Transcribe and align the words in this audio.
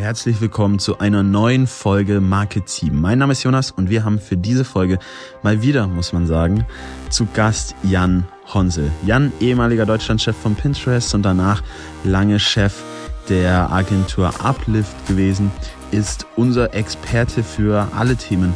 Herzlich 0.00 0.40
willkommen 0.40 0.78
zu 0.78 0.98
einer 0.98 1.22
neuen 1.22 1.66
Folge 1.66 2.22
Market 2.22 2.64
Team. 2.64 3.02
Mein 3.02 3.18
Name 3.18 3.32
ist 3.32 3.42
Jonas 3.42 3.70
und 3.70 3.90
wir 3.90 4.02
haben 4.02 4.18
für 4.18 4.38
diese 4.38 4.64
Folge 4.64 4.98
mal 5.42 5.60
wieder, 5.60 5.86
muss 5.88 6.14
man 6.14 6.26
sagen, 6.26 6.64
zu 7.10 7.28
Gast 7.34 7.74
Jan 7.82 8.26
Honsel. 8.54 8.90
Jan, 9.04 9.30
ehemaliger 9.40 9.84
Deutschlandchef 9.84 10.34
von 10.34 10.54
Pinterest 10.54 11.14
und 11.14 11.22
danach 11.22 11.62
lange 12.02 12.40
Chef 12.40 12.82
der 13.28 13.70
Agentur 13.70 14.32
Uplift 14.42 15.06
gewesen, 15.06 15.50
ist 15.90 16.26
unser 16.34 16.72
Experte 16.72 17.42
für 17.42 17.86
alle 17.94 18.16
Themen 18.16 18.54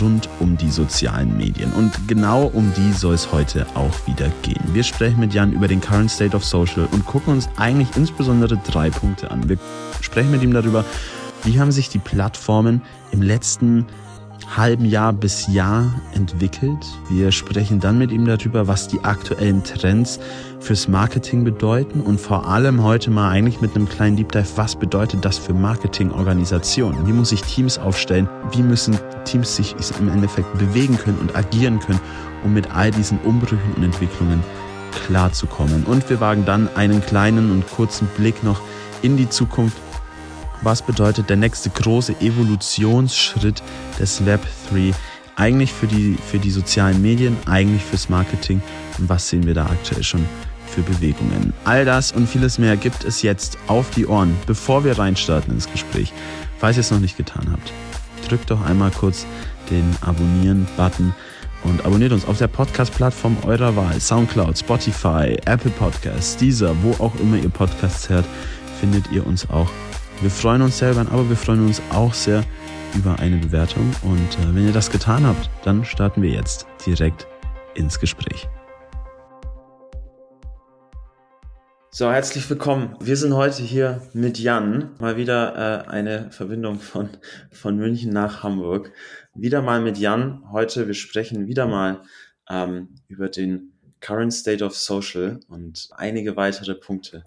rund 0.00 0.28
um 0.40 0.56
die 0.56 0.70
sozialen 0.70 1.36
Medien. 1.36 1.72
Und 1.72 1.92
genau 2.08 2.46
um 2.46 2.72
die 2.76 2.92
soll 2.92 3.14
es 3.14 3.32
heute 3.32 3.66
auch 3.74 4.06
wieder 4.06 4.28
gehen. 4.42 4.62
Wir 4.72 4.82
sprechen 4.82 5.20
mit 5.20 5.34
Jan 5.34 5.52
über 5.52 5.68
den 5.68 5.80
Current 5.80 6.10
State 6.10 6.36
of 6.36 6.44
Social 6.44 6.88
und 6.92 7.04
gucken 7.06 7.34
uns 7.34 7.48
eigentlich 7.56 7.88
insbesondere 7.96 8.56
drei 8.58 8.90
Punkte 8.90 9.30
an. 9.30 9.48
Wir 9.48 9.58
sprechen 10.00 10.30
mit 10.30 10.42
ihm 10.42 10.52
darüber, 10.52 10.84
wie 11.44 11.60
haben 11.60 11.72
sich 11.72 11.88
die 11.88 11.98
Plattformen 11.98 12.82
im 13.12 13.22
letzten 13.22 13.86
halben 14.54 14.84
Jahr 14.84 15.12
bis 15.12 15.46
Jahr 15.48 15.92
entwickelt. 16.14 16.86
Wir 17.08 17.32
sprechen 17.32 17.80
dann 17.80 17.98
mit 17.98 18.12
ihm 18.12 18.26
darüber, 18.26 18.68
was 18.68 18.88
die 18.88 19.00
aktuellen 19.00 19.64
Trends 19.64 20.20
fürs 20.66 20.88
Marketing 20.88 21.44
bedeuten 21.44 22.00
und 22.00 22.20
vor 22.20 22.48
allem 22.48 22.82
heute 22.82 23.12
mal 23.12 23.30
eigentlich 23.30 23.60
mit 23.60 23.76
einem 23.76 23.88
kleinen 23.88 24.16
Deep 24.16 24.32
Dive, 24.32 24.48
was 24.56 24.74
bedeutet 24.74 25.24
das 25.24 25.38
für 25.38 25.54
Marketingorganisationen? 25.54 27.06
Wie 27.06 27.12
muss 27.12 27.28
sich 27.28 27.42
Teams 27.42 27.78
aufstellen? 27.78 28.28
Wie 28.50 28.62
müssen 28.62 28.98
Teams 29.24 29.54
sich 29.54 29.76
im 30.00 30.08
Endeffekt 30.08 30.58
bewegen 30.58 30.98
können 30.98 31.18
und 31.18 31.36
agieren 31.36 31.78
können, 31.78 32.00
um 32.42 32.52
mit 32.52 32.74
all 32.74 32.90
diesen 32.90 33.18
Umbrüchen 33.20 33.74
und 33.76 33.84
Entwicklungen 33.84 34.42
klarzukommen? 35.06 35.84
Und 35.84 36.10
wir 36.10 36.20
wagen 36.20 36.44
dann 36.44 36.68
einen 36.74 37.00
kleinen 37.00 37.52
und 37.52 37.64
kurzen 37.70 38.08
Blick 38.16 38.42
noch 38.42 38.60
in 39.02 39.16
die 39.16 39.28
Zukunft 39.28 39.76
was 40.62 40.80
bedeutet 40.80 41.28
der 41.28 41.36
nächste 41.36 41.68
große 41.68 42.18
Evolutionsschritt 42.20 43.62
des 44.00 44.24
Web 44.24 44.40
3 44.70 44.92
eigentlich 45.36 45.70
für 45.70 45.86
die, 45.86 46.16
für 46.30 46.38
die 46.38 46.50
sozialen 46.50 47.02
Medien, 47.02 47.36
eigentlich 47.44 47.84
fürs 47.84 48.08
Marketing 48.08 48.62
und 48.98 49.08
was 49.08 49.28
sehen 49.28 49.46
wir 49.46 49.52
da 49.52 49.66
aktuell 49.66 50.02
schon 50.02 50.24
für 50.66 50.82
Bewegungen. 50.82 51.52
All 51.64 51.84
das 51.84 52.12
und 52.12 52.28
vieles 52.28 52.58
mehr 52.58 52.76
gibt 52.76 53.04
es 53.04 53.22
jetzt 53.22 53.58
auf 53.66 53.90
die 53.90 54.06
Ohren, 54.06 54.36
bevor 54.46 54.84
wir 54.84 54.98
reinstarten 54.98 55.52
ins 55.52 55.70
Gespräch. 55.70 56.12
Falls 56.58 56.76
ihr 56.76 56.80
es 56.80 56.90
noch 56.90 57.00
nicht 57.00 57.16
getan 57.16 57.48
habt, 57.52 57.72
drückt 58.28 58.50
doch 58.50 58.64
einmal 58.64 58.90
kurz 58.90 59.26
den 59.70 59.96
Abonnieren-Button 60.00 61.14
und 61.64 61.84
abonniert 61.84 62.12
uns 62.12 62.26
auf 62.26 62.38
der 62.38 62.48
Podcast-Plattform 62.48 63.36
eurer 63.46 63.74
Wahl. 63.76 64.00
Soundcloud, 64.00 64.58
Spotify, 64.58 65.36
Apple 65.46 65.70
Podcasts, 65.72 66.36
dieser, 66.36 66.74
wo 66.82 66.92
auch 67.02 67.14
immer 67.20 67.36
ihr 67.36 67.48
Podcasts 67.48 68.08
hört, 68.08 68.24
findet 68.80 69.10
ihr 69.10 69.26
uns 69.26 69.48
auch 69.50 69.68
wir 70.22 70.30
freuen 70.30 70.62
uns 70.62 70.78
selber, 70.78 71.00
aber 71.00 71.28
wir 71.28 71.36
freuen 71.36 71.66
uns 71.66 71.82
auch 71.90 72.14
sehr 72.14 72.42
über 72.94 73.18
eine 73.18 73.36
Bewertung. 73.36 73.90
Und 74.02 74.38
äh, 74.38 74.54
wenn 74.54 74.66
ihr 74.66 74.72
das 74.72 74.90
getan 74.90 75.26
habt, 75.26 75.50
dann 75.64 75.84
starten 75.84 76.22
wir 76.22 76.30
jetzt 76.30 76.66
direkt 76.86 77.26
ins 77.74 77.98
Gespräch. 77.98 78.48
So, 81.98 82.12
herzlich 82.12 82.50
willkommen. 82.50 82.94
Wir 83.00 83.16
sind 83.16 83.32
heute 83.32 83.62
hier 83.62 84.02
mit 84.12 84.38
Jan. 84.38 84.90
Mal 84.98 85.16
wieder 85.16 85.86
äh, 85.86 85.88
eine 85.88 86.30
Verbindung 86.30 86.78
von, 86.78 87.08
von 87.50 87.78
München 87.78 88.12
nach 88.12 88.42
Hamburg. 88.42 88.92
Wieder 89.34 89.62
mal 89.62 89.80
mit 89.80 89.96
Jan. 89.96 90.44
Heute, 90.52 90.88
wir 90.88 90.92
sprechen 90.92 91.46
wieder 91.46 91.66
mal 91.66 92.02
ähm, 92.50 92.96
über 93.08 93.30
den 93.30 93.72
Current 94.00 94.34
State 94.34 94.62
of 94.62 94.76
Social 94.76 95.40
und 95.48 95.88
einige 95.96 96.36
weitere 96.36 96.74
Punkte, 96.74 97.24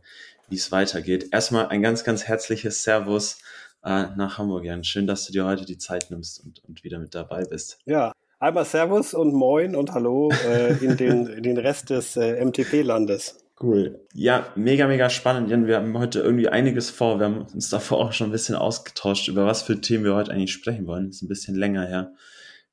wie 0.49 0.57
es 0.57 0.71
weitergeht. 0.71 1.29
Erstmal 1.31 1.69
ein 1.69 1.81
ganz, 1.81 2.03
ganz 2.03 2.25
herzliches 2.25 2.83
Servus 2.83 3.39
äh, 3.83 4.05
nach 4.17 4.37
Hamburg, 4.37 4.65
Jan. 4.65 4.83
Schön, 4.83 5.07
dass 5.07 5.25
du 5.25 5.33
dir 5.33 5.45
heute 5.45 5.65
die 5.65 5.79
Zeit 5.79 6.11
nimmst 6.11 6.45
und, 6.45 6.63
und 6.65 6.83
wieder 6.83 6.99
mit 6.99 7.15
dabei 7.15 7.43
bist. 7.43 7.79
Ja, 7.85 8.11
einmal 8.37 8.65
Servus 8.65 9.15
und 9.15 9.33
Moin 9.33 9.75
und 9.75 9.93
Hallo 9.93 10.29
äh, 10.45 10.73
in, 10.73 10.95
den, 10.95 11.25
in 11.25 11.41
den 11.41 11.57
Rest 11.57 11.89
des 11.89 12.17
äh, 12.17 12.45
MTP-Landes. 12.45 13.48
Cool. 13.61 14.07
Ja, 14.13 14.53
mega, 14.55 14.87
mega 14.87 15.09
spannend, 15.09 15.49
Jan. 15.49 15.67
Wir 15.67 15.75
haben 15.75 15.97
heute 15.97 16.21
irgendwie 16.21 16.47
einiges 16.47 16.89
vor. 16.89 17.19
Wir 17.19 17.25
haben 17.25 17.41
uns 17.41 17.69
davor 17.69 17.97
auch 17.97 18.13
schon 18.13 18.29
ein 18.29 18.31
bisschen 18.31 18.55
ausgetauscht, 18.55 19.27
über 19.27 19.45
was 19.45 19.63
für 19.63 19.81
Themen 19.81 20.05
wir 20.05 20.15
heute 20.15 20.31
eigentlich 20.31 20.53
sprechen 20.53 20.87
wollen. 20.87 21.09
Ist 21.09 21.21
ein 21.21 21.27
bisschen 21.27 21.55
länger 21.55 21.85
her, 21.85 22.13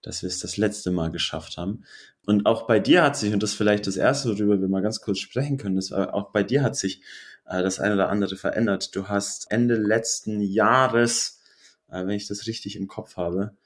dass 0.02 0.22
wir 0.22 0.28
es 0.28 0.38
das 0.38 0.56
letzte 0.56 0.92
Mal 0.92 1.10
geschafft 1.10 1.56
haben. 1.56 1.84
Und 2.24 2.46
auch 2.46 2.68
bei 2.68 2.78
dir 2.78 3.02
hat 3.02 3.16
sich, 3.16 3.32
und 3.32 3.42
das 3.42 3.50
ist 3.50 3.56
vielleicht 3.56 3.88
das 3.88 3.96
Erste, 3.96 4.28
worüber 4.28 4.60
wir 4.60 4.68
mal 4.68 4.80
ganz 4.82 5.00
kurz 5.00 5.18
sprechen 5.18 5.58
können, 5.58 5.76
war, 5.76 6.14
auch 6.14 6.30
bei 6.30 6.44
dir 6.44 6.62
hat 6.62 6.76
sich 6.76 7.02
äh, 7.46 7.62
das 7.64 7.80
eine 7.80 7.94
oder 7.94 8.08
andere 8.08 8.36
verändert. 8.36 8.94
Du 8.94 9.08
hast 9.08 9.50
Ende 9.50 9.74
letzten 9.74 10.40
Jahres, 10.40 11.40
äh, 11.88 12.06
wenn 12.06 12.10
ich 12.10 12.28
das 12.28 12.46
richtig 12.46 12.76
im 12.76 12.86
Kopf 12.86 13.16
habe, 13.16 13.56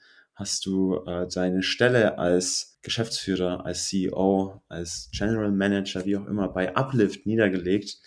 hast 0.41 0.65
du 0.65 0.97
äh, 1.07 1.29
deine 1.29 1.63
Stelle 1.63 2.19
als 2.19 2.79
Geschäftsführer, 2.83 3.67
als 3.67 3.89
CEO, 3.89 4.63
als 4.69 5.11
General 5.13 5.53
Manager, 5.53 6.07
wie 6.07 6.17
auch 6.17 6.27
immer, 6.27 6.49
bei 6.49 6.75
Uplift 6.75 7.27
niedergelegt 7.27 7.99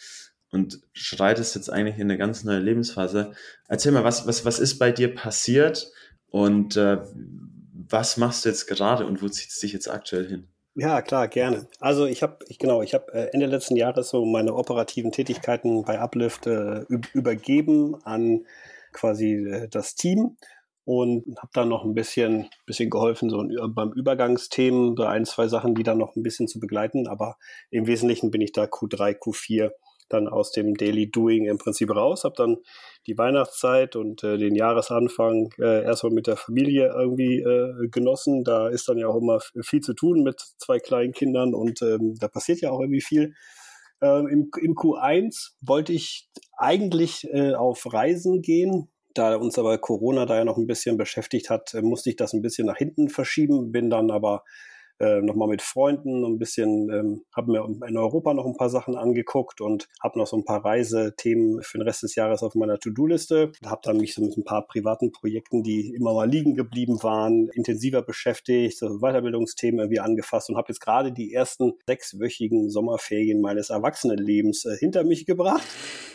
und 0.52 0.82
schreitest 0.94 1.56
jetzt 1.56 1.70
eigentlich 1.70 1.98
in 1.98 2.10
eine 2.10 2.18
ganz 2.18 2.44
neue 2.44 2.60
Lebensphase. 2.60 3.34
Erzähl 3.68 3.92
mal, 3.92 4.04
was, 4.04 4.28
was, 4.28 4.46
was 4.46 4.60
ist 4.60 4.80
bei 4.80 4.92
dir 4.92 5.14
passiert 5.14 5.92
und 6.28 6.76
äh, 6.76 6.98
was 7.90 8.18
machst 8.18 8.46
du 8.46 8.50
jetzt 8.50 8.66
gerade 8.66 9.06
und 9.06 9.22
wo 9.22 9.30
zieht 9.30 9.50
es 9.50 9.60
dich 9.60 9.72
jetzt 9.72 9.90
aktuell 9.90 10.28
hin? 10.28 10.48
Ja, 10.76 11.04
klar, 11.04 11.28
gerne. 11.28 11.68
Also 11.80 12.08
ich 12.08 12.24
habe, 12.24 12.40
ich, 12.48 12.58
genau, 12.58 12.82
ich 12.82 12.96
habe 12.96 13.14
äh, 13.14 13.30
Ende 13.32 13.46
letzten 13.46 13.76
Jahres 13.76 14.10
so 14.10 14.26
meine 14.26 14.56
operativen 14.56 15.12
Tätigkeiten 15.12 15.84
bei 15.84 16.00
Uplift 16.00 16.48
äh, 16.48 16.84
übergeben 17.14 17.96
an 18.04 18.48
quasi 18.92 19.34
äh, 19.34 19.68
das 19.68 19.94
Team 19.94 20.38
und 20.86 21.24
habe 21.38 21.52
dann 21.54 21.70
noch 21.70 21.86
ein 21.86 21.94
bisschen, 21.94 22.50
bisschen 22.66 22.90
geholfen, 22.90 23.30
so 23.30 23.44
beim 23.70 23.92
Übergangsthemen, 23.94 24.96
so 24.98 25.04
ein, 25.04 25.26
zwei 25.26 25.48
Sachen, 25.48 25.76
die 25.76 25.84
dann 25.84 25.98
noch 25.98 26.16
ein 26.16 26.24
bisschen 26.24 26.48
zu 26.48 26.60
begleiten. 26.60 27.08
Aber 27.08 27.38
im 27.70 27.88
Wesentlichen 27.88 28.32
bin 28.32 28.42
ich 28.42 28.52
da 28.52 28.64
Q3, 28.64 29.18
Q4 29.18 29.72
dann 30.10 30.28
aus 30.28 30.52
dem 30.52 30.76
Daily 30.76 31.10
Doing 31.10 31.46
im 31.46 31.58
Prinzip 31.58 31.90
raus, 31.90 32.24
habe 32.24 32.36
dann 32.38 32.58
die 33.08 33.18
Weihnachtszeit 33.18 33.96
und 33.96 34.24
äh, 34.24 34.38
den 34.38 34.56
Jahresanfang 34.56 35.50
äh, 35.58 35.84
erstmal 35.84 36.14
mit 36.14 36.28
der 36.28 36.38
Familie 36.38 36.94
irgendwie 36.96 37.40
äh, 37.40 37.88
genossen. 37.90 38.44
Da 38.44 38.68
ist 38.70 38.88
dann 38.88 38.98
ja 38.98 39.08
auch 39.08 39.18
immer 39.18 39.40
viel 39.62 39.82
zu 39.82 39.94
tun 39.94 40.24
mit 40.24 40.40
zwei 40.58 40.80
kleinen 40.80 41.14
Kindern 41.14 41.54
und 41.54 41.82
ähm, 41.82 42.16
da 42.20 42.28
passiert 42.28 42.62
ja 42.62 42.72
auch 42.72 42.80
irgendwie 42.80 43.02
viel. 43.02 43.34
Ähm, 44.02 44.28
im, 44.28 44.52
Im 44.62 44.76
Q1 44.76 45.52
wollte 45.62 45.94
ich 45.94 46.30
eigentlich 46.58 47.28
äh, 47.32 47.54
auf 47.54 47.92
Reisen 47.92 48.42
gehen. 48.42 48.90
Da 49.14 49.36
uns 49.36 49.60
aber 49.60 49.78
Corona 49.78 50.26
da 50.26 50.38
ja 50.38 50.46
noch 50.46 50.58
ein 50.58 50.68
bisschen 50.68 50.98
beschäftigt 50.98 51.50
hat, 51.50 51.74
äh, 51.74 51.82
musste 51.82 52.10
ich 52.10 52.16
das 52.16 52.34
ein 52.34 52.42
bisschen 52.42 52.68
nach 52.68 52.78
hinten 52.78 53.10
verschieben, 53.10 53.72
bin 53.72 53.90
dann 53.90 54.12
aber 54.12 54.44
äh, 55.00 55.22
nochmal 55.22 55.48
mit 55.48 55.62
Freunden 55.62 56.24
ein 56.24 56.40
bisschen, 56.40 56.90
ähm, 56.90 57.26
habe 57.36 57.52
mir 57.52 57.88
in 57.88 57.98
Europa 57.98 58.34
noch 58.34 58.46
ein 58.46 58.58
paar 58.58 58.70
Sachen 58.70 58.96
angeguckt 58.96 59.62
und 59.62 59.88
habe 60.02 60.20
noch 60.20 60.28
so 60.28 60.38
ein 60.38 60.46
paar 60.46 60.64
Reisethemen 60.64 61.62
für 61.64 61.78
den 61.78 61.88
Rest 61.88 62.04
des 62.04 62.16
Jahres 62.16 62.44
auf 62.44 62.56
meiner 62.56 62.80
To-Do-Liste. 62.80 63.52
Habe 63.66 63.82
dann 63.84 63.98
mich 63.98 64.14
so 64.14 64.22
mit 64.22 64.38
ein 64.38 64.44
paar 64.44 64.66
privaten 64.68 65.12
Projekten, 65.12 65.64
die 65.64 65.94
immer 65.94 66.14
mal 66.14 66.30
liegen 66.30 66.56
geblieben 66.56 67.02
waren, 67.04 67.50
intensiver 67.50 68.02
beschäftigt, 68.02 68.78
so 68.78 69.00
Weiterbildungsthemen 69.00 69.80
irgendwie 69.80 70.00
angefasst 70.00 70.50
und 70.50 70.58
habe 70.58 70.68
jetzt 70.70 70.80
gerade 70.80 71.12
die 71.12 71.34
ersten 71.34 71.74
sechswöchigen 71.88 72.70
Sommerferien 72.70 73.42
meines 73.42 73.70
Erwachsenenlebens 73.70 74.66
äh, 74.66 74.78
hinter 74.78 75.04
mich 75.04 75.26
gebracht. 75.26 75.68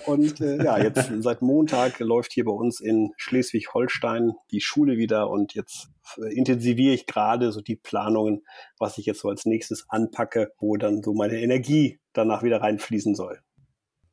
Und 0.06 0.40
äh, 0.40 0.64
ja, 0.64 0.78
jetzt 0.78 1.10
seit 1.18 1.42
Montag 1.42 1.98
läuft 2.00 2.32
hier 2.32 2.44
bei 2.44 2.52
uns 2.52 2.80
in 2.80 3.12
Schleswig-Holstein 3.16 4.32
die 4.50 4.60
Schule 4.60 4.96
wieder 4.96 5.30
und 5.30 5.54
jetzt 5.54 5.88
intensiviere 6.16 6.94
ich 6.94 7.06
gerade 7.06 7.52
so 7.52 7.60
die 7.60 7.76
Planungen, 7.76 8.42
was 8.78 8.98
ich 8.98 9.06
jetzt 9.06 9.20
so 9.20 9.28
als 9.28 9.46
nächstes 9.46 9.84
anpacke, 9.88 10.52
wo 10.58 10.76
dann 10.76 11.02
so 11.02 11.12
meine 11.12 11.40
Energie 11.40 12.00
danach 12.12 12.42
wieder 12.42 12.60
reinfließen 12.60 13.14
soll. 13.14 13.40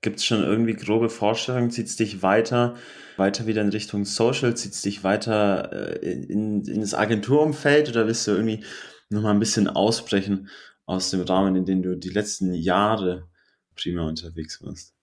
Gibt 0.01 0.19
es 0.19 0.25
schon 0.25 0.43
irgendwie 0.43 0.73
grobe 0.73 1.09
Vorstellungen? 1.09 1.71
Zieht 1.71 1.87
es 1.87 1.95
dich 1.95 2.21
weiter, 2.21 2.75
weiter 3.17 3.47
wieder 3.47 3.61
in 3.61 3.69
Richtung 3.69 4.05
Social? 4.05 4.55
Zieht 4.55 4.73
es 4.73 4.81
dich 4.81 5.03
weiter 5.03 5.71
äh, 6.03 6.11
in, 6.11 6.63
in 6.63 6.81
das 6.81 6.93
Agenturumfeld 6.93 7.89
oder 7.89 8.05
willst 8.05 8.27
du 8.27 8.31
irgendwie 8.31 8.63
nochmal 9.09 9.33
ein 9.33 9.39
bisschen 9.39 9.67
ausbrechen 9.67 10.49
aus 10.85 11.09
dem 11.09 11.21
Rahmen, 11.21 11.55
in 11.55 11.65
dem 11.65 11.81
du 11.81 11.95
die 11.95 12.09
letzten 12.09 12.53
Jahre 12.53 13.27
prima 13.75 14.07
unterwegs 14.07 14.61
warst? 14.63 14.94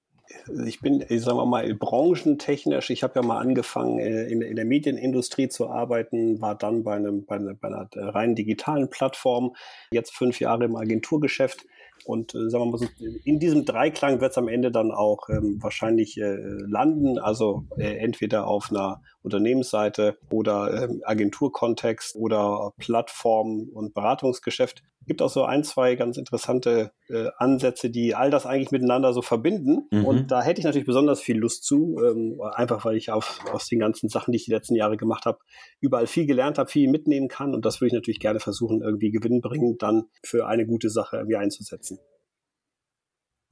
Ich 0.66 0.80
bin, 0.80 1.04
sagen 1.08 1.38
wir 1.38 1.46
mal, 1.46 1.74
branchentechnisch, 1.74 2.90
ich 2.90 3.02
habe 3.02 3.14
ja 3.16 3.22
mal 3.22 3.38
angefangen, 3.38 3.98
äh, 3.98 4.26
in, 4.26 4.42
in, 4.42 4.56
der 4.56 4.64
Medienindustrie 4.64 5.48
zu 5.48 5.68
arbeiten, 5.68 6.40
war 6.40 6.54
dann 6.56 6.82
bei, 6.84 6.94
einem, 6.94 7.24
bei, 7.24 7.36
einer, 7.36 7.54
bei 7.54 7.68
einer 7.68 7.88
rein 7.94 8.34
digitalen 8.34 8.90
Plattform, 8.90 9.54
jetzt 9.90 10.14
fünf 10.14 10.40
Jahre 10.40 10.64
im 10.64 10.76
Agenturgeschäft. 10.76 11.64
Und 12.04 12.34
äh, 12.34 12.50
sagen 12.50 12.64
wir 12.64 12.70
mal 12.72 12.78
so, 12.78 12.86
in 13.24 13.38
diesem 13.38 13.64
Dreiklang 13.64 14.20
wird 14.20 14.32
es 14.32 14.38
am 14.38 14.48
Ende 14.48 14.72
dann 14.72 14.90
auch 14.90 15.28
ähm, 15.28 15.58
wahrscheinlich 15.62 16.18
äh, 16.18 16.36
landen, 16.36 17.18
also 17.18 17.64
äh, 17.78 17.96
entweder 17.98 18.46
auf 18.46 18.70
einer 18.70 19.02
Unternehmensseite 19.22 20.18
oder 20.30 20.84
ähm, 20.84 21.02
Agenturkontext 21.04 22.16
oder 22.16 22.72
Plattform 22.78 23.68
und 23.72 23.94
Beratungsgeschäft. 23.94 24.82
Gibt 25.06 25.22
auch 25.22 25.30
so 25.30 25.44
ein, 25.44 25.64
zwei 25.64 25.94
ganz 25.94 26.16
interessante 26.16 26.92
äh, 27.08 27.28
Ansätze, 27.38 27.90
die 27.90 28.14
all 28.14 28.30
das 28.30 28.46
eigentlich 28.46 28.70
miteinander 28.70 29.12
so 29.12 29.22
verbinden. 29.22 29.88
Mhm. 29.90 30.04
Und 30.04 30.30
da 30.30 30.42
hätte 30.42 30.60
ich 30.60 30.64
natürlich 30.64 30.86
besonders 30.86 31.20
viel 31.20 31.38
Lust 31.38 31.64
zu, 31.64 31.98
ähm, 32.04 32.40
einfach 32.54 32.84
weil 32.84 32.96
ich 32.96 33.10
auf, 33.10 33.40
aus 33.52 33.68
den 33.68 33.78
ganzen 33.78 34.08
Sachen, 34.08 34.32
die 34.32 34.36
ich 34.36 34.44
die 34.44 34.52
letzten 34.52 34.74
Jahre 34.74 34.96
gemacht 34.96 35.26
habe, 35.26 35.38
überall 35.80 36.06
viel 36.06 36.26
gelernt 36.26 36.58
habe, 36.58 36.70
viel 36.70 36.88
mitnehmen 36.88 37.28
kann. 37.28 37.54
Und 37.54 37.64
das 37.64 37.80
würde 37.80 37.88
ich 37.88 37.94
natürlich 37.94 38.20
gerne 38.20 38.40
versuchen, 38.40 38.82
irgendwie 38.82 39.10
gewinnbringend 39.10 39.82
dann 39.82 40.04
für 40.24 40.46
eine 40.46 40.66
gute 40.66 40.90
Sache 40.90 41.16
irgendwie 41.16 41.36
einzusetzen. 41.36 41.98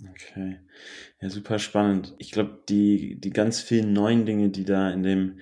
Okay. 0.09 0.59
Ja, 1.21 1.29
super 1.29 1.59
spannend. 1.59 2.15
Ich 2.19 2.31
glaube, 2.33 2.59
die, 2.69 3.21
die 3.21 3.31
ganz 3.31 3.61
vielen 3.61 3.93
neuen 3.93 4.25
Dinge, 4.25 4.49
die 4.49 4.65
da 4.65 4.91
in 4.91 5.03
dem, 5.03 5.41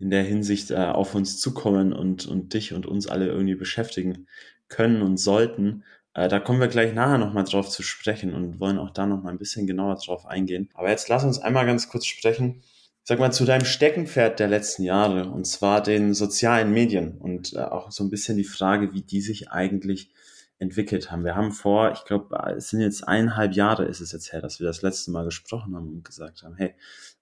in 0.00 0.10
der 0.10 0.24
Hinsicht 0.24 0.72
äh, 0.72 0.76
auf 0.76 1.14
uns 1.14 1.38
zukommen 1.38 1.92
und, 1.92 2.26
und 2.26 2.54
dich 2.54 2.72
und 2.72 2.86
uns 2.86 3.06
alle 3.06 3.26
irgendwie 3.28 3.54
beschäftigen 3.54 4.26
können 4.70 5.02
und 5.02 5.18
sollten, 5.18 5.84
äh, 6.14 6.28
da 6.28 6.40
kommen 6.40 6.60
wir 6.60 6.68
gleich 6.68 6.94
nachher 6.94 7.18
nochmal 7.18 7.44
drauf 7.44 7.68
zu 7.68 7.82
sprechen 7.82 8.34
und 8.34 8.58
wollen 8.58 8.78
auch 8.78 8.90
da 8.90 9.06
nochmal 9.06 9.32
ein 9.32 9.38
bisschen 9.38 9.66
genauer 9.66 9.96
drauf 9.96 10.26
eingehen. 10.26 10.70
Aber 10.74 10.88
jetzt 10.88 11.08
lass 11.08 11.24
uns 11.24 11.38
einmal 11.38 11.66
ganz 11.66 11.88
kurz 11.88 12.06
sprechen, 12.06 12.62
sag 13.04 13.18
mal, 13.18 13.32
zu 13.32 13.44
deinem 13.44 13.64
Steckenpferd 13.64 14.40
der 14.40 14.48
letzten 14.48 14.82
Jahre, 14.84 15.30
und 15.30 15.46
zwar 15.46 15.82
den 15.82 16.14
sozialen 16.14 16.72
Medien 16.72 17.18
und 17.18 17.52
äh, 17.54 17.58
auch 17.58 17.90
so 17.90 18.04
ein 18.04 18.10
bisschen 18.10 18.36
die 18.36 18.44
Frage, 18.44 18.92
wie 18.92 19.02
die 19.02 19.20
sich 19.20 19.50
eigentlich 19.50 20.12
entwickelt 20.58 21.10
haben. 21.10 21.24
Wir 21.24 21.36
haben 21.36 21.52
vor, 21.52 21.90
ich 21.92 22.04
glaube, 22.04 22.36
es 22.56 22.68
sind 22.68 22.80
jetzt 22.80 23.08
eineinhalb 23.08 23.54
Jahre 23.54 23.86
ist 23.86 24.00
es 24.00 24.12
jetzt 24.12 24.32
her, 24.32 24.42
dass 24.42 24.60
wir 24.60 24.66
das 24.66 24.82
letzte 24.82 25.10
Mal 25.10 25.24
gesprochen 25.24 25.74
haben 25.74 25.88
und 25.88 26.04
gesagt 26.04 26.42
haben, 26.42 26.54
hey, 26.56 26.74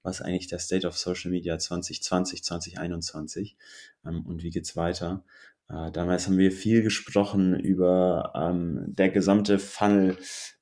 was 0.02 0.18
ist 0.18 0.26
eigentlich 0.26 0.48
der 0.48 0.58
State 0.58 0.86
of 0.86 0.98
Social 0.98 1.30
Media 1.30 1.56
2020, 1.56 2.42
2021 2.42 3.56
ähm, 4.04 4.26
und 4.26 4.42
wie 4.42 4.50
geht's 4.50 4.74
weiter? 4.76 5.24
Äh, 5.70 5.90
damals 5.92 6.26
haben 6.26 6.38
wir 6.38 6.52
viel 6.52 6.82
gesprochen 6.82 7.58
über 7.58 8.32
ähm, 8.34 8.84
der 8.86 9.10
gesamte 9.10 9.58
Funnel 9.58 10.16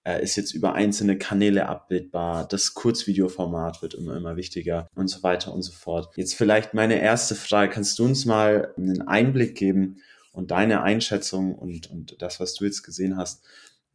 äh, 0.05 0.23
ist 0.23 0.37
jetzt 0.37 0.53
über 0.53 0.75
einzelne 0.75 1.19
Kanäle 1.19 1.69
abbildbar, 1.69 2.47
das 2.47 2.75
Kurzvideoformat 2.75 3.82
wird 3.82 3.94
immer, 3.94 4.17
immer 4.17 4.37
wichtiger 4.37 4.88
und 4.94 5.08
so 5.08 5.23
weiter 5.23 5.53
und 5.53 5.62
so 5.62 5.73
fort. 5.73 6.12
Jetzt 6.17 6.35
vielleicht 6.35 6.75
meine 6.75 7.00
erste 7.00 7.35
Frage, 7.35 7.73
kannst 7.73 7.99
du 7.99 8.05
uns 8.05 8.25
mal 8.25 8.73
einen 8.76 9.03
Einblick 9.03 9.56
geben, 9.56 9.99
und 10.37 10.50
deine 10.50 10.82
Einschätzung 10.82 11.55
und, 11.55 11.91
und 11.91 12.20
das, 12.20 12.41
was 12.41 12.55
du 12.55 12.67
jetzt 12.67 12.82
gesehen 12.82 13.17
hast, 13.17 13.43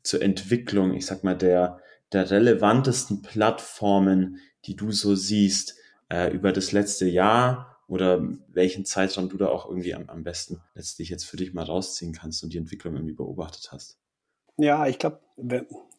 zur 0.02 0.24
Entwicklung, 0.24 0.96
ich 0.96 1.06
sag 1.06 1.24
mal, 1.24 1.38
der, 1.38 1.78
der 2.12 2.32
relevantesten 2.32 3.22
Plattformen, 3.22 4.40
die 4.66 4.76
du 4.76 4.92
so 4.92 5.14
siehst, 5.14 5.76
äh, 6.10 6.34
über 6.34 6.52
das 6.52 6.72
letzte 6.72 7.06
Jahr 7.06 7.71
oder 7.92 8.26
welchen 8.48 8.86
Zeitraum 8.86 9.28
du 9.28 9.36
da 9.36 9.48
auch 9.50 9.68
irgendwie 9.68 9.94
am, 9.94 10.10
am 10.10 10.24
besten 10.24 10.62
letztlich 10.76 11.10
jetzt 11.10 11.26
für 11.26 11.36
dich 11.36 11.54
mal 11.54 11.66
rausziehen 11.66 12.14
kannst 12.14 12.42
und 12.42 12.54
die 12.54 12.58
Entwicklung 12.58 12.96
irgendwie 12.96 13.16
beobachtet 13.16 13.74
hast? 13.74 14.01
Ja, 14.62 14.86
ich 14.86 15.00
glaube, 15.00 15.20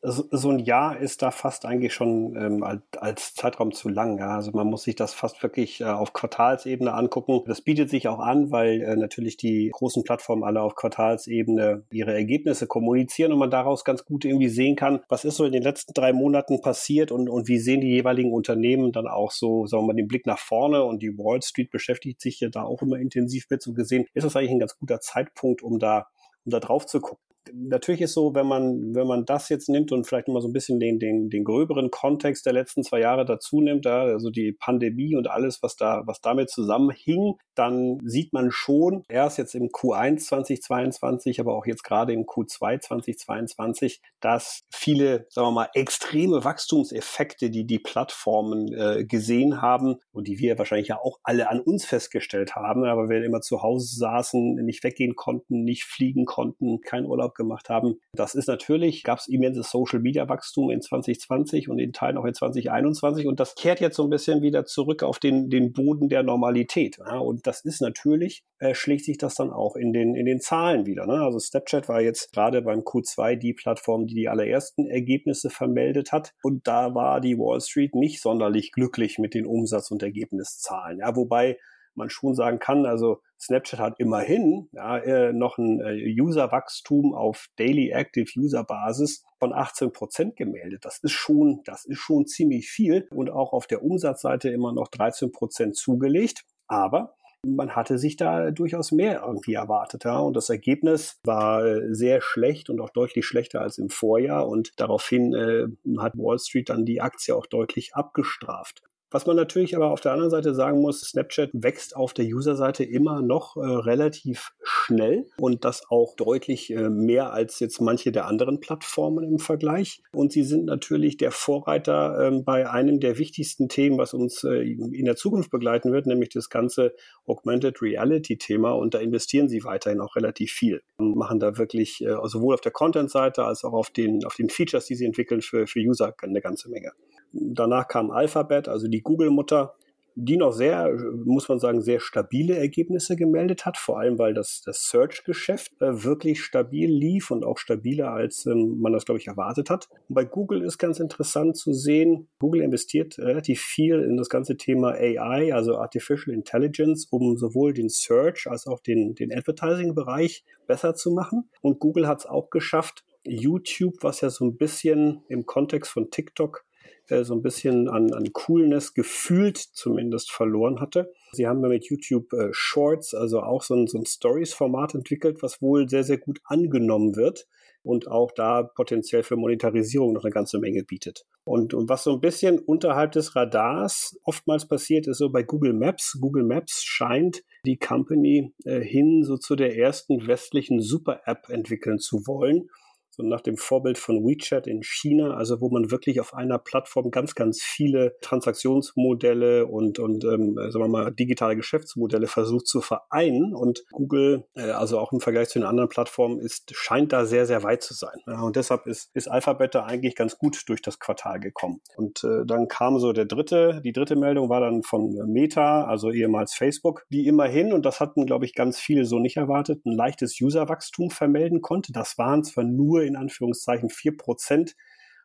so 0.03 0.51
ein 0.51 0.61
Jahr 0.61 0.97
ist 0.99 1.21
da 1.23 1.33
fast 1.33 1.67
eigentlich 1.67 1.93
schon 1.93 2.37
ähm, 2.37 2.83
als 2.97 3.35
Zeitraum 3.35 3.73
zu 3.73 3.89
lang. 3.89 4.19
Ja? 4.19 4.37
Also 4.37 4.53
man 4.53 4.69
muss 4.69 4.85
sich 4.85 4.95
das 4.95 5.15
fast 5.15 5.43
wirklich 5.43 5.81
äh, 5.81 5.85
auf 5.85 6.13
Quartalsebene 6.13 6.95
angucken. 6.95 7.41
Das 7.47 7.61
bietet 7.61 7.91
sich 7.91 8.07
auch 8.07 8.21
an, 8.21 8.53
weil 8.53 8.83
äh, 8.83 8.95
natürlich 8.95 9.37
die 9.37 9.71
großen 9.73 10.05
Plattformen 10.05 10.45
alle 10.45 10.61
auf 10.63 10.77
Quartalsebene 10.77 11.83
ihre 11.91 12.15
Ergebnisse 12.15 12.69
kommunizieren 12.69 13.33
und 13.33 13.41
man 13.41 13.51
daraus 13.51 13.85
ganz 13.85 14.05
gut 14.05 14.25
irgendwie 14.25 14.49
sehen 14.49 14.77
kann, 14.77 15.01
was 15.09 15.25
ist 15.25 15.37
so 15.37 15.45
in 15.45 15.53
den 15.53 15.63
letzten 15.65 15.93
drei 15.93 16.13
Monaten 16.13 16.61
passiert 16.61 17.11
und, 17.11 17.29
und 17.29 17.49
wie 17.49 17.59
sehen 17.59 17.81
die 17.81 17.91
jeweiligen 17.91 18.33
Unternehmen 18.33 18.93
dann 18.93 19.09
auch 19.09 19.33
so, 19.33 19.67
sagen 19.67 19.83
wir 19.83 19.89
mal, 19.89 19.97
den 19.97 20.09
Blick 20.09 20.27
nach 20.27 20.39
vorne 20.39 20.85
und 20.85 21.03
die 21.03 21.19
Wall 21.19 21.43
Street 21.43 21.73
beschäftigt 21.73 22.21
sich 22.21 22.39
ja 22.39 22.49
da 22.49 22.63
auch 22.63 22.81
immer 22.83 22.99
intensiv 22.99 23.47
mit. 23.51 23.61
So 23.61 23.73
gesehen 23.73 24.07
ist 24.15 24.23
das 24.23 24.37
eigentlich 24.37 24.53
ein 24.53 24.61
ganz 24.61 24.79
guter 24.79 25.01
Zeitpunkt, 25.01 25.63
um 25.63 25.81
da 25.81 26.07
um 26.45 26.51
da 26.51 26.59
drauf 26.59 26.87
zu 26.87 27.01
gucken 27.01 27.32
natürlich 27.53 28.01
ist 28.03 28.15
so, 28.15 28.35
wenn 28.35 28.47
man, 28.47 28.95
wenn 28.95 29.07
man 29.07 29.25
das 29.25 29.49
jetzt 29.49 29.69
nimmt 29.69 29.93
und 29.93 30.07
vielleicht 30.07 30.29
mal 30.29 30.41
so 30.41 30.49
ein 30.49 30.53
bisschen 30.53 30.81
den, 30.81 30.99
den, 30.99 31.31
den 31.31 31.45
gröberen 31.45 31.91
Kontext 31.91 32.47
der 32.47 32.53
letzten 32.53 32.83
zwei 32.85 33.01
Jahre 33.01 33.25
dazu 33.25 33.61
nimmt, 33.61 33.85
ja, 33.85 34.03
also 34.03 34.31
die 34.31 34.53
Pandemie 34.53 35.17
und 35.17 35.29
alles, 35.29 35.63
was 35.63 35.77
da, 35.77 36.03
was 36.07 36.21
damit 36.21 36.51
zusammenhing, 36.51 37.35
dann 37.55 37.99
sieht 38.05 38.33
man 38.33 38.51
schon 38.51 39.05
erst 39.09 39.39
jetzt 39.39 39.55
im 39.55 39.69
Q1 39.69 40.19
2022, 40.19 41.41
aber 41.41 41.57
auch 41.57 41.67
jetzt 41.67 41.85
gerade 41.85 42.13
im 42.13 42.23
Q2 42.23 42.81
2022, 42.81 44.01
dass 44.21 44.63
viele, 44.71 45.27
sagen 45.29 45.49
wir 45.49 45.53
mal, 45.53 45.69
extreme 45.75 46.45
Wachstumseffekte, 46.45 47.51
die 47.51 47.67
die 47.67 47.79
Plattformen 47.79 48.73
äh, 48.73 49.05
gesehen 49.05 49.61
haben 49.61 49.97
und 50.13 50.29
die 50.29 50.39
wir 50.39 50.59
wahrscheinlich 50.59 50.89
ja 50.89 50.99
auch 50.99 51.19
alle 51.23 51.51
an 51.51 51.61
uns 51.61 51.85
festgestellt 51.85 52.55
haben, 52.55 52.85
aber 52.85 53.09
wir 53.09 53.25
immer 53.25 53.41
zu 53.41 53.63
Hause 53.63 53.97
saßen, 53.97 54.55
nicht 54.65 54.85
weggehen 54.85 55.17
konnten, 55.17 55.65
nicht 55.65 55.85
fliegen 55.85 56.25
konnten, 56.25 56.81
kein 56.81 57.05
Urlaub 57.05 57.32
Urlaub 57.33 57.35
gemacht 57.35 57.69
haben. 57.69 57.99
Das 58.15 58.35
ist 58.35 58.49
natürlich, 58.49 59.03
gab 59.03 59.19
es 59.19 59.29
immenses 59.29 59.71
Social-Media-Wachstum 59.71 60.71
in 60.71 60.81
2020 60.81 61.69
und 61.69 61.79
in 61.79 61.93
Teilen 61.93 62.19
auch 62.19 62.25
in 62.25 62.35
2021 62.35 63.27
und 63.27 63.41
das 63.41 63.55
kehrt 63.55 63.81
jetzt 63.81 63.97
so 63.97 64.05
ein 64.05 64.11
bisschen 64.11 64.43
wieder 64.43 64.65
zurück 64.65 65.03
auf 65.03 65.19
den, 65.19 65.51
den 65.51 65.73
Boden 65.73 66.09
der 66.09 66.23
Normalität. 66.23 66.99
Ja, 66.99 67.19
und 67.19 67.47
das 67.47 67.65
ist 67.65 67.81
natürlich, 67.81 68.45
äh, 68.59 68.75
schlägt 68.75 69.05
sich 69.05 69.19
das 69.19 69.35
dann 69.35 69.51
auch 69.51 69.77
in 69.77 69.93
den, 69.93 70.15
in 70.15 70.27
den 70.27 70.41
Zahlen 70.41 70.87
wieder. 70.87 71.07
Ne? 71.07 71.15
Also 71.15 71.39
Snapchat 71.39 71.89
war 71.89 72.01
jetzt 72.01 72.33
gerade 72.33 72.63
beim 72.63 72.81
Q2 72.81 73.37
die 73.37 73.55
Plattform, 73.55 74.07
die 74.07 74.15
die 74.15 74.29
allerersten 74.29 74.87
Ergebnisse 74.87 75.51
vermeldet 75.51 76.13
hat 76.13 76.33
und 76.43 76.67
da 76.67 76.95
war 76.95 77.21
die 77.21 77.39
Wall 77.39 77.61
Street 77.61 77.95
nicht 77.95 78.21
sonderlich 78.21 78.73
glücklich 78.73 79.19
mit 79.19 79.35
den 79.35 79.47
Umsatz- 79.47 79.91
und 79.91 80.03
Ergebniszahlen. 80.03 80.99
Ja, 80.99 81.17
wobei 81.17 81.59
man 81.95 82.11
schon 82.11 82.35
sagen 82.35 82.59
kann, 82.59 82.87
also 82.87 83.21
Snapchat 83.41 83.81
hat 83.81 83.95
immerhin 83.99 84.69
ja, 84.73 84.99
äh, 84.99 85.33
noch 85.33 85.59
ein 85.59 85.81
äh, 85.81 86.21
Userwachstum 86.21 87.15
auf 87.15 87.49
Daily 87.57 87.91
Active 87.91 88.31
User 88.39 88.65
Basis 88.65 89.25
von 89.39 89.53
18 89.53 89.93
Prozent 89.93 90.37
gemeldet. 90.37 90.85
Das 90.85 90.99
ist 90.99 91.13
schon, 91.13 91.61
das 91.65 91.85
ist 91.85 91.99
schon 91.99 92.27
ziemlich 92.27 92.69
viel 92.69 93.07
und 93.11 93.31
auch 93.31 93.53
auf 93.53 93.67
der 93.67 93.83
Umsatzseite 93.83 94.51
immer 94.51 94.73
noch 94.73 94.89
13 94.89 95.33
Prozent 95.33 95.77
zugelegt. 95.77 96.45
Aber 96.69 97.15
man 97.45 97.75
hatte 97.75 97.99
sich 97.99 98.17
da 98.17 98.51
durchaus 98.51 98.93
mehr 98.93 99.23
irgendwie 99.27 99.55
erwartet. 99.55 100.05
Ja? 100.05 100.19
Und 100.19 100.35
das 100.37 100.49
Ergebnis 100.49 101.19
war 101.25 101.67
äh, 101.67 101.93
sehr 101.93 102.21
schlecht 102.21 102.71
und 102.71 102.81
auch 102.81 102.91
deutlich 102.91 103.27
schlechter 103.27 103.61
als 103.61 103.79
im 103.79 103.91
Vorjahr. 103.91 104.49
Und 104.49 104.73
daraufhin 104.77 105.35
äh, 105.35 105.67
hat 105.99 106.17
Wall 106.17 106.39
Street 106.39 106.69
dann 106.69 106.85
die 106.85 107.01
Aktie 107.01 107.35
auch 107.35 107.47
deutlich 107.47 107.95
abgestraft. 107.95 108.83
Was 109.13 109.27
man 109.27 109.37
natürlich 109.37 109.77
aber 109.77 109.91
auf 109.91 110.01
der 110.01 110.13
anderen 110.13 110.31
Seite 110.31 110.55
sagen 110.55 110.81
muss, 110.81 111.03
Snapchat 111.03 111.51
wächst 111.53 111.95
auf 111.95 112.15
der 112.15 112.25
User-Seite 112.25 112.83
immer 112.83 113.21
noch 113.21 113.57
äh, 113.57 113.61
relativ 113.61 114.53
schnell 114.63 115.27
und 115.39 115.67
das 115.67 115.83
auch 115.91 116.17
deutlich 116.17 116.71
äh, 116.71 116.89
mehr 116.89 117.35
als 117.35 117.61
jetzt 117.61 117.83
manche 117.83 118.11
der 118.11 118.27
anderen 118.27 118.61
Plattformen 118.61 119.25
im 119.25 119.39
Vergleich. 119.39 120.03
Und 120.13 120.33
sie 120.33 120.43
sind 120.43 120.65
natürlich 120.65 121.19
der 121.19 121.31
Vorreiter 121.31 122.27
äh, 122.27 122.41
bei 122.41 122.71
einem 122.71 123.01
der 123.01 123.19
wichtigsten 123.19 123.69
Themen, 123.69 123.99
was 123.99 124.15
uns 124.15 124.45
äh, 124.45 124.63
in 124.63 125.05
der 125.05 125.17
Zukunft 125.17 125.51
begleiten 125.51 125.93
wird, 125.93 126.07
nämlich 126.07 126.31
das 126.31 126.49
ganze 126.49 126.95
Augmented 127.27 127.83
Reality-Thema. 127.83 128.73
Und 128.73 128.95
da 128.95 128.99
investieren 128.99 129.51
sie 129.51 129.63
weiterhin 129.63 130.01
auch 130.01 130.17
relativ 130.17 130.53
viel 130.53 130.81
und 130.97 131.17
machen 131.17 131.39
da 131.39 131.59
wirklich 131.59 132.03
äh, 132.03 132.17
sowohl 132.25 132.55
auf 132.55 132.63
der 132.63 132.73
Content-Seite 132.73 133.45
als 133.45 133.63
auch 133.63 133.75
auf 133.75 133.91
den, 133.91 134.25
auf 134.25 134.37
den 134.37 134.49
Features, 134.49 134.87
die 134.87 134.95
sie 134.95 135.05
entwickeln 135.05 135.43
für, 135.43 135.67
für 135.67 135.81
User 135.81 136.15
eine 136.23 136.41
ganze 136.41 136.71
Menge. 136.71 136.93
Danach 137.33 137.89
kam 137.89 138.11
Alphabet, 138.11 138.69
also 138.69 138.89
die 138.89 139.03
Google-Mutter, 139.03 139.75
die 140.15 140.37
noch 140.37 140.53
sehr, 140.53 140.95
muss 141.25 141.49
man 141.49 141.59
sagen, 141.59 141.81
sehr 141.81 142.01
stabile 142.01 142.57
Ergebnisse 142.57 143.17
gemeldet 143.17 143.65
hat, 143.65 143.77
vor 143.77 143.99
allem 143.99 144.19
weil 144.19 144.35
das, 144.35 144.63
das 144.65 144.89
Search-Geschäft 144.89 145.73
äh, 145.81 146.05
wirklich 146.05 146.43
stabil 146.43 146.91
lief 146.91 147.31
und 147.31 147.45
auch 147.45 147.59
stabiler, 147.59 148.11
als 148.11 148.47
ähm, 148.47 148.79
man 148.81 148.93
das, 148.93 149.07
glaube 149.07 149.21
ich, 149.21 149.29
erwartet 149.29 149.71
hat. 149.71 149.89
Und 150.09 150.15
bei 150.15 150.25
Google 150.25 150.63
ist 150.63 150.79
ganz 150.79 151.01
interessant 151.01 151.57
zu 151.57 151.73
sehen, 151.73 152.29
Google 152.39 152.61
investiert 152.63 153.19
relativ 153.19 153.63
viel 153.63 154.01
in 154.01 154.17
das 154.17 154.29
ganze 154.29 154.57
Thema 154.57 154.93
AI, 154.93 155.55
also 155.55 155.79
Artificial 155.79 156.35
Intelligence, 156.35 157.07
um 157.11 157.37
sowohl 157.37 157.73
den 157.73 157.89
Search 157.89 158.47
als 158.49 158.67
auch 158.67 158.81
den, 158.81 159.15
den 159.15 159.33
Advertising-Bereich 159.33 160.45
besser 160.67 160.95
zu 160.95 161.13
machen. 161.13 161.49
Und 161.63 161.79
Google 161.79 162.07
hat 162.07 162.21
es 162.21 162.27
auch 162.27 162.51
geschafft, 162.51 163.05
YouTube, 163.25 164.03
was 164.03 164.21
ja 164.21 164.31
so 164.31 164.45
ein 164.45 164.57
bisschen 164.57 165.23
im 165.29 165.47
Kontext 165.47 165.91
von 165.91 166.11
TikTok 166.11 166.65
äh, 167.09 167.25
so 167.25 167.35
ein 167.35 167.43
bisschen 167.43 167.89
an, 167.89 168.13
an 168.13 168.33
Coolness 168.33 168.95
gefühlt 168.95 169.59
zumindest 169.59 170.31
verloren 170.31 170.81
hatte. 170.81 171.13
Sie 171.33 171.47
haben 171.47 171.61
mit 171.61 171.89
YouTube 171.89 172.33
äh, 172.33 172.49
Shorts, 172.53 173.15
also 173.15 173.41
auch 173.41 173.63
so 173.63 173.75
ein, 173.75 173.87
so 173.87 173.99
ein 173.99 174.07
Stories-Format 174.07 174.95
entwickelt, 174.95 175.43
was 175.43 175.63
wohl 175.63 175.89
sehr, 175.89 176.05
sehr 176.05 176.19
gut 176.19 176.41
angenommen 176.45 177.17
wird 177.17 177.47
und 177.83 178.09
auch 178.09 178.31
da 178.33 178.63
potenziell 178.63 179.23
für 179.23 179.37
Monetarisierung 179.37 180.13
noch 180.13 180.25
eine 180.25 180.33
ganze 180.33 180.59
Menge 180.59 180.85
bietet. 180.85 181.27
Und, 181.45 181.75
und 181.75 181.89
was 181.89 182.05
so 182.05 182.13
ein 182.13 182.21
bisschen 182.21 182.59
unterhalb 182.59 183.13
des 183.13 183.35
Radars 183.35 184.19
oftmals 184.23 184.69
passiert, 184.69 185.09
ist 185.09 185.19
so 185.19 185.31
bei 185.31 185.43
Google 185.43 185.73
Maps. 185.73 186.19
Google 186.21 186.45
Maps 186.45 186.83
scheint 186.85 187.43
die 187.67 187.79
Company 187.79 188.53
äh, 188.65 188.81
hin 188.81 189.25
so 189.25 189.37
zu 189.37 189.57
der 189.57 189.77
ersten 189.77 190.27
westlichen 190.27 190.81
Super-App 190.81 191.49
entwickeln 191.49 191.99
zu 191.99 192.27
wollen 192.27 192.69
so 193.15 193.23
nach 193.23 193.43
dem 193.43 193.57
Vorbild 193.57 193.99
von 193.99 194.25
WeChat 194.25 194.67
in 194.67 194.83
China, 194.83 195.35
also 195.35 195.61
wo 195.61 195.69
man 195.69 195.91
wirklich 195.91 196.21
auf 196.21 196.35
einer 196.35 196.59
Plattform 196.59 197.11
ganz, 197.11 197.35
ganz 197.35 197.63
viele 197.63 198.17
Transaktionsmodelle 198.23 199.67
und, 199.67 199.99
und 199.99 200.25
ähm, 200.25 200.57
sagen 200.57 200.85
wir 200.85 200.89
mal, 200.89 201.11
digitale 201.13 201.57
Geschäftsmodelle 201.57 202.27
versucht 202.27 202.67
zu 202.67 202.81
vereinen. 202.81 203.55
Und 203.55 203.85
Google, 203.93 204.45
äh, 204.55 204.71
also 204.71 204.99
auch 204.99 205.13
im 205.13 205.21
Vergleich 205.21 205.51
zu 205.51 205.59
den 205.59 205.69
anderen 205.69 205.91
Plattformen, 205.91 206.39
ist, 206.39 206.75
scheint 206.75 207.13
da 207.13 207.27
sehr, 207.27 207.47
sehr 207.47 207.63
weit 207.63 207.83
zu 207.83 207.95
sein. 207.95 208.19
Ja, 208.27 208.41
und 208.41 208.57
deshalb 208.57 208.87
ist, 208.87 209.11
ist 209.15 209.29
Alphabet 209.29 209.75
da 209.75 209.85
eigentlich 209.85 210.17
ganz 210.17 210.39
gut 210.39 210.63
durch 210.69 210.81
das 210.81 210.99
Quartal 210.99 211.39
gekommen. 211.39 211.81
Und 211.97 212.25
äh, 212.25 212.47
dann 212.47 212.69
kam 212.69 212.99
so 212.99 213.13
der 213.13 213.27
dritte, 213.27 213.81
die 213.85 213.93
dritte 213.93 214.17
Meldung 214.17 214.49
war 214.49 214.61
dann 214.61 214.83
von 214.83 215.13
Meta, 215.27 215.85
also 215.85 216.11
ehemals 216.11 216.55
Facebook, 216.55 217.05
die 217.11 217.27
immerhin, 217.27 217.73
und 217.73 217.85
das 217.85 218.01
hatten, 218.01 218.25
glaube 218.25 218.47
ich, 218.47 218.55
ganz 218.55 218.79
viele 218.79 219.05
so 219.05 219.19
nicht 219.19 219.37
erwartet, 219.37 219.85
ein 219.85 219.93
leichtes 219.93 220.41
Userwachstum 220.41 221.11
vermelden 221.11 221.61
konnte. 221.61 221.93
Das 221.93 222.17
waren 222.19 222.43
zwar 222.45 222.65
nur 222.65 223.03
in 223.03 223.12
Anführungszeichen 223.17 223.91
vier 223.91 224.17
Prozent 224.17 224.75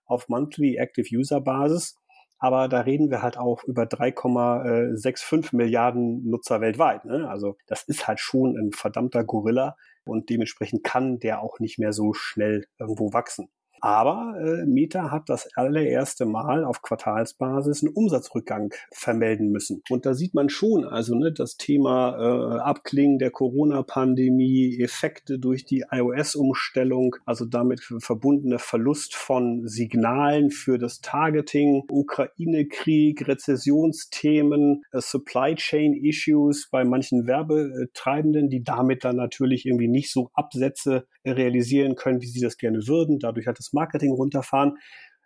auf 0.05 0.29
Monthly 0.29 0.77
Active 0.77 1.07
User 1.15 1.41
Basis. 1.41 1.97
Aber 2.39 2.67
da 2.67 2.81
reden 2.81 3.09
wir 3.09 3.23
halt 3.23 3.37
auch 3.37 3.63
über 3.63 3.83
3,65 3.83 5.55
Milliarden 5.55 6.29
Nutzer 6.29 6.61
weltweit. 6.61 7.05
Ne? 7.05 7.27
Also 7.27 7.57
das 7.65 7.83
ist 7.83 8.07
halt 8.07 8.19
schon 8.19 8.55
ein 8.57 8.71
verdammter 8.73 9.23
Gorilla 9.23 9.75
und 10.05 10.29
dementsprechend 10.29 10.83
kann 10.83 11.19
der 11.19 11.41
auch 11.41 11.59
nicht 11.59 11.79
mehr 11.79 11.93
so 11.93 12.13
schnell 12.13 12.67
irgendwo 12.77 13.11
wachsen. 13.11 13.49
Aber 13.81 14.35
äh, 14.39 14.65
Meta 14.65 15.11
hat 15.11 15.29
das 15.29 15.49
allererste 15.55 16.25
Mal 16.25 16.63
auf 16.63 16.81
Quartalsbasis 16.81 17.83
einen 17.83 17.93
Umsatzrückgang 17.93 18.73
vermelden 18.91 19.51
müssen. 19.51 19.81
Und 19.89 20.05
da 20.05 20.13
sieht 20.13 20.33
man 20.33 20.49
schon, 20.49 20.85
also 20.85 21.15
ne, 21.15 21.31
das 21.31 21.57
Thema 21.57 22.17
äh, 22.17 22.59
Abklingen 22.59 23.19
der 23.19 23.31
Corona-Pandemie, 23.31 24.79
Effekte 24.79 25.39
durch 25.39 25.65
die 25.65 25.85
iOS-Umstellung, 25.91 27.15
also 27.25 27.45
damit 27.45 27.81
verbundene 27.99 28.59
Verlust 28.59 29.15
von 29.15 29.67
Signalen 29.67 30.51
für 30.51 30.77
das 30.77 31.01
Targeting, 31.01 31.83
Ukraine-Krieg, 31.89 33.27
Rezessionsthemen, 33.27 34.83
äh, 34.91 35.01
Supply 35.01 35.55
Chain 35.55 35.93
Issues 35.93 36.69
bei 36.71 36.83
manchen 36.83 37.27
Werbetreibenden, 37.27 38.49
die 38.49 38.63
damit 38.63 39.03
dann 39.03 39.15
natürlich 39.15 39.65
irgendwie 39.65 39.87
nicht 39.87 40.11
so 40.11 40.29
Absätze 40.33 41.07
realisieren 41.25 41.95
können, 41.95 42.21
wie 42.21 42.27
sie 42.27 42.41
das 42.41 42.57
gerne 42.57 42.87
würden. 42.87 43.19
Dadurch 43.19 43.47
hat 43.47 43.59
das 43.59 43.66
Marketing 43.73 44.11
runterfahren. 44.11 44.77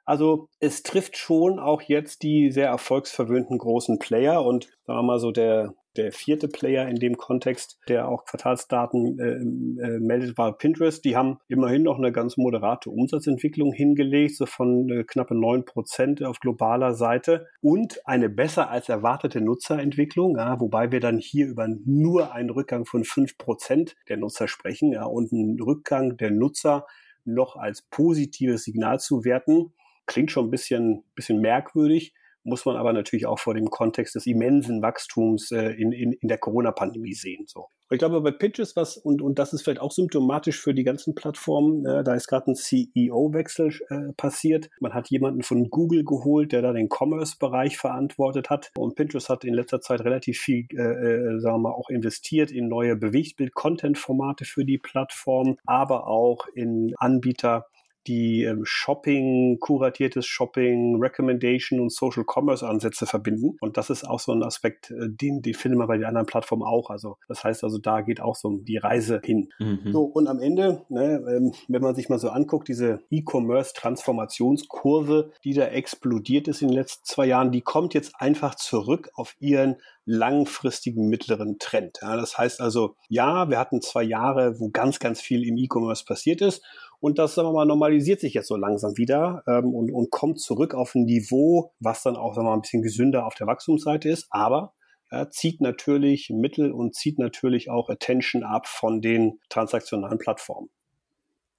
Also 0.05 0.49
es 0.59 0.83
trifft 0.83 1.17
schon 1.17 1.59
auch 1.59 1.81
jetzt 1.81 2.23
die 2.23 2.51
sehr 2.51 2.67
erfolgsverwöhnten 2.67 3.57
großen 3.57 3.99
Player 3.99 4.43
und 4.43 4.65
sagen 4.85 4.99
wir 4.99 5.03
mal 5.03 5.19
so 5.19 5.31
der 5.31 5.73
der 5.97 6.11
vierte 6.11 6.47
Player 6.47 6.87
in 6.87 6.95
dem 6.95 7.17
Kontext, 7.17 7.77
der 7.87 8.07
auch 8.07 8.25
Quartalsdaten 8.25 9.19
äh, 9.19 9.85
äh, 9.85 9.99
meldet, 9.99 10.37
war 10.37 10.57
Pinterest. 10.57 11.03
Die 11.03 11.15
haben 11.15 11.39
immerhin 11.47 11.83
noch 11.83 11.97
eine 11.97 12.11
ganz 12.11 12.37
moderate 12.37 12.89
Umsatzentwicklung 12.89 13.73
hingelegt, 13.73 14.37
so 14.37 14.45
von 14.45 14.89
äh, 14.89 15.03
knappe 15.03 15.35
neun 15.35 15.65
Prozent 15.65 16.23
auf 16.23 16.39
globaler 16.39 16.93
Seite 16.93 17.47
und 17.61 17.99
eine 18.05 18.29
besser 18.29 18.69
als 18.69 18.89
erwartete 18.89 19.41
Nutzerentwicklung, 19.41 20.37
ja, 20.37 20.59
wobei 20.59 20.91
wir 20.91 20.99
dann 20.99 21.17
hier 21.17 21.47
über 21.47 21.67
nur 21.85 22.33
einen 22.33 22.49
Rückgang 22.49 22.85
von 22.85 23.03
fünf 23.03 23.37
Prozent 23.37 23.95
der 24.07 24.17
Nutzer 24.17 24.47
sprechen 24.47 24.93
ja, 24.93 25.03
und 25.03 25.33
einen 25.33 25.59
Rückgang 25.59 26.17
der 26.17 26.31
Nutzer 26.31 26.85
noch 27.25 27.55
als 27.55 27.83
positives 27.83 28.63
Signal 28.63 28.99
zu 28.99 29.23
werten. 29.23 29.73
Klingt 30.05 30.31
schon 30.31 30.47
ein 30.47 30.51
bisschen, 30.51 31.03
bisschen 31.15 31.39
merkwürdig, 31.39 32.13
muss 32.43 32.65
man 32.65 32.75
aber 32.75 32.93
natürlich 32.93 33.25
auch 33.25 33.39
vor 33.39 33.53
dem 33.53 33.69
Kontext 33.69 34.15
des 34.15 34.25
immensen 34.25 34.81
Wachstums 34.81 35.51
äh, 35.51 35.71
in, 35.71 35.91
in, 35.91 36.13
in 36.13 36.27
der 36.27 36.37
Corona-Pandemie 36.37 37.13
sehen. 37.13 37.45
So. 37.47 37.67
Ich 37.89 37.99
glaube, 37.99 38.21
bei 38.21 38.31
Pitches 38.31 38.75
was, 38.77 38.95
und, 38.95 39.21
und 39.21 39.37
das 39.37 39.51
ist 39.51 39.63
vielleicht 39.63 39.81
auch 39.81 39.91
symptomatisch 39.91 40.59
für 40.61 40.73
die 40.73 40.83
ganzen 40.83 41.13
Plattformen, 41.13 41.85
äh, 41.85 42.03
da 42.03 42.13
ist 42.15 42.27
gerade 42.27 42.51
ein 42.51 42.55
CEO-Wechsel 42.55 43.73
äh, 43.89 44.13
passiert. 44.15 44.69
Man 44.79 44.93
hat 44.93 45.09
jemanden 45.09 45.43
von 45.43 45.69
Google 45.69 46.05
geholt, 46.05 46.53
der 46.53 46.61
da 46.61 46.71
den 46.71 46.87
Commerce-Bereich 46.89 47.77
verantwortet 47.77 48.49
hat. 48.49 48.71
Und 48.77 48.95
Pinterest 48.95 49.27
hat 49.27 49.43
in 49.43 49.53
letzter 49.53 49.81
Zeit 49.81 50.01
relativ 50.01 50.39
viel, 50.39 50.67
äh, 50.71 50.81
äh, 50.81 51.39
sagen 51.39 51.55
wir 51.55 51.69
mal, 51.69 51.73
auch 51.73 51.89
investiert 51.89 52.49
in 52.49 52.69
neue 52.69 52.95
Bewegtbild-Content-Formate 52.95 54.45
für 54.45 54.63
die 54.63 54.77
Plattform, 54.77 55.57
aber 55.65 56.07
auch 56.07 56.47
in 56.55 56.93
Anbieter, 56.97 57.65
die 58.07 58.43
ähm, 58.43 58.61
Shopping, 58.63 59.59
kuratiertes 59.59 60.25
Shopping, 60.25 61.01
Recommendation 61.01 61.79
und 61.79 61.91
Social 61.91 62.25
Commerce 62.25 62.67
Ansätze 62.67 63.05
verbinden. 63.05 63.57
Und 63.61 63.77
das 63.77 63.89
ist 63.89 64.07
auch 64.07 64.19
so 64.19 64.31
ein 64.31 64.43
Aspekt, 64.43 64.91
äh, 64.91 65.09
den, 65.09 65.41
den 65.41 65.53
finden 65.53 65.77
wir 65.77 65.87
bei 65.87 65.97
den 65.97 66.05
anderen 66.05 66.27
Plattformen 66.27 66.63
auch. 66.63 66.89
Also 66.89 67.17
das 67.27 67.43
heißt 67.43 67.63
also, 67.63 67.77
da 67.77 68.01
geht 68.01 68.21
auch 68.21 68.35
so 68.35 68.57
die 68.57 68.77
Reise 68.77 69.21
hin. 69.23 69.49
Mhm. 69.59 69.91
So, 69.91 70.01
und 70.03 70.27
am 70.27 70.39
Ende, 70.39 70.85
ne, 70.89 71.23
ähm, 71.29 71.53
wenn 71.67 71.81
man 71.81 71.95
sich 71.95 72.09
mal 72.09 72.19
so 72.19 72.29
anguckt, 72.29 72.67
diese 72.67 73.01
E-Commerce-Transformationskurve, 73.09 75.31
die 75.43 75.53
da 75.53 75.67
explodiert 75.67 76.47
ist 76.47 76.61
in 76.61 76.69
den 76.69 76.77
letzten 76.77 77.05
zwei 77.05 77.25
Jahren, 77.25 77.51
die 77.51 77.61
kommt 77.61 77.93
jetzt 77.93 78.13
einfach 78.17 78.55
zurück 78.55 79.09
auf 79.13 79.35
ihren 79.39 79.75
langfristigen 80.05 81.07
mittleren 81.07 81.59
Trend. 81.59 81.99
Ja, 82.01 82.15
das 82.15 82.37
heißt 82.37 82.61
also, 82.61 82.95
ja, 83.07 83.49
wir 83.49 83.59
hatten 83.59 83.81
zwei 83.81 84.03
Jahre, 84.03 84.59
wo 84.59 84.69
ganz, 84.69 84.99
ganz 84.99 85.21
viel 85.21 85.47
im 85.47 85.57
E-Commerce 85.57 86.05
passiert 86.05 86.41
ist. 86.41 86.63
Und 87.01 87.17
das, 87.17 87.33
sagen 87.35 87.49
wir 87.49 87.53
mal, 87.53 87.65
normalisiert 87.65 88.21
sich 88.21 88.35
jetzt 88.35 88.47
so 88.47 88.55
langsam 88.55 88.95
wieder 88.95 89.43
ähm, 89.47 89.73
und, 89.73 89.91
und 89.91 90.11
kommt 90.11 90.39
zurück 90.39 90.75
auf 90.75 90.93
ein 90.95 91.03
Niveau, 91.05 91.73
was 91.79 92.03
dann 92.03 92.15
auch, 92.15 92.35
sagen 92.35 92.45
wir 92.45 92.51
mal, 92.51 92.57
ein 92.57 92.61
bisschen 92.61 92.83
gesünder 92.83 93.25
auf 93.25 93.33
der 93.33 93.47
Wachstumsseite 93.47 94.07
ist. 94.07 94.27
Aber 94.29 94.73
äh, 95.09 95.27
zieht 95.29 95.61
natürlich 95.61 96.29
Mittel 96.29 96.71
und 96.71 96.95
zieht 96.95 97.17
natürlich 97.17 97.69
auch 97.71 97.89
Attention 97.89 98.43
ab 98.43 98.67
von 98.67 99.01
den 99.01 99.39
transaktionalen 99.49 100.19
Plattformen. 100.19 100.69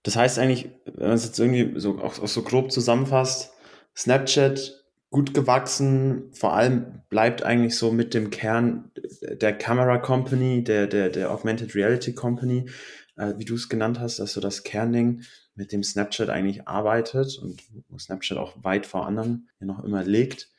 Das 0.04 0.16
heißt 0.16 0.38
eigentlich, 0.38 0.70
wenn 0.84 1.08
man 1.08 1.16
es 1.16 1.24
jetzt 1.24 1.38
irgendwie 1.38 1.78
so, 1.78 1.98
auch, 1.98 2.22
auch 2.22 2.28
so 2.28 2.42
grob 2.42 2.70
zusammenfasst, 2.70 3.52
Snapchat 3.96 4.82
gut 5.10 5.34
gewachsen, 5.34 6.30
vor 6.32 6.54
allem 6.54 7.02
bleibt 7.10 7.42
eigentlich 7.42 7.76
so 7.76 7.92
mit 7.92 8.14
dem 8.14 8.30
Kern 8.30 8.90
der 9.20 9.52
Camera 9.52 9.98
Company, 9.98 10.64
der, 10.64 10.86
der, 10.86 11.10
der 11.10 11.30
Augmented 11.30 11.74
Reality 11.74 12.14
Company, 12.14 12.70
äh, 13.16 13.34
wie 13.36 13.44
du 13.44 13.54
es 13.54 13.68
genannt 13.68 14.00
hast, 14.00 14.18
dass 14.18 14.32
so 14.32 14.40
das 14.40 14.62
Kernding 14.62 15.22
mit 15.54 15.72
dem 15.72 15.82
Snapchat 15.82 16.30
eigentlich 16.30 16.66
arbeitet 16.66 17.38
und 17.38 17.62
wo 17.88 17.98
Snapchat 17.98 18.38
auch 18.38 18.54
weit 18.62 18.86
vor 18.86 19.06
anderen 19.06 19.48
ja 19.60 19.66
noch 19.66 19.84
immer 19.84 20.04
liegt. 20.04 20.50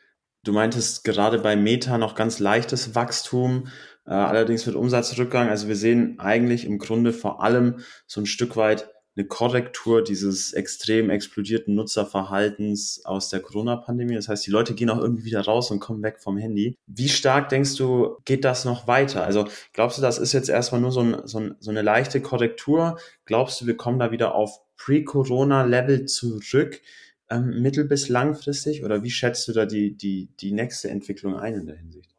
Du 0.44 0.52
meintest 0.52 1.04
gerade 1.04 1.40
bei 1.40 1.56
Meta 1.56 1.98
noch 1.98 2.16
ganz 2.16 2.40
leichtes 2.40 2.96
Wachstum, 2.96 3.68
äh, 4.06 4.12
allerdings 4.12 4.66
mit 4.66 4.76
Umsatzrückgang. 4.76 5.50
Also 5.50 5.68
wir 5.68 5.78
sehen 5.78 6.20
eigentlich 6.20 6.66
im 6.66 6.80
Grunde 6.80 7.14
vor 7.14 7.42
allem 7.42 7.80
so 8.08 8.22
ein 8.22 8.26
Stück 8.26 8.58
weit 8.58 8.93
eine 9.16 9.28
Korrektur 9.28 10.04
dieses 10.04 10.54
extrem 10.54 11.10
explodierten 11.10 11.76
Nutzerverhaltens 11.76 13.06
aus 13.06 13.30
der 13.30 13.42
Corona-Pandemie. 13.42 14.16
Das 14.16 14.28
heißt, 14.28 14.46
die 14.46 14.52
Leute 14.52 14.74
gehen 14.74 14.90
auch 14.90 15.00
irgendwie 15.00 15.26
wieder 15.26 15.42
raus 15.42 15.70
und 15.70 15.80
kommen 15.80 16.02
weg 16.02 16.20
vom 16.20 16.38
Handy. 16.38 16.76
Wie 16.88 17.10
stark 17.10 17.50
denkst 17.50 17.76
du, 17.76 18.18
geht 18.26 18.44
das 18.44 18.66
noch 18.66 18.88
weiter? 18.88 19.24
Also 19.24 19.48
glaubst 19.74 19.98
du, 19.98 20.02
das 20.02 20.18
ist 20.18 20.34
jetzt 20.34 20.50
erstmal 20.50 20.82
nur 20.82 20.92
so, 20.92 21.02
ein, 21.02 21.18
so, 21.26 21.40
ein, 21.40 21.56
so 21.60 21.70
eine 21.70 21.84
leichte 21.84 22.22
Korrektur? 22.22 22.98
Glaubst 23.26 23.62
du, 23.62 23.68
wir 23.68 23.78
kommen 23.78 24.00
da 24.00 24.12
wieder 24.12 24.34
auf 24.34 24.60
Pre-Corona-Level 24.78 26.06
zurück, 26.06 26.82
ähm, 27.30 27.62
mittel- 27.62 27.86
bis 27.86 28.10
langfristig? 28.10 28.84
Oder 28.84 29.04
wie 29.04 29.12
schätzt 29.12 29.48
du 29.48 29.54
da 29.54 29.66
die, 29.66 29.96
die, 29.96 30.30
die 30.40 30.52
nächste 30.52 30.90
Entwicklung 30.90 31.36
ein 31.36 31.54
in 31.54 31.66
der 31.68 31.78
Hinsicht? 31.78 32.10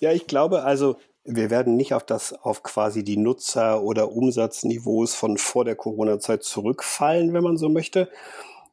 Ja, 0.00 0.12
ich 0.12 0.26
glaube 0.26 0.64
also, 0.64 0.98
wir 1.26 1.50
werden 1.50 1.76
nicht 1.76 1.94
auf 1.94 2.04
das, 2.04 2.32
auf 2.32 2.62
quasi 2.62 3.04
die 3.04 3.16
Nutzer- 3.16 3.82
oder 3.82 4.12
Umsatzniveaus 4.12 5.14
von 5.14 5.38
vor 5.38 5.64
der 5.64 5.76
Corona-Zeit 5.76 6.44
zurückfallen, 6.44 7.32
wenn 7.32 7.42
man 7.42 7.56
so 7.56 7.68
möchte. 7.68 8.08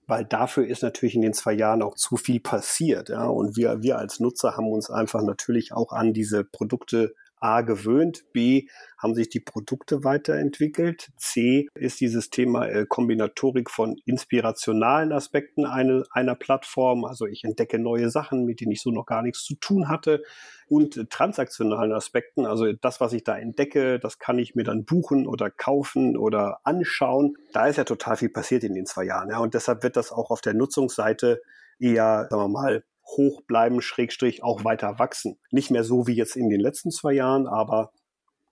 Weil 0.06 0.26
dafür 0.26 0.68
ist 0.68 0.84
natürlich 0.84 1.16
in 1.16 1.22
den 1.22 1.34
zwei 1.34 1.54
Jahren 1.54 1.82
auch 1.82 1.96
zu 1.96 2.18
viel 2.18 2.40
passiert. 2.40 3.10
Ja? 3.10 3.26
Und 3.26 3.56
wir, 3.56 3.82
wir 3.82 3.98
als 3.98 4.20
Nutzer 4.20 4.58
haben 4.58 4.68
uns 4.68 4.90
einfach 4.90 5.22
natürlich 5.22 5.74
auch 5.74 5.92
an 5.92 6.14
diese 6.14 6.44
Produkte 6.44 7.16
A 7.44 7.62
gewöhnt, 7.62 8.24
B 8.32 8.68
haben 8.98 9.16
sich 9.16 9.28
die 9.28 9.42
Produkte 9.42 10.06
weiterentwickelt, 10.06 11.10
C 11.18 11.68
ist 11.76 12.00
dieses 12.00 12.30
Thema 12.30 12.68
äh, 12.68 12.86
Kombinatorik 12.88 13.70
von 13.70 13.98
inspirationalen 14.06 15.12
Aspekten 15.12 15.66
eine, 15.66 16.04
einer 16.12 16.36
Plattform, 16.36 17.04
also 17.04 17.26
ich 17.26 17.44
entdecke 17.44 17.80
neue 17.80 18.10
Sachen, 18.10 18.46
mit 18.46 18.62
denen 18.62 18.72
ich 18.72 18.82
so 18.82 18.92
noch 18.92 19.06
gar 19.06 19.22
nichts 19.22 19.44
zu 19.44 19.56
tun 19.56 19.90
hatte. 19.90 20.24
Und 20.70 20.96
äh, 20.96 21.06
transaktionalen 21.06 21.92
Aspekten, 21.92 22.46
also 22.46 22.72
das, 22.72 23.02
was 23.02 23.12
ich 23.12 23.26
da 23.26 23.38
entdecke, 23.38 24.00
das 24.00 24.20
kann 24.20 24.40
ich 24.40 24.56
mir 24.56 24.64
dann 24.64 24.86
buchen 24.86 25.28
oder 25.28 25.52
kaufen 25.52 26.16
oder 26.16 26.62
anschauen. 26.64 27.36
Da 27.52 27.68
ist 27.68 27.76
ja 27.76 27.84
total 27.84 28.16
viel 28.16 28.30
passiert 28.30 28.64
in 28.64 28.74
den 28.74 28.86
zwei 28.86 29.04
Jahren, 29.04 29.30
ja, 29.30 29.40
und 29.40 29.54
deshalb 29.54 29.84
wird 29.84 29.98
das 29.98 30.14
auch 30.14 30.32
auf 30.32 30.40
der 30.40 30.54
Nutzungsseite 30.54 31.42
eher, 31.78 32.28
sagen 32.30 32.44
wir 32.44 32.48
mal, 32.48 32.84
hoch 33.18 33.42
bleiben, 33.42 33.82
Schrägstrich 33.82 34.44
auch 34.44 34.64
weiter 34.64 35.00
wachsen. 35.00 35.40
Nicht 35.52 35.72
mehr 35.72 35.84
so 35.84 36.08
wie 36.08 36.16
jetzt 36.16 36.36
in 36.36 36.50
den 36.50 36.60
letzten 36.60 36.92
zwei 36.92 37.14
Jahren, 37.14 37.48
aber 37.48 37.92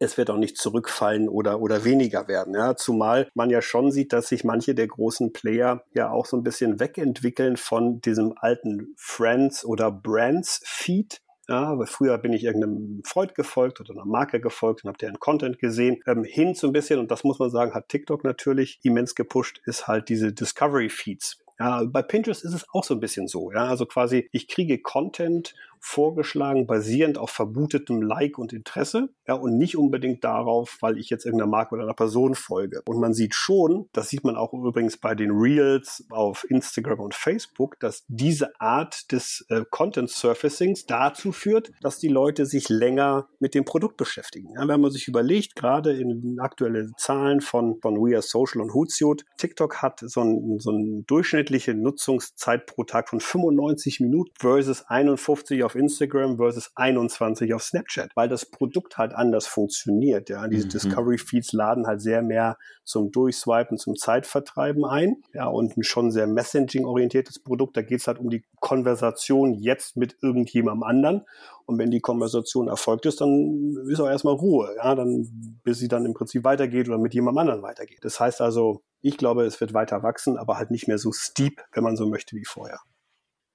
es 0.01 0.18
wird 0.18 0.32
auch 0.32 0.38
nicht 0.38 0.58
zurückfallen 0.58 1.30
oder, 1.30 1.62
oder 1.62 1.86
weniger 1.86 2.27
werden. 2.27 2.56
Ja, 2.56 2.75
zumal 2.75 3.30
man 3.36 3.51
ja 3.51 3.62
schon 3.62 3.91
sieht, 3.91 4.13
dass 4.13 4.30
sich 4.30 4.44
manche 4.44 4.74
der 4.74 4.88
großen 4.88 5.32
Player 5.32 5.84
ja 5.94 6.10
auch 6.10 6.25
so 6.25 6.38
ein 6.38 6.44
bisschen 6.44 6.80
wegentwickeln 6.80 7.56
von 7.56 8.01
diesem 8.01 8.34
alten 8.36 8.96
Friends 8.98 9.63
oder 9.63 9.91
Brands 9.91 10.62
Feed 10.65 11.22
Ja, 11.48 11.77
weil 11.77 11.86
früher 11.86 12.18
bin 12.18 12.34
ich 12.34 12.44
irgendeinem 12.46 13.01
Freund 13.06 13.36
gefolgt 13.36 13.80
oder 13.80 13.91
einer 13.91 14.06
Marke 14.06 14.41
gefolgt 14.41 14.84
und 14.84 14.88
habe 14.88 14.98
deren 14.98 15.20
Content 15.20 15.60
gesehen. 15.60 16.01
Ähm, 16.08 16.24
hin 16.24 16.56
so 16.56 16.65
ein 16.65 16.74
bisschen, 16.74 17.00
und 17.00 17.12
das 17.12 17.24
muss 17.24 17.38
man 17.38 17.51
sagen, 17.51 17.74
hat 17.74 17.89
TikTok 17.89 18.24
natürlich 18.24 18.80
immens 18.84 19.13
gepusht, 19.13 19.62
ist 19.65 19.88
halt 19.88 20.10
diese 20.10 20.34
Discovery 20.34 20.89
Feeds. 20.89 21.40
Ja, 21.62 21.84
bei 21.84 22.01
Pinterest 22.01 22.44
ist 22.44 22.56
es 22.56 22.68
auch 22.74 22.84
so 22.84 22.96
ein 22.96 23.00
bisschen 23.00 23.27
so. 23.27 23.51
Ja, 23.51 23.68
also 23.68 23.86
quasi, 23.86 24.27
ich 24.32 24.48
kriege 24.48 24.80
Content 24.82 25.53
vorgeschlagen, 25.82 26.68
basierend 26.68 27.18
auf 27.18 27.32
vermutetem 27.32 28.02
Like 28.02 28.38
und 28.38 28.54
Interesse, 28.54 29.10
ja, 29.28 29.34
und 29.34 29.58
nicht 29.58 29.78
unbedingt 29.78 30.24
darauf, 30.24 30.78
weil 30.82 30.98
ich 30.98 31.10
jetzt 31.10 31.26
irgendeiner 31.26 31.50
Marke 31.50 31.76
oder 31.76 31.84
einer 31.84 31.94
Person 31.94 32.36
folge. 32.36 32.82
Und 32.86 33.00
man 33.00 33.14
sieht 33.14 33.36
schon, 33.36 33.90
das 33.92 34.10
sieht 34.10 34.24
man 34.24 34.36
auch 34.36 34.54
übrigens 34.54 34.98
bei 34.98 35.16
den 35.16 35.32
Reels 35.32 36.06
auf 36.10 36.46
Instagram 36.50 37.00
und 37.00 37.16
Facebook, 37.16 37.80
dass 37.80 38.06
diese 38.08 38.60
Art 38.60 39.12
des 39.12 39.46
äh, 39.50 39.64
Content 39.70 40.10
Surfacings 40.10 40.86
dazu 40.86 41.32
führt, 41.32 41.72
dass 41.82 41.98
die 41.98 42.08
Leute 42.08 42.46
sich 42.46 42.70
länger 42.70 43.28
mit 43.40 43.56
dem 43.56 43.66
Produkt 43.66 43.98
beschäftigen. 43.98 44.54
Ja, 44.56 44.68
wenn 44.68 44.82
man 44.82 44.92
sich 44.92 45.08
überlegt, 45.08 45.56
gerade 45.56 45.94
in 45.94 46.40
aktuelle 46.40 46.92
Zahlen 46.98 47.42
von, 47.42 47.80
von 47.82 47.96
We 47.96 48.16
Are 48.16 48.22
Social 48.22 48.62
und 48.62 48.74
Hootsuite, 48.74 49.26
TikTok 49.38 49.82
hat 49.82 50.00
so 50.02 50.22
ein, 50.22 50.60
so 50.60 50.72
ein 50.72 51.06
durchschnittliche 51.08 51.74
Nutzungszeit 51.74 52.66
pro 52.66 52.84
Tag 52.84 53.10
von 53.10 53.20
95 53.20 54.00
Minuten 54.00 54.32
versus 54.40 54.84
51 54.88 55.64
auf 55.64 55.71
auf 55.72 55.75
Instagram 55.75 56.38
versus 56.38 56.72
21 56.75 57.54
auf 57.54 57.63
Snapchat, 57.63 58.12
weil 58.16 58.28
das 58.28 58.46
Produkt 58.46 58.98
halt 58.98 59.13
anders 59.13 59.48
funktioniert. 59.48 60.30
Ja, 60.30 60.48
diese 60.48 60.66
mhm. 60.66 60.70
Discovery 60.70 61.18
Feeds 61.18 61.54
laden 61.54 61.88
halt 61.88 62.01
sehr 62.01 62.22
mehr 62.22 62.58
zum 62.84 63.12
Durchswipen, 63.12 63.78
zum 63.78 63.96
Zeitvertreiben 63.96 64.86
ein. 64.86 65.18
Ja, 65.34 65.48
und 65.48 65.78
ein 65.78 65.84
schon 65.84 66.12
sehr 66.12 66.28
Messaging-orientiertes 66.28 67.42
Produkt. 67.44 67.78
Da 67.78 67.82
geht 67.82 68.01
es 68.01 68.08
halt 68.08 68.20
um 68.20 68.30
die 68.30 68.44
Konversation 68.60 69.54
jetzt 69.54 69.96
mit 69.96 70.18
irgendjemandem 70.22 70.84
anderen. 70.84 71.22
Und 71.66 71.78
wenn 71.78 71.92
die 71.92 72.01
Konversation 72.01 72.68
erfolgt 72.68 73.06
ist, 73.06 73.22
dann 73.22 73.78
ist 73.88 74.01
auch 74.01 74.10
erstmal 74.10 74.36
Ruhe. 74.36 74.75
Ja, 74.78 74.94
dann, 74.96 75.60
bis 75.63 75.80
sie 75.80 75.88
dann 75.88 76.06
im 76.06 76.13
Prinzip 76.13 76.44
weitergeht 76.44 76.90
oder 76.90 76.98
mit 76.98 77.13
jemandem 77.13 77.40
anderen 77.40 77.62
weitergeht. 77.62 78.00
Das 78.01 78.20
heißt 78.20 78.42
also, 78.42 78.82
ich 79.01 79.18
glaube, 79.18 79.46
es 79.46 79.62
wird 79.62 79.74
weiter 79.74 80.04
wachsen, 80.04 80.38
aber 80.38 80.58
halt 80.58 80.70
nicht 80.70 80.88
mehr 80.88 80.98
so 80.98 81.12
steep, 81.12 81.62
wenn 81.72 81.84
man 81.84 81.96
so 81.96 82.08
möchte, 82.08 82.36
wie 82.36 82.46
vorher. 82.46 82.80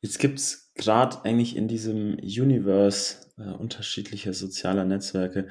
Jetzt 0.07 0.21
gibt's 0.21 0.71
gerade 0.77 1.25
eigentlich 1.25 1.57
in 1.57 1.67
diesem 1.67 2.15
Universe 2.23 3.17
äh, 3.39 3.51
unterschiedlicher 3.51 4.33
sozialer 4.35 4.85
Netzwerke 4.85 5.49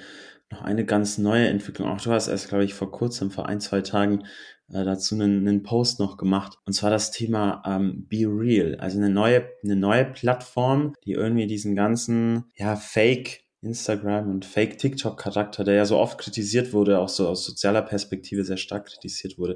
noch 0.50 0.62
eine 0.62 0.85
ganz 0.85 1.17
neue 1.17 1.50
Entwicklung. 1.50 1.89
Auch 1.89 2.00
du 2.00 2.12
hast 2.12 2.29
erst, 2.29 2.47
glaube 2.47 2.63
ich, 2.63 2.74
vor 2.74 2.89
kurzem, 2.89 3.31
vor 3.31 3.50
ein, 3.50 3.59
zwei 3.59 3.81
Tagen 3.81 4.24
äh, 4.69 4.85
dazu 4.85 5.15
einen, 5.15 5.45
einen 5.45 5.62
Post 5.62 6.00
noch 6.00 6.15
gemacht. 6.15 6.57
Und 6.65 6.71
zwar 6.71 6.89
das 6.89 7.12
Thema 7.12 7.63
ähm, 7.65 8.07
Be 8.07 8.24
Real. 8.25 8.75
Also 8.75 8.97
eine 8.97 9.09
neue, 9.09 9.45
eine 9.62 9.75
neue 9.75 10.05
Plattform, 10.05 10.93
die 11.03 11.12
irgendwie 11.12 11.47
diesen 11.47 11.75
ganzen, 11.75 12.45
ja, 12.55 12.77
Fake 12.77 13.43
Instagram 13.59 14.29
und 14.29 14.45
Fake 14.45 14.77
TikTok 14.77 15.19
Charakter, 15.19 15.65
der 15.65 15.74
ja 15.74 15.83
so 15.83 15.97
oft 15.97 16.17
kritisiert 16.17 16.71
wurde, 16.71 17.00
auch 17.00 17.09
so 17.09 17.27
aus 17.27 17.43
sozialer 17.43 17.81
Perspektive 17.81 18.45
sehr 18.45 18.55
stark 18.55 18.85
kritisiert 18.85 19.38
wurde, 19.38 19.55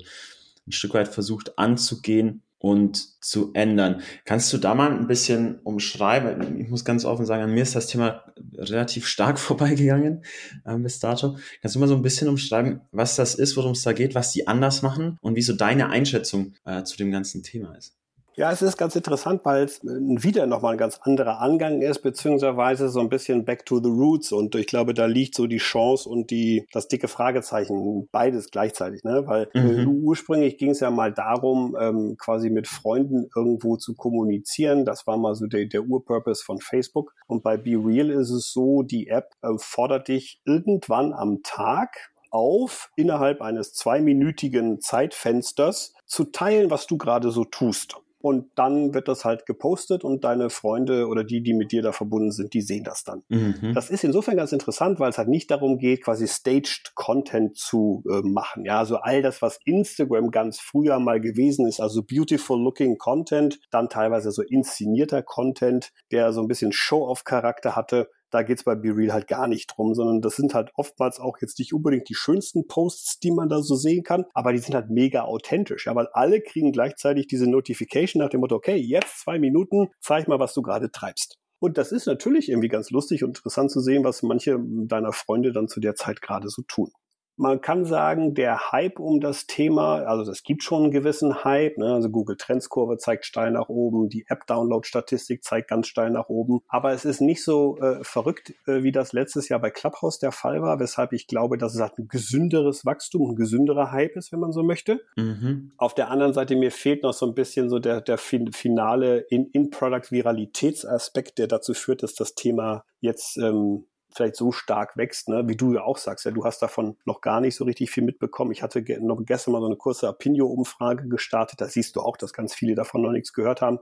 ein 0.67 0.73
Stück 0.73 0.93
weit 0.93 1.07
versucht 1.07 1.57
anzugehen 1.57 2.43
und 2.59 3.23
zu 3.23 3.51
ändern. 3.53 4.01
Kannst 4.25 4.51
du 4.53 4.57
da 4.57 4.75
mal 4.75 4.91
ein 4.91 5.07
bisschen 5.07 5.59
umschreiben? 5.59 6.59
Ich 6.59 6.69
muss 6.69 6.85
ganz 6.85 7.05
offen 7.05 7.25
sagen, 7.25 7.43
an 7.43 7.53
mir 7.53 7.63
ist 7.63 7.75
das 7.75 7.87
Thema 7.87 8.25
relativ 8.57 9.07
stark 9.07 9.39
vorbeigegangen 9.39 10.23
äh, 10.65 10.77
bis 10.77 10.99
dato. 10.99 11.37
Kannst 11.61 11.75
du 11.75 11.79
mal 11.79 11.87
so 11.87 11.95
ein 11.95 12.01
bisschen 12.01 12.27
umschreiben, 12.27 12.81
was 12.91 13.15
das 13.15 13.35
ist, 13.35 13.55
worum 13.57 13.71
es 13.71 13.83
da 13.83 13.93
geht, 13.93 14.13
was 14.13 14.31
die 14.31 14.47
anders 14.47 14.81
machen 14.81 15.17
und 15.21 15.35
wie 15.35 15.41
so 15.41 15.53
deine 15.53 15.89
Einschätzung 15.89 16.53
äh, 16.65 16.83
zu 16.83 16.97
dem 16.97 17.11
ganzen 17.11 17.43
Thema 17.43 17.75
ist? 17.75 17.98
Ja, 18.39 18.53
es 18.53 18.61
ist 18.61 18.77
ganz 18.77 18.95
interessant, 18.95 19.41
weil 19.43 19.65
es 19.65 19.83
wieder 19.83 20.47
nochmal 20.47 20.71
ein 20.71 20.77
ganz 20.77 20.97
anderer 21.01 21.41
Angang 21.41 21.81
ist, 21.81 21.99
beziehungsweise 21.99 22.87
so 22.87 23.01
ein 23.01 23.09
bisschen 23.09 23.43
back 23.43 23.65
to 23.65 23.83
the 23.83 23.89
roots. 23.89 24.31
Und 24.31 24.55
ich 24.55 24.65
glaube, 24.65 24.93
da 24.93 25.07
liegt 25.07 25.35
so 25.35 25.45
die 25.45 25.57
Chance 25.57 26.07
und 26.07 26.31
die, 26.31 26.65
das 26.71 26.87
dicke 26.87 27.09
Fragezeichen, 27.09 28.07
beides 28.13 28.49
gleichzeitig, 28.49 29.03
ne? 29.03 29.23
Weil 29.25 29.49
mhm. 29.53 29.89
ursprünglich 30.05 30.57
ging 30.57 30.69
es 30.69 30.79
ja 30.79 30.89
mal 30.89 31.11
darum, 31.11 31.75
ähm, 31.77 32.15
quasi 32.17 32.49
mit 32.49 32.69
Freunden 32.69 33.29
irgendwo 33.35 33.75
zu 33.75 33.93
kommunizieren. 33.93 34.85
Das 34.85 35.05
war 35.05 35.17
mal 35.17 35.35
so 35.35 35.45
der, 35.45 35.65
der 35.65 35.83
Urpurpose 35.83 36.41
von 36.41 36.61
Facebook. 36.61 37.13
Und 37.27 37.43
bei 37.43 37.57
Be 37.57 37.71
Real 37.71 38.09
ist 38.09 38.29
es 38.29 38.53
so, 38.53 38.83
die 38.83 39.09
App 39.09 39.33
äh, 39.41 39.49
fordert 39.57 40.07
dich 40.07 40.39
irgendwann 40.45 41.11
am 41.11 41.43
Tag 41.43 42.13
auf, 42.31 42.89
innerhalb 42.95 43.41
eines 43.41 43.73
zweiminütigen 43.73 44.79
Zeitfensters 44.79 45.93
zu 46.05 46.23
teilen, 46.23 46.71
was 46.71 46.87
du 46.87 46.97
gerade 46.97 47.31
so 47.31 47.43
tust. 47.43 47.97
Und 48.21 48.51
dann 48.55 48.93
wird 48.93 49.07
das 49.07 49.23
halt 49.23 49.45
gepostet 49.45 50.03
und 50.03 50.23
deine 50.25 50.49
Freunde 50.49 51.07
oder 51.07 51.23
die, 51.23 51.41
die 51.41 51.53
mit 51.53 51.71
dir 51.71 51.81
da 51.81 51.93
verbunden 51.93 52.31
sind, 52.31 52.53
die 52.53 52.61
sehen 52.61 52.83
das 52.83 53.03
dann. 53.03 53.23
Mhm. 53.29 53.71
Das 53.73 53.89
ist 53.89 54.03
insofern 54.03 54.35
ganz 54.35 54.51
interessant, 54.51 54.99
weil 54.99 55.09
es 55.09 55.17
halt 55.17 55.29
nicht 55.29 55.49
darum 55.49 55.77
geht, 55.77 56.03
quasi 56.03 56.27
staged 56.27 56.91
Content 56.95 57.55
zu 57.55 58.03
äh, 58.09 58.21
machen. 58.21 58.65
Ja, 58.65 58.79
also 58.79 58.97
all 58.97 59.21
das, 59.21 59.41
was 59.41 59.59
Instagram 59.63 60.31
ganz 60.31 60.59
früher 60.59 60.99
mal 60.99 61.21
gewesen 61.21 61.65
ist, 61.65 61.79
also 61.79 62.03
beautiful 62.03 62.61
looking 62.61 62.97
Content, 62.97 63.59
dann 63.71 63.87
teilweise 63.87 64.31
so 64.31 64.41
inszenierter 64.41 65.23
Content, 65.23 65.91
der 66.11 66.33
so 66.33 66.41
ein 66.41 66.47
bisschen 66.47 66.73
Show-off-Charakter 66.73 67.75
hatte, 67.75 68.09
da 68.31 68.43
geht's 68.43 68.63
bei 68.63 68.75
BeReal 68.75 69.13
halt 69.13 69.27
gar 69.27 69.47
nicht 69.47 69.73
drum, 69.75 69.93
sondern 69.93 70.21
das 70.21 70.35
sind 70.35 70.53
halt 70.53 70.71
oftmals 70.75 71.19
auch 71.19 71.37
jetzt 71.41 71.59
nicht 71.59 71.73
unbedingt 71.73 72.09
die 72.09 72.15
schönsten 72.15 72.67
Posts, 72.67 73.19
die 73.19 73.31
man 73.31 73.49
da 73.49 73.61
so 73.61 73.75
sehen 73.75 74.03
kann, 74.03 74.25
aber 74.33 74.53
die 74.53 74.59
sind 74.59 74.75
halt 74.75 74.89
mega 74.89 75.23
authentisch. 75.23 75.87
Ja, 75.87 75.95
weil 75.95 76.07
alle 76.13 76.41
kriegen 76.41 76.71
gleichzeitig 76.71 77.27
diese 77.27 77.49
Notification 77.49 78.21
nach 78.21 78.29
dem 78.29 78.41
Motto, 78.41 78.55
okay, 78.55 78.75
jetzt 78.75 79.21
zwei 79.21 79.39
Minuten, 79.39 79.89
zeig 79.99 80.27
mal, 80.27 80.39
was 80.39 80.53
du 80.53 80.61
gerade 80.61 80.91
treibst. 80.91 81.37
Und 81.59 81.77
das 81.77 81.91
ist 81.91 82.05
natürlich 82.05 82.49
irgendwie 82.49 82.69
ganz 82.69 82.89
lustig 82.89 83.23
und 83.23 83.31
interessant 83.31 83.69
zu 83.69 83.81
sehen, 83.81 84.03
was 84.03 84.23
manche 84.23 84.57
deiner 84.85 85.11
Freunde 85.11 85.51
dann 85.51 85.67
zu 85.67 85.79
der 85.79 85.95
Zeit 85.95 86.21
gerade 86.21 86.47
so 86.47 86.61
tun. 86.67 86.91
Man 87.39 87.61
kann 87.61 87.85
sagen, 87.85 88.33
der 88.33 88.73
Hype 88.73 88.99
um 88.99 89.21
das 89.21 89.47
Thema, 89.47 90.03
also 90.03 90.29
es 90.29 90.43
gibt 90.43 90.61
schon 90.61 90.83
einen 90.83 90.91
gewissen 90.91 91.45
Hype, 91.45 91.77
ne? 91.77 91.93
also 91.93 92.09
Google 92.09 92.35
Trends 92.35 92.67
Kurve 92.67 92.97
zeigt 92.97 93.25
steil 93.25 93.51
nach 93.51 93.69
oben, 93.69 94.09
die 94.09 94.25
App-Download-Statistik 94.27 95.41
zeigt 95.41 95.69
ganz 95.69 95.87
steil 95.87 96.09
nach 96.09 96.27
oben, 96.27 96.59
aber 96.67 96.91
es 96.91 97.05
ist 97.05 97.21
nicht 97.21 97.41
so 97.41 97.77
äh, 97.77 98.03
verrückt, 98.03 98.53
äh, 98.67 98.83
wie 98.83 98.91
das 98.91 99.13
letztes 99.13 99.47
Jahr 99.47 99.61
bei 99.61 99.69
Clubhouse 99.69 100.19
der 100.19 100.33
Fall 100.33 100.61
war, 100.61 100.81
weshalb 100.81 101.13
ich 101.13 101.27
glaube, 101.27 101.57
dass 101.57 101.75
es 101.75 101.79
halt 101.79 101.97
ein 101.97 102.09
gesünderes 102.09 102.85
Wachstum, 102.85 103.31
ein 103.31 103.37
gesünderer 103.37 103.93
Hype 103.93 104.17
ist, 104.17 104.33
wenn 104.33 104.41
man 104.41 104.51
so 104.51 104.61
möchte. 104.61 104.99
Mhm. 105.15 105.71
Auf 105.77 105.95
der 105.95 106.11
anderen 106.11 106.33
Seite, 106.33 106.57
mir 106.57 106.71
fehlt 106.71 107.03
noch 107.03 107.13
so 107.13 107.25
ein 107.25 107.35
bisschen 107.35 107.69
so 107.69 107.79
der, 107.79 108.01
der 108.01 108.17
finale 108.17 109.19
In-Product-Viralitätsaspekt, 109.29 111.37
der 111.37 111.47
dazu 111.47 111.73
führt, 111.73 112.03
dass 112.03 112.15
das 112.15 112.35
Thema 112.35 112.83
jetzt 112.99 113.37
ähm, 113.37 113.85
vielleicht 114.19 114.35
so 114.35 114.51
stark 114.51 114.97
wächst, 114.97 115.29
ne? 115.29 115.47
wie 115.47 115.55
du 115.55 115.73
ja 115.73 115.83
auch 115.83 115.97
sagst. 115.97 116.25
Ja, 116.25 116.31
du 116.31 116.43
hast 116.43 116.61
davon 116.61 116.97
noch 117.05 117.21
gar 117.21 117.39
nicht 117.39 117.55
so 117.55 117.63
richtig 117.63 117.89
viel 117.89 118.03
mitbekommen. 118.03 118.51
Ich 118.51 118.61
hatte 118.61 118.83
ge 118.83 118.99
noch 118.99 119.21
gestern 119.25 119.53
mal 119.53 119.61
so 119.61 119.67
eine 119.67 119.77
kurze 119.77 120.07
Apinio-Umfrage 120.07 121.07
gestartet. 121.07 121.61
Da 121.61 121.67
siehst 121.67 121.95
du 121.95 122.01
auch, 122.01 122.17
dass 122.17 122.33
ganz 122.33 122.53
viele 122.53 122.75
davon 122.75 123.01
noch 123.01 123.11
nichts 123.11 123.33
gehört 123.33 123.61
haben. 123.61 123.79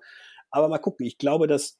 Aber 0.51 0.69
mal 0.69 0.77
gucken. 0.77 1.05
Ich 1.05 1.17
glaube, 1.17 1.47
dass 1.47 1.79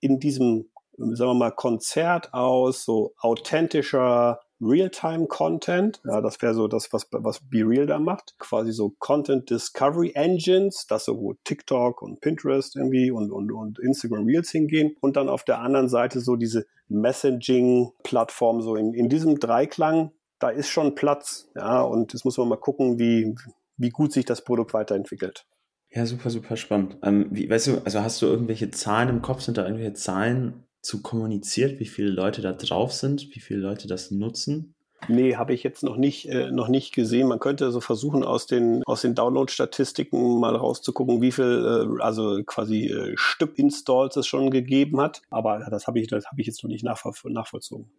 in 0.00 0.18
diesem, 0.18 0.70
sagen 0.96 1.30
wir 1.30 1.34
mal, 1.34 1.52
Konzert 1.52 2.32
aus 2.32 2.84
so 2.84 3.14
authentischer 3.18 4.40
Real-Time-Content. 4.60 6.00
Ja, 6.04 6.20
das 6.20 6.40
wäre 6.42 6.54
so 6.54 6.68
das, 6.68 6.92
was, 6.92 7.06
was 7.10 7.40
Be 7.40 7.62
Real 7.66 7.86
da 7.86 7.98
macht. 7.98 8.34
Quasi 8.38 8.72
so 8.72 8.94
Content 8.98 9.48
Discovery 9.50 10.12
Engines, 10.14 10.86
das 10.86 11.04
so 11.06 11.18
wo 11.18 11.34
TikTok 11.44 12.02
und 12.02 12.20
Pinterest 12.20 12.76
irgendwie 12.76 13.10
und, 13.10 13.30
und, 13.30 13.52
und 13.52 13.78
Instagram 13.78 14.26
Reels 14.26 14.50
hingehen. 14.50 14.96
Und 15.00 15.16
dann 15.16 15.28
auf 15.28 15.44
der 15.44 15.60
anderen 15.60 15.88
Seite 15.88 16.20
so 16.20 16.36
diese 16.36 16.66
Messaging-Plattform, 16.88 18.62
so 18.62 18.76
in, 18.76 18.94
in 18.94 19.08
diesem 19.08 19.38
Dreiklang, 19.38 20.12
da 20.38 20.50
ist 20.50 20.68
schon 20.68 20.94
Platz. 20.94 21.48
Ja, 21.54 21.82
und 21.82 22.12
jetzt 22.12 22.24
muss 22.24 22.38
man 22.38 22.48
mal 22.48 22.56
gucken, 22.56 22.98
wie, 22.98 23.34
wie 23.76 23.90
gut 23.90 24.12
sich 24.12 24.24
das 24.24 24.42
Produkt 24.42 24.74
weiterentwickelt. 24.74 25.46
Ja, 25.92 26.06
super, 26.06 26.30
super 26.30 26.56
spannend. 26.56 26.96
Ähm, 27.02 27.26
wie, 27.30 27.50
weißt 27.50 27.66
du, 27.66 27.78
also 27.84 28.00
hast 28.00 28.22
du 28.22 28.26
irgendwelche 28.26 28.70
Zahlen 28.70 29.08
im 29.08 29.22
Kopf? 29.22 29.42
Sind 29.42 29.58
da 29.58 29.64
irgendwelche 29.64 29.94
Zahlen 29.94 30.64
zu 30.82 31.02
kommuniziert, 31.02 31.80
wie 31.80 31.86
viele 31.86 32.10
Leute 32.10 32.42
da 32.42 32.52
drauf 32.52 32.92
sind, 32.92 33.34
wie 33.34 33.40
viele 33.40 33.60
Leute 33.60 33.88
das 33.88 34.10
nutzen? 34.10 34.74
Nee, 35.08 35.36
habe 35.36 35.54
ich 35.54 35.62
jetzt 35.62 35.82
noch 35.82 35.96
nicht, 35.96 36.28
äh, 36.28 36.50
noch 36.50 36.68
nicht 36.68 36.94
gesehen. 36.94 37.28
Man 37.28 37.38
könnte 37.38 37.70
so 37.70 37.80
versuchen, 37.80 38.22
aus 38.22 38.46
den, 38.46 38.82
aus 38.84 39.00
den 39.00 39.14
Download-Statistiken 39.14 40.38
mal 40.38 40.54
rauszugucken, 40.54 41.22
wie 41.22 41.32
viel, 41.32 41.96
äh, 41.98 42.02
also 42.02 42.42
quasi 42.44 42.86
äh, 42.86 43.12
Stück-Installs 43.16 44.16
es 44.16 44.26
schon 44.26 44.50
gegeben 44.50 45.00
hat. 45.00 45.22
Aber 45.30 45.66
das 45.70 45.86
habe 45.86 46.00
ich, 46.00 46.08
das 46.08 46.26
habe 46.26 46.40
ich 46.40 46.46
jetzt 46.46 46.62
noch 46.62 46.68
nicht 46.68 46.84
nachvoll 46.84 47.12
nachvollzogen. 47.32 47.90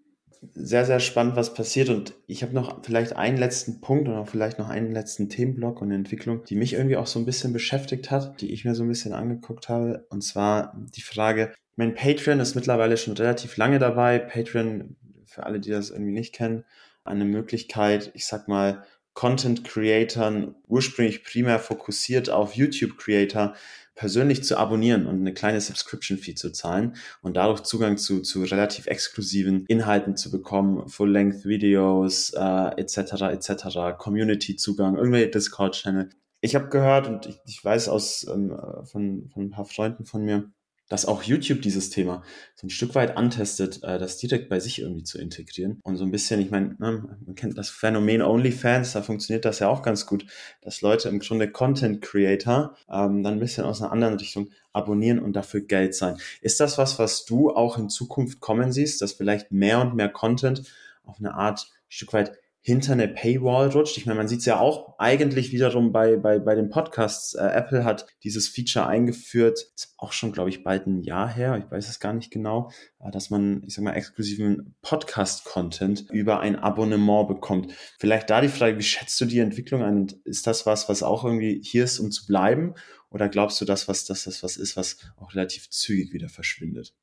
Sehr, 0.54 0.86
sehr 0.86 1.00
spannend, 1.00 1.36
was 1.36 1.54
passiert. 1.54 1.90
Und 1.90 2.14
ich 2.26 2.42
habe 2.42 2.54
noch 2.54 2.84
vielleicht 2.84 3.16
einen 3.16 3.38
letzten 3.38 3.80
Punkt 3.80 4.08
oder 4.08 4.26
vielleicht 4.26 4.58
noch 4.58 4.70
einen 4.70 4.92
letzten 4.92 5.30
Themenblock 5.30 5.82
und 5.82 5.92
Entwicklung, 5.92 6.44
die 6.46 6.56
mich 6.56 6.74
irgendwie 6.74 6.98
auch 6.98 7.06
so 7.06 7.20
ein 7.20 7.26
bisschen 7.26 7.54
beschäftigt 7.54 8.10
hat, 8.10 8.42
die 8.42 8.52
ich 8.52 8.66
mir 8.66 8.74
so 8.74 8.84
ein 8.84 8.90
bisschen 8.90 9.14
angeguckt 9.14 9.70
habe. 9.70 10.06
Und 10.10 10.24
zwar 10.24 10.76
die 10.96 11.02
Frage, 11.02 11.52
mein 11.82 11.96
Patreon 11.96 12.40
ist 12.40 12.54
mittlerweile 12.54 12.96
schon 12.96 13.16
relativ 13.16 13.58
lange 13.58 13.80
dabei. 13.80 14.20
Patreon, 14.20 14.96
für 15.26 15.48
alle, 15.48 15.60
die 15.60 15.72
das 15.72 15.90
irgendwie 15.90 16.12
nicht 16.12 16.32
kennen, 16.32 16.64
eine 17.04 17.26
Möglichkeit, 17.26 18.12
ich 18.14 18.28
sag 18.28 18.48
mal, 18.48 18.86
Content 19.14 19.64
Creatern 19.64 20.54
ursprünglich 20.68 21.24
primär 21.24 21.58
fokussiert 21.58 22.30
auf 22.30 22.54
YouTube 22.54 23.00
Creator 23.00 23.56
persönlich 23.96 24.44
zu 24.44 24.58
abonnieren 24.58 25.08
und 25.08 25.22
eine 25.22 25.34
kleine 25.34 25.60
Subscription-Fee 25.60 26.36
zu 26.36 26.52
zahlen 26.52 26.98
und 27.24 27.36
dadurch 27.36 27.62
Zugang 27.64 27.98
zu, 27.98 28.22
zu 28.22 28.44
relativ 28.44 28.86
exklusiven 28.86 29.66
Inhalten 29.66 30.16
zu 30.16 30.30
bekommen, 30.30 30.88
Full-Length-Videos 30.88 32.34
äh, 32.36 32.80
etc. 32.80 33.24
etc. 33.32 33.98
Community-Zugang, 33.98 34.98
irgendwelche 34.98 35.32
Discord-Channel. 35.32 36.10
Ich 36.42 36.54
habe 36.54 36.70
gehört 36.70 37.08
und 37.08 37.26
ich, 37.26 37.40
ich 37.48 37.66
weiß 37.66 37.90
aus 37.90 38.28
ähm, 38.32 38.56
von, 38.84 39.32
von 39.34 39.46
ein 39.46 39.50
paar 39.50 39.66
Freunden 39.66 40.06
von 40.06 40.24
mir, 40.24 40.52
dass 40.92 41.06
auch 41.06 41.24
YouTube 41.24 41.62
dieses 41.62 41.90
Thema 41.90 42.22
so 42.54 42.68
ein 42.68 42.70
Stück 42.70 42.96
weit 42.96 43.16
antestet, 43.16 43.82
äh, 43.82 43.98
das 43.98 44.18
direkt 44.18 44.50
bei 44.50 44.60
sich 44.60 44.82
irgendwie 44.82 45.06
zu 45.06 45.20
integrieren. 45.20 45.80
Und 45.84 45.96
so 45.96 46.04
ein 46.04 46.12
bisschen, 46.12 46.42
ich 46.42 46.52
meine, 46.52 46.76
ne, 46.80 47.18
man 47.26 47.36
kennt 47.36 47.58
das 47.58 47.70
Phänomen 47.70 48.22
OnlyFans, 48.22 48.92
da 48.92 49.02
funktioniert 49.02 49.46
das 49.46 49.60
ja 49.60 49.70
auch 49.70 49.84
ganz 49.84 50.06
gut, 50.06 50.26
dass 50.62 50.82
Leute 50.82 51.08
im 51.08 51.20
Grunde 51.20 51.50
Content 51.50 52.02
Creator 52.02 52.76
ähm, 52.92 53.24
dann 53.24 53.36
ein 53.36 53.40
bisschen 53.40 53.64
aus 53.64 53.82
einer 53.82 53.94
anderen 53.94 54.16
Richtung 54.16 54.50
abonnieren 54.74 55.20
und 55.20 55.34
dafür 55.34 55.62
Geld 55.62 55.96
zahlen. 55.96 56.18
Ist 56.42 56.60
das 56.60 56.78
was, 56.78 57.00
was 57.00 57.24
du 57.24 57.52
auch 57.52 57.78
in 57.78 57.88
Zukunft 57.88 58.42
kommen 58.42 58.74
siehst, 58.74 59.02
dass 59.02 59.14
vielleicht 59.14 59.50
mehr 59.50 59.80
und 59.80 59.96
mehr 59.96 60.10
Content 60.10 60.64
auf 61.06 61.20
eine 61.20 61.36
Art 61.36 61.72
Stück 61.88 62.12
weit 62.12 62.41
hinter 62.64 62.94
eine 62.94 63.08
Paywall 63.08 63.70
rutscht. 63.70 63.98
Ich 63.98 64.06
meine, 64.06 64.18
man 64.18 64.28
sieht 64.28 64.40
es 64.40 64.46
ja 64.46 64.60
auch 64.60 65.00
eigentlich 65.00 65.52
wiederum 65.52 65.92
bei, 65.92 66.16
bei, 66.18 66.38
bei 66.38 66.54
den 66.54 66.70
Podcasts. 66.70 67.34
Äh, 67.34 67.48
Apple 67.48 67.84
hat 67.84 68.06
dieses 68.24 68.48
Feature 68.48 68.86
eingeführt, 68.86 69.72
auch 69.98 70.14
schon, 70.14 70.32
glaube 70.32 70.52
ich, 70.52 70.64
bald 70.64 70.86
ein 70.86 71.02
Jahr 71.02 71.28
her, 71.28 71.58
ich 71.58 71.72
weiß 71.72 71.90
es 71.90 72.00
gar 72.00 72.14
nicht 72.14 72.32
genau, 72.32 72.72
äh, 73.00 73.10
dass 73.10 73.32
man, 73.32 73.64
ich 73.66 73.74
sag 73.74 73.84
mal, 73.84 73.94
exklusiven 73.94 74.76
Podcast-Content 74.84 76.06
über 76.12 76.40
ein 76.40 76.56
Abonnement 76.56 77.28
bekommt. 77.28 77.74
Vielleicht 78.00 78.30
da 78.30 78.42
die 78.42 78.48
Frage, 78.48 78.78
wie 78.78 78.84
schätzt 78.84 79.20
du 79.20 79.26
die 79.26 79.40
Entwicklung 79.40 79.82
ein? 79.82 80.08
Ist 80.24 80.46
das 80.46 80.68
was, 80.68 80.88
was 80.88 81.02
auch 81.02 81.26
irgendwie 81.26 81.62
hier 81.64 81.84
ist, 81.84 82.00
um 82.00 82.12
zu 82.12 82.28
bleiben? 82.28 82.76
Oder 83.10 83.28
glaubst 83.28 83.60
du, 83.60 83.66
dass 83.66 83.88
was, 83.88 84.06
dass 84.06 84.26
das 84.26 84.44
was 84.44 84.56
ist, 84.56 84.78
was 84.78 84.98
auch 85.18 85.34
relativ 85.34 85.70
zügig 85.70 86.14
wieder 86.14 86.30
verschwindet? 86.30 86.94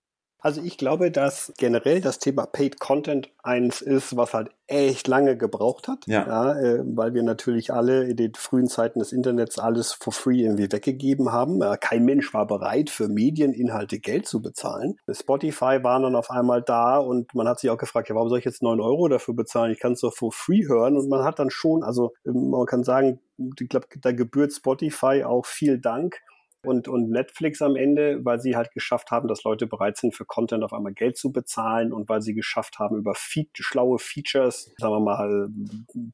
Also 0.41 0.63
ich 0.63 0.79
glaube, 0.79 1.11
dass 1.11 1.53
generell 1.59 2.01
das 2.01 2.21
Thema 2.21 2.47
Paid 2.47 2.79
Content 2.79 3.31
eins 3.43 3.81
ist, 3.81 4.17
was 4.17 4.35
halt 4.35 4.51
echt 4.69 5.09
lange 5.09 5.37
gebraucht 5.37 5.89
hat, 5.89 6.07
ja. 6.07 6.27
ja 6.27 6.61
äh, 6.61 6.83
weil 6.85 7.13
wir 7.15 7.25
natürlich 7.25 7.73
alle 7.73 8.05
in 8.05 8.17
den 8.17 8.35
frühen 8.35 8.69
Zeiten 8.69 9.01
des 9.01 9.13
Internets 9.13 9.59
alles 9.59 9.93
for 9.93 10.13
free 10.13 10.43
irgendwie 10.43 10.71
weggegeben 10.71 11.33
haben. 11.33 11.61
Äh, 11.61 11.77
kein 11.81 12.05
Mensch 12.05 12.33
war 12.35 12.47
bereit, 12.47 12.89
für 12.89 13.09
Medieninhalte 13.09 13.99
Geld 13.99 14.27
zu 14.27 14.41
bezahlen. 14.41 14.97
Spotify 15.11 15.83
war 15.83 16.01
dann 16.01 16.15
auf 16.15 16.31
einmal 16.31 16.63
da 16.63 16.99
und 16.99 17.35
man 17.35 17.49
hat 17.49 17.59
sich 17.59 17.71
auch 17.71 17.79
gefragt, 17.79 18.09
ja, 18.09 18.15
warum 18.15 18.29
soll 18.29 18.39
ich 18.39 18.45
jetzt 18.45 18.63
neun 18.63 18.81
Euro 18.81 19.09
dafür 19.09 19.35
bezahlen? 19.35 19.73
Ich 19.73 19.81
kann 19.81 19.93
es 19.93 20.01
doch 20.01 20.15
for 20.15 20.31
free 20.31 20.69
hören 20.69 20.97
und 20.97 21.09
man 21.09 21.25
hat 21.25 21.41
dann 21.41 21.51
schon, 21.51 21.83
also 21.83 22.13
ähm, 22.25 22.51
man 22.51 22.67
kann 22.67 22.85
sagen, 22.85 23.19
ich 23.61 23.69
glaube, 23.69 23.87
da 24.01 24.13
gebührt 24.13 24.53
Spotify 24.53 25.25
auch 25.25 25.47
viel 25.47 25.79
Dank 25.79 26.21
und, 26.65 26.89
und 26.89 27.11
Netflix 27.11 27.63
am 27.63 27.77
Ende, 27.77 28.25
weil 28.25 28.41
sie 28.41 28.57
halt 28.57 28.73
geschafft 28.73 29.11
haben, 29.11 29.29
dass 29.29 29.45
Leute 29.45 29.67
bereit 29.67 29.97
sind, 29.97 30.15
für 30.15 30.25
Content 30.25 30.65
auf 30.65 30.73
einmal 30.73 30.93
Geld 30.93 31.17
zu 31.17 31.33
bezahlen 31.33 31.93
und 31.93 32.09
weil 32.09 32.23
sie 32.23 32.35
geschafft 32.35 32.79
haben, 32.79 32.97
über 32.97 33.15
fe 33.15 33.47
schlaue 33.55 33.99
Features, 33.99 34.73
sagen 34.79 34.95
wir 34.95 35.01
mal, 35.01 35.49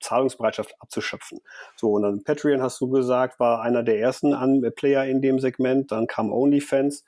Zahlungsbereitschaft 0.00 0.74
abzuschöpfen. 0.80 1.40
So, 1.76 1.92
und 1.92 2.02
dann 2.02 2.24
Patreon, 2.24 2.62
hast 2.62 2.80
du 2.80 2.88
gesagt, 2.88 3.40
war 3.40 3.62
einer 3.62 3.82
der 3.82 3.98
ersten 3.98 4.34
An 4.34 4.62
Player 4.76 5.04
in 5.06 5.22
dem 5.22 5.40
Segment, 5.40 5.90
dann 5.90 6.06
kam 6.06 6.32
OnlyFans. 6.32 7.04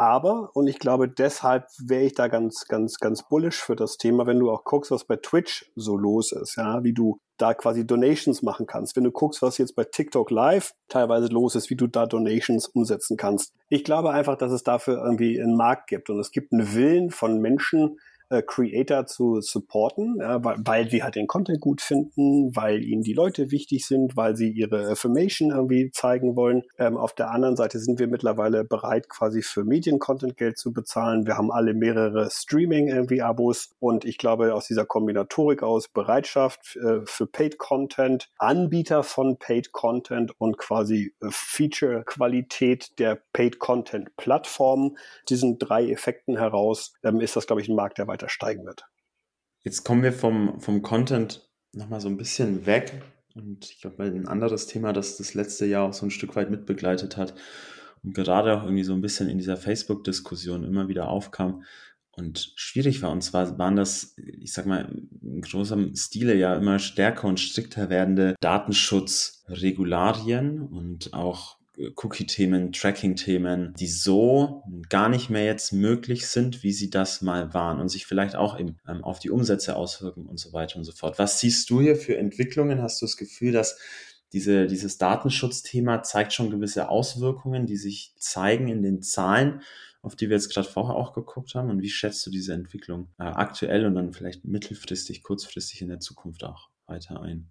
Aber, 0.00 0.50
und 0.54 0.68
ich 0.68 0.78
glaube, 0.78 1.08
deshalb 1.08 1.66
wäre 1.84 2.04
ich 2.04 2.14
da 2.14 2.28
ganz, 2.28 2.66
ganz, 2.68 3.00
ganz 3.00 3.28
bullish 3.28 3.60
für 3.60 3.74
das 3.74 3.96
Thema, 3.96 4.28
wenn 4.28 4.38
du 4.38 4.48
auch 4.48 4.62
guckst, 4.62 4.92
was 4.92 5.04
bei 5.04 5.16
Twitch 5.16 5.72
so 5.74 5.96
los 5.96 6.30
ist, 6.30 6.54
ja, 6.56 6.84
wie 6.84 6.92
du 6.92 7.18
da 7.36 7.52
quasi 7.52 7.84
Donations 7.84 8.42
machen 8.42 8.66
kannst. 8.66 8.94
Wenn 8.94 9.02
du 9.02 9.10
guckst, 9.10 9.42
was 9.42 9.58
jetzt 9.58 9.74
bei 9.74 9.82
TikTok 9.82 10.30
Live 10.30 10.72
teilweise 10.88 11.26
los 11.26 11.56
ist, 11.56 11.68
wie 11.68 11.74
du 11.74 11.88
da 11.88 12.06
Donations 12.06 12.68
umsetzen 12.68 13.16
kannst. 13.16 13.52
Ich 13.70 13.82
glaube 13.82 14.10
einfach, 14.10 14.36
dass 14.36 14.52
es 14.52 14.62
dafür 14.62 15.02
irgendwie 15.02 15.40
einen 15.40 15.56
Markt 15.56 15.88
gibt 15.88 16.10
und 16.10 16.20
es 16.20 16.30
gibt 16.30 16.52
einen 16.52 16.74
Willen 16.74 17.10
von 17.10 17.40
Menschen, 17.40 17.98
äh, 18.30 18.42
Creator 18.42 19.06
zu 19.06 19.40
supporten, 19.40 20.16
ja, 20.20 20.42
weil, 20.44 20.56
weil 20.64 20.90
sie 20.90 21.02
halt 21.02 21.14
den 21.14 21.26
Content 21.26 21.60
gut 21.60 21.80
finden, 21.80 22.54
weil 22.54 22.82
ihnen 22.82 23.02
die 23.02 23.12
Leute 23.12 23.50
wichtig 23.50 23.86
sind, 23.86 24.16
weil 24.16 24.36
sie 24.36 24.50
ihre 24.50 24.90
Affirmation 24.90 25.50
irgendwie 25.50 25.90
zeigen 25.90 26.36
wollen. 26.36 26.62
Ähm, 26.78 26.96
auf 26.96 27.14
der 27.14 27.30
anderen 27.30 27.56
Seite 27.56 27.78
sind 27.78 27.98
wir 27.98 28.06
mittlerweile 28.08 28.64
bereit, 28.64 29.08
quasi 29.08 29.42
für 29.42 29.64
Medien-Content 29.64 30.36
Geld 30.36 30.58
zu 30.58 30.72
bezahlen. 30.72 31.26
Wir 31.26 31.36
haben 31.36 31.50
alle 31.50 31.74
mehrere 31.74 32.28
Streaming-Abos 32.30 33.70
und 33.80 34.04
ich 34.04 34.18
glaube, 34.18 34.54
aus 34.54 34.66
dieser 34.66 34.84
Kombinatorik 34.84 35.62
aus 35.62 35.88
Bereitschaft 35.88 36.76
äh, 36.76 37.00
für 37.04 37.26
Paid-Content, 37.26 38.28
Anbieter 38.38 39.02
von 39.02 39.38
Paid-Content 39.38 40.32
und 40.38 40.58
quasi 40.58 41.14
äh, 41.20 41.28
Feature-Qualität 41.30 42.98
der 42.98 43.18
Paid-Content-Plattformen, 43.32 44.98
diesen 45.28 45.58
drei 45.58 45.88
Effekten 45.90 46.36
heraus, 46.36 46.94
ähm, 47.02 47.20
ist 47.20 47.36
das, 47.36 47.46
glaube 47.46 47.62
ich, 47.62 47.68
ein 47.68 47.76
Markt, 47.76 47.98
der 47.98 48.06
weiter 48.06 48.17
weiter 48.18 48.28
steigen 48.28 48.66
wird. 48.66 48.84
Jetzt 49.62 49.84
kommen 49.84 50.02
wir 50.02 50.12
vom, 50.12 50.60
vom 50.60 50.82
Content 50.82 51.48
nochmal 51.72 52.00
so 52.00 52.08
ein 52.08 52.16
bisschen 52.16 52.66
weg. 52.66 53.00
Und 53.34 53.70
ich 53.70 53.80
glaube, 53.80 54.02
ein 54.02 54.26
anderes 54.26 54.66
Thema, 54.66 54.92
das 54.92 55.16
das 55.16 55.34
letzte 55.34 55.66
Jahr 55.66 55.88
auch 55.88 55.92
so 55.92 56.04
ein 56.06 56.10
Stück 56.10 56.34
weit 56.34 56.50
mitbegleitet 56.50 57.16
hat 57.16 57.34
und 58.02 58.14
gerade 58.14 58.56
auch 58.56 58.64
irgendwie 58.64 58.82
so 58.84 58.94
ein 58.94 59.00
bisschen 59.00 59.28
in 59.28 59.38
dieser 59.38 59.56
Facebook-Diskussion 59.56 60.64
immer 60.64 60.88
wieder 60.88 61.08
aufkam 61.08 61.62
und 62.10 62.52
schwierig 62.56 63.00
war. 63.02 63.12
Und 63.12 63.22
zwar 63.22 63.56
waren 63.58 63.76
das, 63.76 64.16
ich 64.16 64.52
sag 64.52 64.66
mal, 64.66 64.92
in 65.22 65.40
großem 65.40 65.94
Stile 65.94 66.34
ja 66.34 66.56
immer 66.56 66.80
stärker 66.80 67.28
und 67.28 67.38
strikter 67.38 67.90
werdende 67.90 68.34
Datenschutzregularien 68.40 70.62
und 70.62 71.14
auch 71.14 71.57
Cookie-Themen, 71.96 72.72
Tracking-Themen, 72.72 73.74
die 73.78 73.86
so 73.86 74.64
gar 74.88 75.08
nicht 75.08 75.30
mehr 75.30 75.44
jetzt 75.44 75.72
möglich 75.72 76.26
sind, 76.26 76.62
wie 76.62 76.72
sie 76.72 76.90
das 76.90 77.22
mal 77.22 77.54
waren 77.54 77.80
und 77.80 77.88
sich 77.88 78.06
vielleicht 78.06 78.36
auch 78.36 78.58
eben 78.58 78.78
ähm, 78.88 79.04
auf 79.04 79.18
die 79.18 79.30
Umsätze 79.30 79.76
auswirken 79.76 80.26
und 80.26 80.38
so 80.38 80.52
weiter 80.52 80.76
und 80.76 80.84
so 80.84 80.92
fort. 80.92 81.18
Was 81.18 81.40
siehst 81.40 81.70
du 81.70 81.80
hier 81.80 81.96
für 81.96 82.16
Entwicklungen? 82.16 82.82
Hast 82.82 83.00
du 83.00 83.06
das 83.06 83.16
Gefühl, 83.16 83.52
dass 83.52 83.78
diese, 84.32 84.66
dieses 84.66 84.98
Datenschutzthema 84.98 86.02
zeigt 86.02 86.32
schon 86.32 86.50
gewisse 86.50 86.88
Auswirkungen, 86.88 87.66
die 87.66 87.76
sich 87.76 88.14
zeigen 88.18 88.68
in 88.68 88.82
den 88.82 89.02
Zahlen, 89.02 89.62
auf 90.02 90.16
die 90.16 90.28
wir 90.28 90.36
jetzt 90.36 90.52
gerade 90.52 90.68
vorher 90.68 90.96
auch 90.96 91.12
geguckt 91.12 91.54
haben? 91.54 91.70
Und 91.70 91.80
wie 91.80 91.90
schätzt 91.90 92.26
du 92.26 92.30
diese 92.30 92.54
Entwicklung 92.54 93.08
äh, 93.18 93.24
aktuell 93.24 93.86
und 93.86 93.94
dann 93.94 94.12
vielleicht 94.12 94.44
mittelfristig, 94.44 95.22
kurzfristig 95.22 95.80
in 95.80 95.88
der 95.88 96.00
Zukunft 96.00 96.44
auch 96.44 96.68
weiter 96.86 97.22
ein? 97.22 97.50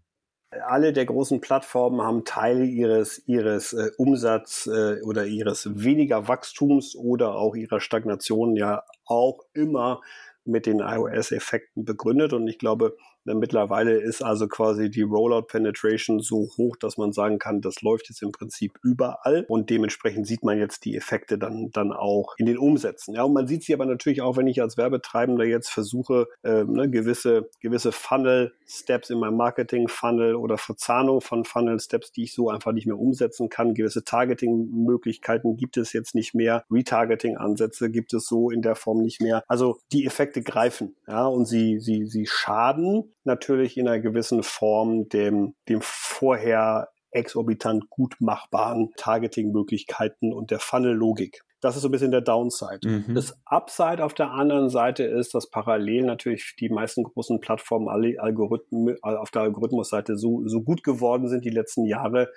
Alle 0.66 0.94
der 0.94 1.06
großen 1.06 1.42
Plattformen 1.42 2.02
haben 2.02 2.26
Teile 2.26 2.64
ihres, 2.66 3.22
ihres 3.28 3.74
äh, 3.74 3.92
Umsatz 3.98 4.68
äh, 4.68 5.02
oder 5.02 5.26
ihres 5.26 5.84
weniger 5.84 6.28
Wachstums 6.28 6.96
oder 6.96 7.36
auch 7.36 7.56
ihrer 7.56 7.80
Stagnation 7.80 8.56
ja 8.56 8.84
auch 9.06 9.46
immer 9.54 10.02
mit 10.46 10.66
den 10.66 10.80
iOS-Effekten 10.80 11.86
begründet. 11.86 12.34
Und 12.34 12.48
ich 12.48 12.58
glaube, 12.58 12.96
Mittlerweile 13.36 14.00
ist 14.00 14.24
also 14.24 14.48
quasi 14.48 14.90
die 14.90 15.02
Rollout 15.02 15.48
Penetration 15.48 16.20
so 16.20 16.50
hoch, 16.58 16.76
dass 16.78 16.98
man 16.98 17.12
sagen 17.12 17.40
kann, 17.40 17.62
das 17.62 17.82
läuft 17.82 18.10
jetzt 18.10 18.22
im 18.22 18.32
Prinzip 18.32 18.80
überall 18.84 19.46
und 19.48 19.70
dementsprechend 19.70 20.28
sieht 20.28 20.44
man 20.44 20.58
jetzt 20.58 20.86
die 20.86 20.96
Effekte 20.96 21.38
dann, 21.38 21.72
dann 21.72 21.92
auch 21.92 22.36
in 22.38 22.46
den 22.46 22.58
Umsätzen. 22.58 23.16
Ja, 23.16 23.24
und 23.24 23.34
man 23.34 23.48
sieht 23.48 23.64
sie 23.64 23.74
aber 23.74 23.86
natürlich 23.86 24.22
auch, 24.22 24.38
wenn 24.38 24.48
ich 24.48 24.62
als 24.62 24.78
Werbetreibender 24.78 25.46
jetzt 25.46 25.70
versuche, 25.70 26.28
äh, 26.44 26.64
ne, 26.64 26.90
gewisse, 26.90 27.50
gewisse 27.60 27.92
Funnel-Steps 27.92 29.10
in 29.10 29.20
meinem 29.20 29.38
Marketing-Funnel 29.38 30.36
oder 30.36 30.58
Verzahnung 30.58 31.22
von 31.22 31.46
Funnel-Steps, 31.46 32.12
die 32.12 32.24
ich 32.24 32.34
so 32.34 32.50
einfach 32.50 32.72
nicht 32.72 32.88
mehr 32.88 32.98
umsetzen 32.98 33.50
kann. 33.50 33.74
Gewisse 33.74 34.04
Targeting-Möglichkeiten 34.04 35.58
gibt 35.58 35.78
es 35.78 35.94
jetzt 35.94 36.16
nicht 36.16 36.34
mehr. 36.34 36.64
Retargeting-Ansätze 36.72 37.90
gibt 37.90 38.14
es 38.14 38.28
so 38.28 38.50
in 38.50 38.62
der 38.62 38.76
Form 38.76 39.02
nicht 39.02 39.22
mehr. 39.22 39.44
Also 39.48 39.80
die 39.92 40.06
Effekte 40.06 40.42
greifen, 40.42 40.96
ja, 41.08 41.26
und 41.26 41.46
sie, 41.46 41.80
sie, 41.80 42.06
sie 42.06 42.26
schaden 42.26 43.14
natürlich 43.28 43.78
in 43.78 43.88
einer 43.88 44.00
gewissen 44.00 44.42
Form 44.42 45.08
dem, 45.10 45.54
dem 45.70 45.80
vorher 45.82 46.90
exorbitant 47.12 47.90
gut 47.90 48.16
machbaren 48.20 48.92
Targeting-Möglichkeiten 48.98 50.34
und 50.34 50.52
der 50.52 50.60
Funnel-Logik. 50.60 51.44
Das 51.62 51.76
ist 51.76 51.82
so 51.82 51.88
ein 51.88 51.92
bisschen 51.92 52.12
der 52.12 52.22
Downside. 52.22 52.80
Mhm. 52.84 53.16
Das 53.16 53.36
Upside 53.46 54.04
auf 54.04 54.14
der 54.14 54.32
anderen 54.32 54.70
Seite 54.70 55.04
ist, 55.04 55.34
dass 55.34 55.50
parallel 55.50 56.06
natürlich 56.06 56.56
die 56.60 56.70
meisten 56.70 57.04
großen 57.04 57.40
Plattformen 57.40 57.88
alle 57.88 58.20
Algorithmen 58.20 58.96
auf 59.02 59.32
der 59.32 59.44
Algorithmusseite 59.44 60.18
so, 60.18 60.44
so 60.48 60.62
gut 60.62 60.84
geworden 60.84 61.28
sind 61.28 61.46
die 61.46 61.50
letzten 61.50 61.86
Jahre, 61.86 62.30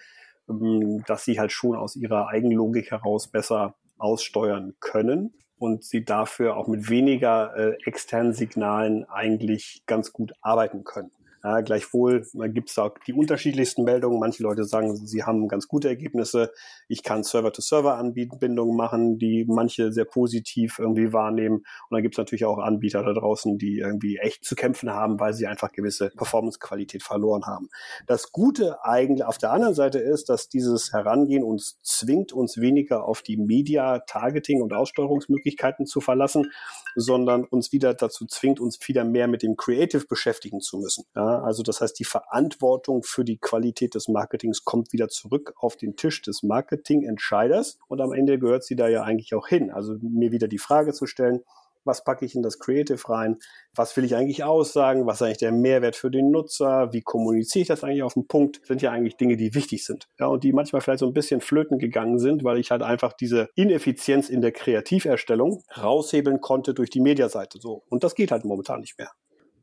ähm, 0.48 1.02
dass 1.06 1.24
sie 1.24 1.38
halt 1.38 1.52
schon 1.52 1.76
aus 1.76 1.96
ihrer 1.96 2.28
Eigenlogik 2.28 2.90
heraus 2.90 3.30
besser 3.30 3.74
aussteuern 3.98 4.74
können 4.80 5.34
und 5.60 5.84
sie 5.84 6.04
dafür 6.04 6.56
auch 6.56 6.66
mit 6.68 6.88
weniger 6.88 7.54
äh, 7.54 7.76
externen 7.84 8.32
Signalen 8.32 9.04
eigentlich 9.10 9.82
ganz 9.86 10.12
gut 10.12 10.32
arbeiten 10.40 10.84
können. 10.84 11.10
Ja, 11.42 11.62
gleichwohl 11.62 12.26
gibt 12.48 12.68
es 12.68 12.74
da 12.74 12.92
die 13.06 13.14
unterschiedlichsten 13.14 13.84
Meldungen. 13.84 14.20
Manche 14.20 14.42
Leute 14.42 14.64
sagen, 14.64 14.94
sie 14.94 15.24
haben 15.24 15.48
ganz 15.48 15.68
gute 15.68 15.88
Ergebnisse. 15.88 16.52
Ich 16.86 17.02
kann 17.02 17.22
Server-to-Server-Anbindungen 17.22 18.76
machen, 18.76 19.18
die 19.18 19.46
manche 19.48 19.90
sehr 19.90 20.04
positiv 20.04 20.78
irgendwie 20.78 21.14
wahrnehmen. 21.14 21.56
Und 21.56 21.64
dann 21.90 22.02
gibt 22.02 22.14
es 22.14 22.18
natürlich 22.18 22.44
auch 22.44 22.58
Anbieter 22.58 23.02
da 23.02 23.14
draußen, 23.14 23.56
die 23.56 23.78
irgendwie 23.78 24.18
echt 24.18 24.44
zu 24.44 24.54
kämpfen 24.54 24.90
haben, 24.90 25.18
weil 25.18 25.32
sie 25.32 25.46
einfach 25.46 25.72
gewisse 25.72 26.10
Performance-Qualität 26.10 27.02
verloren 27.02 27.46
haben. 27.46 27.70
Das 28.06 28.32
Gute 28.32 28.84
eigentlich 28.84 29.24
auf 29.24 29.38
der 29.38 29.52
anderen 29.52 29.74
Seite 29.74 29.98
ist, 29.98 30.28
dass 30.28 30.50
dieses 30.50 30.92
Herangehen 30.92 31.42
uns 31.42 31.80
zwingt, 31.82 32.34
uns 32.34 32.60
weniger 32.60 33.04
auf 33.04 33.22
die 33.22 33.38
Media-Targeting- 33.38 34.60
und 34.60 34.74
Aussteuerungsmöglichkeiten 34.74 35.86
zu 35.86 36.02
verlassen, 36.02 36.50
sondern 36.96 37.44
uns 37.44 37.72
wieder 37.72 37.94
dazu 37.94 38.26
zwingt, 38.26 38.60
uns 38.60 38.78
wieder 38.86 39.04
mehr 39.04 39.26
mit 39.28 39.42
dem 39.42 39.56
Creative 39.56 40.04
beschäftigen 40.06 40.60
zu 40.60 40.78
müssen. 40.78 41.04
Ja, 41.30 41.42
also 41.42 41.62
das 41.62 41.80
heißt, 41.80 41.96
die 41.98 42.04
Verantwortung 42.04 43.04
für 43.04 43.24
die 43.24 43.38
Qualität 43.38 43.94
des 43.94 44.08
Marketings 44.08 44.64
kommt 44.64 44.92
wieder 44.92 45.08
zurück 45.08 45.54
auf 45.56 45.76
den 45.76 45.94
Tisch 45.94 46.22
des 46.22 46.42
Marketingentscheiders 46.42 47.78
und 47.86 48.00
am 48.00 48.12
Ende 48.12 48.38
gehört 48.38 48.64
sie 48.64 48.74
da 48.74 48.88
ja 48.88 49.04
eigentlich 49.04 49.32
auch 49.34 49.46
hin. 49.46 49.70
Also 49.70 49.96
mir 50.02 50.32
wieder 50.32 50.48
die 50.48 50.58
Frage 50.58 50.92
zu 50.92 51.06
stellen, 51.06 51.44
was 51.84 52.02
packe 52.02 52.24
ich 52.24 52.34
in 52.34 52.42
das 52.42 52.58
Creative 52.58 53.08
rein, 53.08 53.38
was 53.74 53.96
will 53.96 54.04
ich 54.04 54.16
eigentlich 54.16 54.42
aussagen, 54.42 55.06
was 55.06 55.20
ist 55.20 55.22
eigentlich 55.22 55.38
der 55.38 55.52
Mehrwert 55.52 55.94
für 55.94 56.10
den 56.10 56.32
Nutzer, 56.32 56.92
wie 56.92 57.00
kommuniziere 57.00 57.62
ich 57.62 57.68
das 57.68 57.84
eigentlich 57.84 58.02
auf 58.02 58.14
den 58.14 58.26
Punkt, 58.26 58.60
sind 58.66 58.82
ja 58.82 58.90
eigentlich 58.90 59.16
Dinge, 59.16 59.36
die 59.36 59.54
wichtig 59.54 59.84
sind. 59.84 60.08
Ja, 60.18 60.26
und 60.26 60.42
die 60.42 60.52
manchmal 60.52 60.82
vielleicht 60.82 61.00
so 61.00 61.06
ein 61.06 61.14
bisschen 61.14 61.40
flöten 61.40 61.78
gegangen 61.78 62.18
sind, 62.18 62.42
weil 62.42 62.58
ich 62.58 62.72
halt 62.72 62.82
einfach 62.82 63.12
diese 63.12 63.48
Ineffizienz 63.54 64.28
in 64.28 64.40
der 64.40 64.52
Kreativerstellung 64.52 65.62
raushebeln 65.80 66.40
konnte 66.40 66.74
durch 66.74 66.90
die 66.90 67.00
Mediaseite. 67.00 67.60
So. 67.60 67.84
Und 67.88 68.02
das 68.02 68.16
geht 68.16 68.32
halt 68.32 68.44
momentan 68.44 68.80
nicht 68.80 68.98
mehr. 68.98 69.10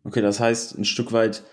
Okay, 0.07 0.21
das 0.21 0.39
heißt, 0.39 0.77
ein 0.77 0.85
Stück 0.85 1.11
weit 1.11 1.43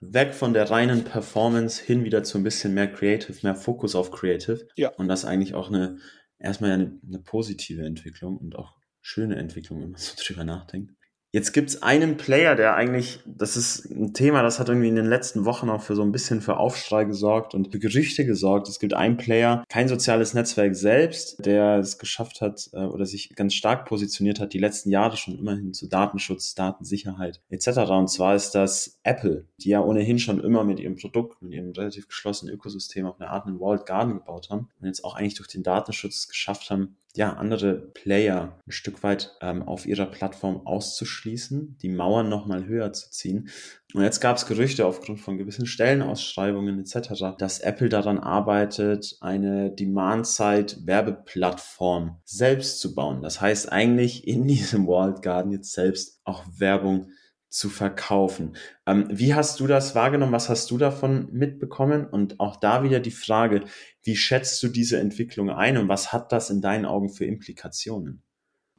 weg 0.00 0.34
von 0.34 0.54
der 0.54 0.70
reinen 0.70 1.02
Performance 1.02 1.82
hin 1.82 2.04
wieder 2.04 2.22
zu 2.22 2.38
ein 2.38 2.44
bisschen 2.44 2.72
mehr 2.72 2.86
Creative, 2.86 3.36
mehr 3.42 3.56
Fokus 3.56 3.96
auf 3.96 4.12
Creative. 4.12 4.68
Ja. 4.76 4.90
Und 4.90 5.08
das 5.08 5.24
eigentlich 5.24 5.54
auch 5.54 5.68
eine, 5.68 5.98
erstmal 6.38 6.70
eine, 6.70 7.00
eine 7.04 7.18
positive 7.18 7.84
Entwicklung 7.84 8.36
und 8.38 8.54
auch 8.54 8.76
schöne 9.00 9.34
Entwicklung, 9.34 9.82
wenn 9.82 9.90
man 9.90 10.00
so 10.00 10.14
drüber 10.24 10.44
nachdenkt. 10.44 10.92
Jetzt 11.34 11.50
gibt's 11.50 11.82
einen 11.82 12.16
Player, 12.16 12.54
der 12.54 12.76
eigentlich, 12.76 13.18
das 13.26 13.56
ist 13.56 13.90
ein 13.90 14.14
Thema, 14.14 14.44
das 14.44 14.60
hat 14.60 14.68
irgendwie 14.68 14.86
in 14.86 14.94
den 14.94 15.06
letzten 15.06 15.44
Wochen 15.44 15.68
auch 15.68 15.82
für 15.82 15.96
so 15.96 16.02
ein 16.02 16.12
bisschen 16.12 16.40
für 16.40 16.58
Aufschrei 16.58 17.02
gesorgt 17.02 17.54
und 17.54 17.72
für 17.72 17.80
Gerüchte 17.80 18.24
gesorgt. 18.24 18.68
Es 18.68 18.78
gibt 18.78 18.94
einen 18.94 19.16
Player, 19.16 19.64
kein 19.68 19.88
soziales 19.88 20.34
Netzwerk 20.34 20.76
selbst, 20.76 21.44
der 21.44 21.78
es 21.78 21.98
geschafft 21.98 22.40
hat 22.40 22.70
äh, 22.72 22.84
oder 22.84 23.04
sich 23.04 23.34
ganz 23.34 23.54
stark 23.54 23.84
positioniert 23.86 24.38
hat, 24.38 24.52
die 24.52 24.60
letzten 24.60 24.90
Jahre 24.90 25.16
schon 25.16 25.36
immerhin 25.36 25.74
zu 25.74 25.88
Datenschutz, 25.88 26.54
Datensicherheit 26.54 27.42
etc. 27.48 27.78
Und 27.90 28.10
zwar 28.10 28.36
ist 28.36 28.52
das 28.52 29.00
Apple, 29.02 29.48
die 29.58 29.70
ja 29.70 29.80
ohnehin 29.80 30.20
schon 30.20 30.38
immer 30.38 30.62
mit 30.62 30.78
ihrem 30.78 30.94
Produkt, 30.94 31.42
mit 31.42 31.52
ihrem 31.52 31.72
relativ 31.72 32.06
geschlossenen 32.06 32.54
Ökosystem 32.54 33.06
auf 33.06 33.20
eine 33.20 33.30
Art 33.30 33.48
einen 33.48 33.58
Walled 33.58 33.86
Garden 33.86 34.14
gebaut 34.14 34.50
haben 34.50 34.68
und 34.80 34.86
jetzt 34.86 35.04
auch 35.04 35.16
eigentlich 35.16 35.34
durch 35.34 35.48
den 35.48 35.64
Datenschutz 35.64 36.28
geschafft 36.28 36.70
haben, 36.70 36.96
ja, 37.16 37.34
andere 37.34 37.74
Player 37.74 38.58
ein 38.66 38.72
Stück 38.72 39.04
weit 39.04 39.36
ähm, 39.40 39.62
auf 39.62 39.86
ihrer 39.86 40.06
Plattform 40.06 40.66
auszuschließen, 40.66 41.78
die 41.80 41.88
Mauern 41.88 42.28
nochmal 42.28 42.66
höher 42.66 42.92
zu 42.92 43.08
ziehen. 43.10 43.48
Und 43.94 44.02
jetzt 44.02 44.20
gab 44.20 44.36
es 44.36 44.46
Gerüchte 44.46 44.84
aufgrund 44.84 45.20
von 45.20 45.38
gewissen 45.38 45.66
Stellenausschreibungen 45.66 46.80
etc., 46.80 47.36
dass 47.38 47.60
Apple 47.60 47.88
daran 47.88 48.18
arbeitet, 48.18 49.16
eine 49.20 49.70
Demand-Side-Werbeplattform 49.70 52.20
selbst 52.24 52.80
zu 52.80 52.96
bauen. 52.96 53.22
Das 53.22 53.40
heißt 53.40 53.70
eigentlich 53.70 54.26
in 54.26 54.48
diesem 54.48 54.88
Walled 54.88 55.22
Garden 55.22 55.52
jetzt 55.52 55.72
selbst 55.72 56.20
auch 56.24 56.42
Werbung 56.58 57.10
zu 57.54 57.68
verkaufen. 57.68 58.56
Ähm, 58.84 59.06
wie 59.10 59.34
hast 59.34 59.60
du 59.60 59.68
das 59.68 59.94
wahrgenommen? 59.94 60.32
Was 60.32 60.48
hast 60.48 60.70
du 60.72 60.78
davon 60.78 61.28
mitbekommen? 61.30 62.04
Und 62.04 62.40
auch 62.40 62.56
da 62.56 62.82
wieder 62.82 62.98
die 62.98 63.12
Frage, 63.12 63.62
wie 64.02 64.16
schätzt 64.16 64.60
du 64.62 64.68
diese 64.68 64.98
Entwicklung 64.98 65.50
ein 65.50 65.76
und 65.78 65.88
was 65.88 66.12
hat 66.12 66.32
das 66.32 66.50
in 66.50 66.60
deinen 66.60 66.84
Augen 66.84 67.10
für 67.10 67.24
Implikationen? 67.24 68.22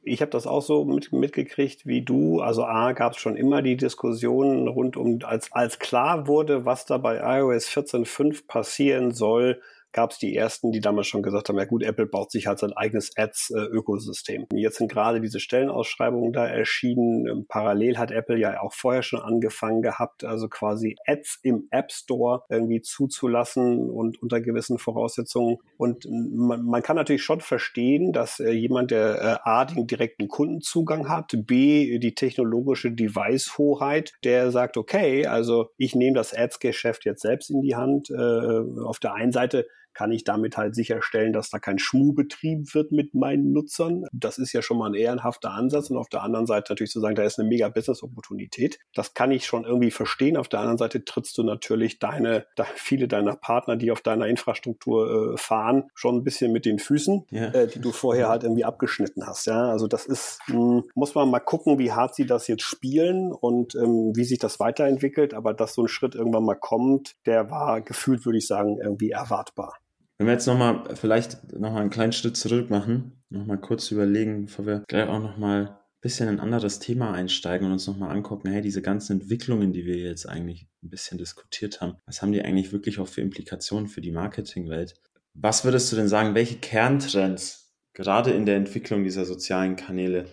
Ich 0.02 0.20
habe 0.20 0.30
das 0.30 0.46
auch 0.46 0.60
so 0.60 0.84
mit, 0.84 1.10
mitgekriegt 1.10 1.86
wie 1.86 2.02
du. 2.02 2.40
Also 2.40 2.64
A 2.64 2.92
gab 2.92 3.14
es 3.14 3.18
schon 3.18 3.36
immer 3.36 3.62
die 3.62 3.78
Diskussionen 3.78 4.68
rund 4.68 4.96
um, 4.96 5.20
als, 5.24 5.50
als 5.52 5.78
klar 5.78 6.28
wurde, 6.28 6.66
was 6.66 6.84
da 6.84 6.98
bei 6.98 7.16
iOS 7.38 7.68
14.5 7.68 8.46
passieren 8.46 9.12
soll, 9.12 9.62
gab 9.92 10.10
es 10.10 10.18
die 10.18 10.34
ersten, 10.36 10.72
die 10.72 10.80
damals 10.80 11.06
schon 11.06 11.22
gesagt 11.22 11.48
haben, 11.48 11.58
ja 11.58 11.64
gut, 11.64 11.82
Apple 11.82 12.06
baut 12.06 12.30
sich 12.30 12.46
halt 12.46 12.58
sein 12.58 12.72
eigenes 12.72 13.16
Ads-Ökosystem. 13.16 14.46
Jetzt 14.54 14.76
sind 14.76 14.90
gerade 14.90 15.20
diese 15.20 15.40
Stellenausschreibungen 15.40 16.32
da 16.32 16.46
erschienen. 16.46 17.26
Ähm, 17.26 17.46
parallel 17.48 17.98
hat 17.98 18.10
Apple 18.10 18.38
ja 18.38 18.60
auch 18.60 18.74
vorher 18.74 19.02
schon 19.02 19.20
angefangen 19.20 19.82
gehabt, 19.82 20.24
also 20.24 20.48
quasi 20.48 20.96
Ads 21.06 21.40
im 21.42 21.68
App 21.70 21.92
Store 21.92 22.42
irgendwie 22.50 22.82
zuzulassen 22.82 23.90
und 23.90 24.22
unter 24.22 24.40
gewissen 24.40 24.78
Voraussetzungen. 24.78 25.58
Und 25.78 26.06
man, 26.10 26.64
man 26.64 26.82
kann 26.82 26.96
natürlich 26.96 27.22
schon 27.24 27.40
verstehen, 27.40 28.12
dass 28.12 28.40
äh, 28.40 28.50
jemand, 28.50 28.90
der 28.90 29.40
äh, 29.44 29.48
A, 29.48 29.64
den 29.64 29.86
direkten 29.86 30.28
Kundenzugang 30.28 31.08
hat, 31.08 31.32
B, 31.46 31.98
die 31.98 32.14
technologische 32.14 32.92
Device-Hoheit, 32.92 34.12
der 34.24 34.50
sagt, 34.50 34.76
okay, 34.76 35.26
also 35.26 35.70
ich 35.78 35.94
nehme 35.94 36.16
das 36.16 36.34
Ads-Geschäft 36.34 37.04
jetzt 37.04 37.22
selbst 37.22 37.50
in 37.50 37.62
die 37.62 37.76
Hand. 37.76 38.10
Äh, 38.10 38.56
auf 38.84 38.98
der 38.98 39.14
einen 39.14 39.32
Seite 39.32 39.66
kann 39.96 40.12
ich 40.12 40.24
damit 40.24 40.58
halt 40.58 40.74
sicherstellen, 40.74 41.32
dass 41.32 41.48
da 41.48 41.58
kein 41.58 41.78
Schmuh 41.78 42.12
betrieben 42.12 42.66
wird 42.74 42.92
mit 42.92 43.14
meinen 43.14 43.52
Nutzern. 43.52 44.04
Das 44.12 44.36
ist 44.36 44.52
ja 44.52 44.60
schon 44.60 44.76
mal 44.76 44.90
ein 44.90 44.94
ehrenhafter 44.94 45.52
Ansatz. 45.52 45.88
Und 45.88 45.96
auf 45.96 46.10
der 46.10 46.22
anderen 46.22 46.46
Seite 46.46 46.70
natürlich 46.72 46.90
zu 46.90 47.00
sagen, 47.00 47.14
da 47.14 47.22
ist 47.22 47.38
eine 47.38 47.48
mega 47.48 47.70
Business-Opportunität. 47.70 48.78
Das 48.94 49.14
kann 49.14 49.30
ich 49.30 49.46
schon 49.46 49.64
irgendwie 49.64 49.90
verstehen. 49.90 50.36
Auf 50.36 50.48
der 50.48 50.60
anderen 50.60 50.76
Seite 50.76 51.02
trittst 51.02 51.38
du 51.38 51.44
natürlich 51.44 51.98
deine, 51.98 52.44
viele 52.74 53.08
deiner 53.08 53.36
Partner, 53.36 53.76
die 53.76 53.90
auf 53.90 54.02
deiner 54.02 54.26
Infrastruktur 54.26 55.32
äh, 55.32 55.38
fahren, 55.38 55.84
schon 55.94 56.16
ein 56.16 56.24
bisschen 56.24 56.52
mit 56.52 56.66
den 56.66 56.78
Füßen, 56.78 57.24
ja. 57.30 57.46
äh, 57.46 57.66
die 57.66 57.80
du 57.80 57.90
vorher 57.90 58.28
halt 58.28 58.42
irgendwie 58.42 58.66
abgeschnitten 58.66 59.26
hast. 59.26 59.46
Ja, 59.46 59.70
also 59.70 59.86
das 59.86 60.04
ist, 60.04 60.40
mh, 60.48 60.56
hm, 60.56 60.84
muss 60.94 61.14
man 61.14 61.30
mal 61.30 61.40
gucken, 61.40 61.78
wie 61.78 61.92
hart 61.92 62.14
sie 62.14 62.26
das 62.26 62.48
jetzt 62.48 62.64
spielen 62.64 63.32
und 63.32 63.74
ähm, 63.76 64.12
wie 64.14 64.24
sich 64.24 64.38
das 64.38 64.60
weiterentwickelt. 64.60 65.32
Aber 65.32 65.54
dass 65.54 65.72
so 65.72 65.84
ein 65.84 65.88
Schritt 65.88 66.14
irgendwann 66.14 66.44
mal 66.44 66.54
kommt, 66.54 67.14
der 67.24 67.50
war 67.50 67.80
gefühlt, 67.80 68.26
würde 68.26 68.36
ich 68.36 68.46
sagen, 68.46 68.78
irgendwie 68.78 69.12
erwartbar. 69.12 69.78
Wenn 70.18 70.26
wir 70.26 70.32
jetzt 70.32 70.46
nochmal, 70.46 70.96
vielleicht 70.96 71.52
nochmal 71.52 71.82
einen 71.82 71.90
kleinen 71.90 72.12
Schritt 72.12 72.36
zurück 72.36 72.70
machen, 72.70 73.22
nochmal 73.28 73.58
kurz 73.58 73.90
überlegen, 73.90 74.46
bevor 74.46 74.66
wir 74.66 74.84
gleich 74.88 75.08
auch 75.08 75.20
nochmal 75.20 75.66
ein 75.66 75.76
bisschen 76.00 76.28
in 76.28 76.36
ein 76.36 76.40
anderes 76.40 76.78
Thema 76.78 77.12
einsteigen 77.12 77.66
und 77.66 77.72
uns 77.72 77.86
nochmal 77.86 78.10
angucken, 78.16 78.48
hey, 78.48 78.62
diese 78.62 78.80
ganzen 78.80 79.20
Entwicklungen, 79.20 79.72
die 79.72 79.84
wir 79.84 79.96
jetzt 79.96 80.26
eigentlich 80.26 80.68
ein 80.82 80.90
bisschen 80.90 81.18
diskutiert 81.18 81.80
haben, 81.80 81.96
was 82.06 82.22
haben 82.22 82.32
die 82.32 82.42
eigentlich 82.42 82.72
wirklich 82.72 82.98
auch 82.98 83.08
für 83.08 83.20
Implikationen 83.20 83.88
für 83.88 84.00
die 84.00 84.12
Marketingwelt? 84.12 84.94
Was 85.34 85.64
würdest 85.64 85.92
du 85.92 85.96
denn 85.96 86.08
sagen, 86.08 86.34
welche 86.34 86.56
Kerntrends 86.56 87.74
gerade 87.92 88.30
in 88.30 88.46
der 88.46 88.56
Entwicklung 88.56 89.04
dieser 89.04 89.26
sozialen 89.26 89.76
Kanäle 89.76 90.26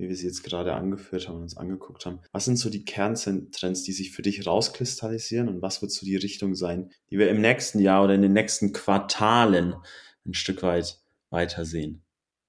wie 0.00 0.08
wir 0.08 0.16
sie 0.16 0.26
jetzt 0.26 0.42
gerade 0.42 0.74
angeführt 0.74 1.28
haben 1.28 1.36
und 1.36 1.42
uns 1.42 1.56
angeguckt 1.56 2.06
haben. 2.06 2.20
Was 2.32 2.46
sind 2.46 2.56
so 2.56 2.70
die 2.70 2.84
Kerntrends, 2.84 3.82
die 3.82 3.92
sich 3.92 4.12
für 4.12 4.22
dich 4.22 4.46
rauskristallisieren 4.46 5.48
und 5.48 5.62
was 5.62 5.82
wird 5.82 5.92
so 5.92 6.06
die 6.06 6.16
Richtung 6.16 6.54
sein, 6.54 6.90
die 7.10 7.18
wir 7.18 7.28
im 7.30 7.40
nächsten 7.40 7.78
Jahr 7.78 8.04
oder 8.04 8.14
in 8.14 8.22
den 8.22 8.32
nächsten 8.32 8.72
Quartalen 8.72 9.74
ein 10.26 10.34
Stück 10.34 10.62
weit 10.62 10.98
weitersehen? 11.30 12.02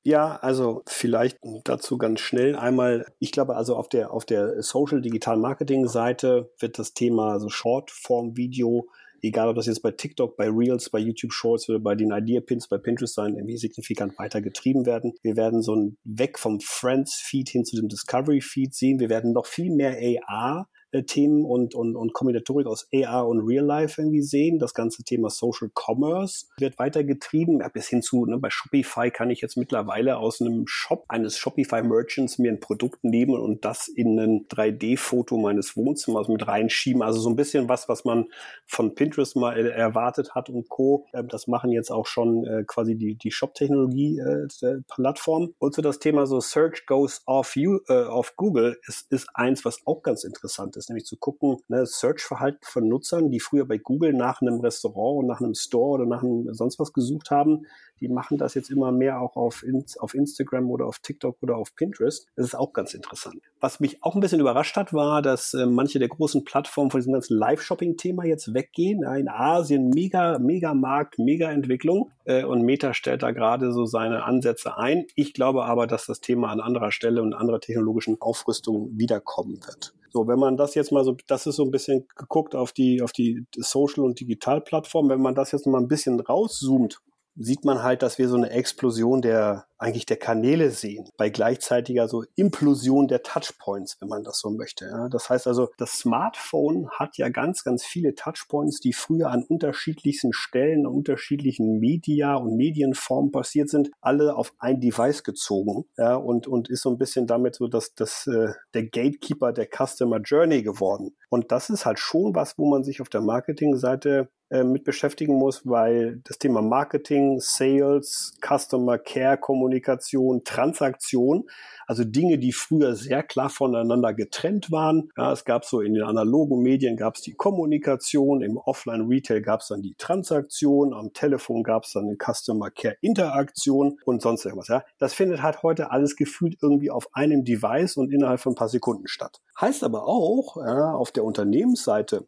Ja, 0.04 0.38
also 0.38 0.82
vielleicht 0.88 1.38
dazu 1.64 2.00
ganz 2.00 2.22
schnell 2.22 2.56
einmal, 2.56 3.06
ich 3.20 3.32
glaube 3.32 3.56
also 3.56 3.76
auf 3.76 3.88
der 3.88 4.12
auf 4.12 4.26
der 4.26 4.64
Social 4.64 5.00
Digital 5.00 5.38
Marketing 5.38 5.88
Seite 5.88 6.52
wird 6.58 6.80
das 6.80 6.96
Thema 6.96 7.34
also 7.34 7.50
Shortform 7.50 8.36
Video 8.36 8.90
egal 9.22 9.50
ob 9.50 9.56
das 9.56 9.68
jetzt 9.68 9.82
bei 9.82 9.92
TikTok, 9.92 10.38
bei 10.38 10.50
Reels, 10.50 10.90
bei 10.90 11.00
YouTube 11.00 11.34
Shorts 11.34 11.70
oder 11.70 11.80
bei 11.80 11.96
den 11.96 12.12
Idea 12.12 12.42
Pins, 12.42 12.68
bei 12.68 12.78
Pinterest 12.78 13.14
sein, 13.14 13.36
irgendwie 13.36 13.58
signifikant 13.58 14.18
weiter 14.18 14.42
getrieben 14.42 14.86
werden. 14.86 15.14
Wir 15.22 15.36
werden 15.36 15.62
so 15.62 15.76
ein 15.76 15.98
Weg 16.04 16.40
vom 16.40 16.60
Friends 16.60 17.16
Feed 17.16 17.50
hin 17.50 17.66
zu 17.66 17.76
dem 17.76 17.88
Discovery 17.88 18.42
Feed 18.42 18.74
sehen. 18.74 19.00
Wir 19.00 19.10
werden 19.10 19.34
noch 19.34 19.46
viel 19.46 19.72
mehr 19.72 19.98
AR 20.28 20.68
Themen 20.92 21.46
und, 21.46 21.74
und, 21.74 21.96
und 21.96 22.12
Kombinatorik 22.14 22.68
aus 22.68 22.88
AR 22.94 23.28
und 23.28 23.40
Real 23.40 23.66
Life 23.66 24.02
irgendwie 24.02 24.22
sehen. 24.22 24.60
Das 24.60 24.74
ganze 24.74 25.04
Thema 25.04 25.30
Social 25.30 25.70
Commerce 25.74 26.48
wird 26.58 26.78
weiter 26.80 27.06
getrieben. 27.06 27.64
Bis 27.74 27.88
hin 27.88 28.02
zu, 28.02 28.26
ne, 28.26 28.38
bei 28.38 28.50
Shopify 28.50 29.10
kann 29.10 29.30
ich 29.30 29.40
jetzt 29.42 29.56
mittlerweile 29.56 30.18
aus 30.18 30.42
einem 30.42 30.66
Shop 30.68 31.06
eines 31.08 31.38
Shopify 31.38 31.82
Merchants 31.82 32.38
mir 32.38 32.52
ein 32.52 32.60
Produkt 32.60 33.02
nehmen 33.04 33.40
und 33.40 33.64
das 33.64 33.88
in 33.88 34.20
ein 34.20 34.50
3D-Foto 34.50 35.38
meines 35.38 35.78
Wohnzimmers 35.78 36.28
mit 36.28 36.46
reinschieben. 36.48 37.02
Also 37.02 37.22
so 37.22 37.30
ein 37.30 37.38
bisschen 37.38 37.70
was, 37.70 37.88
was 37.88 38.04
man 38.04 38.26
von 38.68 38.94
Pinterest 38.94 39.38
mal 39.38 39.58
äh, 39.58 39.70
erwartet 39.70 40.36
hat 40.36 40.50
und 40.50 40.68
Co. 40.68 41.06
Ähm, 41.14 41.30
das 41.30 41.48
machen 41.48 41.72
jetzt 41.72 41.92
auch 41.92 42.06
schon 42.06 42.46
äh, 42.46 42.66
quasi 42.68 42.96
die, 42.96 43.16
die 43.16 43.32
Shop-Technologie-Plattform. 43.32 45.44
Äh, 45.44 45.54
und 45.60 45.74
so 45.74 45.82
das 45.82 46.00
Thema 46.00 46.26
so 46.26 46.42
Search 46.42 46.86
goes 46.86 47.22
off, 47.26 47.56
you, 47.56 47.80
äh, 47.88 48.04
off 48.04 48.36
Google 48.36 48.78
ist, 48.88 49.10
ist 49.12 49.30
eins, 49.34 49.64
was 49.64 49.80
auch 49.86 50.02
ganz 50.02 50.26
interessant 50.26 50.76
ist 50.76 50.81
ist, 50.82 50.90
nämlich 50.90 51.06
zu 51.06 51.18
gucken, 51.18 51.58
ne, 51.68 51.86
Search-Verhalten 51.86 52.64
von 52.64 52.88
Nutzern, 52.88 53.30
die 53.30 53.40
früher 53.40 53.66
bei 53.66 53.78
Google 53.78 54.14
nach 54.14 54.42
einem 54.42 54.60
Restaurant 54.60 55.20
und 55.20 55.28
nach 55.28 55.40
einem 55.40 55.54
Store 55.54 55.92
oder 55.92 56.06
nach 56.06 56.24
einem 56.24 56.54
sonst 56.54 56.80
was 56.80 56.94
gesucht 56.94 57.32
haben, 57.32 57.66
die 58.02 58.10
machen 58.10 58.38
das 58.38 58.56
jetzt 58.56 58.72
immer 58.72 58.92
mehr 58.92 59.22
auch 59.22 59.36
auf, 59.36 59.64
auf 60.00 60.14
Instagram 60.16 60.70
oder 60.72 60.88
auf 60.88 61.00
TikTok 61.00 61.38
oder 61.42 61.56
auf 61.56 61.76
Pinterest. 61.76 62.28
Das 62.36 62.48
ist 62.48 62.56
auch 62.56 62.74
ganz 62.74 62.94
interessant. 62.94 63.36
Was 63.60 63.80
mich 63.80 64.04
auch 64.04 64.16
ein 64.16 64.22
bisschen 64.22 64.40
überrascht 64.40 64.76
hat, 64.76 64.92
war, 64.92 65.22
dass 65.22 65.54
äh, 65.54 65.68
manche 65.68 66.00
der 66.00 66.08
großen 66.08 66.44
Plattformen 66.44 66.90
von 66.90 67.00
diesem 67.00 67.14
ganzen 67.14 67.38
Live-Shopping-Thema 67.38 68.26
jetzt 68.26 68.54
weggehen. 68.54 69.04
Ja, 69.04 69.16
in 69.16 69.30
Asien 69.30 69.90
mega, 69.90 70.40
mega 70.40 70.74
Markt, 70.74 71.20
mega 71.20 71.52
Entwicklung 71.52 72.12
äh, 72.26 72.44
und 72.44 72.64
Meta 72.64 72.94
stellt 72.96 73.22
da 73.22 73.32
gerade 73.32 73.72
so 73.72 73.86
seine 73.86 74.24
Ansätze 74.24 74.78
ein. 74.78 75.06
Ich 75.16 75.34
glaube 75.34 75.66
aber, 75.66 75.86
dass 75.86 76.08
das 76.08 76.22
Thema 76.22 76.50
an 76.50 76.60
anderer 76.60 76.92
Stelle 76.92 77.22
und 77.22 77.34
anderer 77.34 77.60
technologischen 77.60 78.20
Aufrüstung 78.20 78.90
wiederkommen 78.98 79.60
wird. 79.66 79.94
So, 80.12 80.28
wenn 80.28 80.40
man 80.40 80.58
das 80.58 80.76
jetzt 80.76 80.92
mal 80.92 81.04
so, 81.04 81.16
das 81.28 81.48
ist 81.48 81.56
so 81.56 81.64
ein 81.64 81.72
bisschen 81.72 82.06
geguckt 82.16 82.56
auf 82.56 82.74
die, 82.74 83.02
auf 83.02 83.12
die 83.12 83.46
Social- 83.56 84.04
und 84.04 84.20
Digitalplattform, 84.20 85.10
wenn 85.10 85.22
man 85.22 85.36
das 85.36 85.52
jetzt 85.52 85.68
mal 85.68 85.80
ein 85.80 85.88
bisschen 85.88 86.20
rauszoomt 86.20 87.02
sieht 87.36 87.66
man 87.66 87.84
halt, 87.84 88.02
dass 88.02 88.18
wir 88.18 88.28
so 88.28 88.36
eine 88.36 88.50
Explosion 88.50 89.22
der 89.22 89.66
eigentlich 89.82 90.06
der 90.06 90.18
Kanäle 90.18 90.70
sehen, 90.70 91.10
bei 91.18 91.32
gleichzeitiger 91.32 92.08
so 92.08 92.24
Implosion 92.36 93.08
der 93.08 93.24
Touchpoints, 93.24 93.98
wenn 94.00 94.10
man 94.10 94.24
das 94.24 94.40
so 94.40 94.52
möchte. 94.52 94.86
Ja. 94.86 95.10
Das 95.10 95.30
heißt 95.30 95.48
also, 95.48 95.70
das 95.78 95.94
Smartphone 95.94 96.88
hat 96.92 97.18
ja 97.18 97.30
ganz, 97.30 97.64
ganz 97.64 97.84
viele 97.84 98.14
Touchpoints, 98.14 98.80
die 98.80 98.94
früher 98.94 99.32
an 99.32 99.44
unterschiedlichsten 99.44 100.34
Stellen, 100.34 100.86
an 100.86 100.94
unterschiedlichen 100.94 101.80
Media 101.80 102.36
und 102.36 102.58
Medienformen 102.58 103.32
passiert 103.32 103.70
sind, 103.70 103.90
alle 104.02 104.36
auf 104.36 104.54
ein 104.60 104.80
Device 104.80 105.24
gezogen 105.24 105.86
ja, 105.98 106.14
und, 106.14 106.46
und 106.46 106.70
ist 106.70 106.84
so 106.84 106.92
ein 106.92 107.00
bisschen 107.00 107.26
damit 107.26 107.56
so 107.56 107.68
dass 107.68 107.96
das, 107.96 108.28
äh, 108.28 108.54
der 108.76 108.84
Gatekeeper 108.84 109.52
der 109.52 109.68
Customer 109.68 110.20
Journey 110.20 110.62
geworden. 110.62 111.16
Und 111.30 111.52
das 111.52 111.72
ist 111.72 111.88
halt 111.88 111.98
schon 111.98 112.36
was, 112.36 112.58
wo 112.60 112.70
man 112.70 112.84
sich 112.84 113.02
auf 113.02 113.10
der 113.10 113.22
Marketingseite 113.22 114.30
äh, 114.52 114.66
mit 114.66 114.84
beschäftigen 114.84 115.36
muss, 115.36 115.66
weil 115.66 116.22
das 116.26 116.38
Thema 116.38 116.62
Marketing, 116.62 117.40
Sales, 117.40 118.38
Customer 118.46 118.98
Care, 118.98 119.38
Kommunikation, 119.38 120.44
Transaktion, 120.44 121.46
also 121.88 122.04
Dinge, 122.04 122.38
die 122.38 122.52
früher 122.52 122.96
sehr 122.96 123.24
klar 123.24 123.50
voneinander 123.50 124.14
getrennt 124.14 124.70
waren. 124.70 125.10
Ja, 125.18 125.32
es 125.32 125.46
gab 125.46 125.64
so 125.64 125.80
in 125.80 125.94
den 125.94 126.04
analogen 126.04 126.62
Medien 126.62 126.98
gab 126.98 127.16
es 127.16 127.22
die 127.22 127.34
Kommunikation, 127.34 128.42
im 128.42 128.58
Offline-Retail 128.58 129.42
gab 129.42 129.62
es 129.62 129.70
dann 129.70 129.82
die 129.82 129.96
Transaktion, 129.98 130.94
am 130.94 131.14
Telefon 131.14 131.64
gab 131.64 131.86
es 131.86 131.94
dann 131.94 132.06
eine 132.06 132.18
Customer 132.18 132.72
Care 132.72 132.98
Interaktion 133.02 134.00
und 134.06 134.22
sonst 134.22 134.46
irgendwas. 134.46 134.68
Ja. 134.68 134.84
Das 135.00 135.14
findet 135.14 135.42
halt 135.42 135.64
heute 135.64 135.92
alles 135.92 136.16
gefühlt 136.16 136.58
irgendwie 136.62 136.92
auf 136.92 137.08
einem 137.14 137.46
Device 137.46 137.96
und 137.98 138.12
innerhalb 138.12 138.42
von 138.42 138.52
ein 138.52 138.56
paar 138.56 138.70
Sekunden 138.70 139.08
statt. 139.08 139.42
Heißt 139.60 139.84
aber 139.84 140.08
auch, 140.08 140.58
ja, 140.58 140.92
auf 140.94 141.12
der 141.12 141.24
Unternehmensseite, 141.24 142.28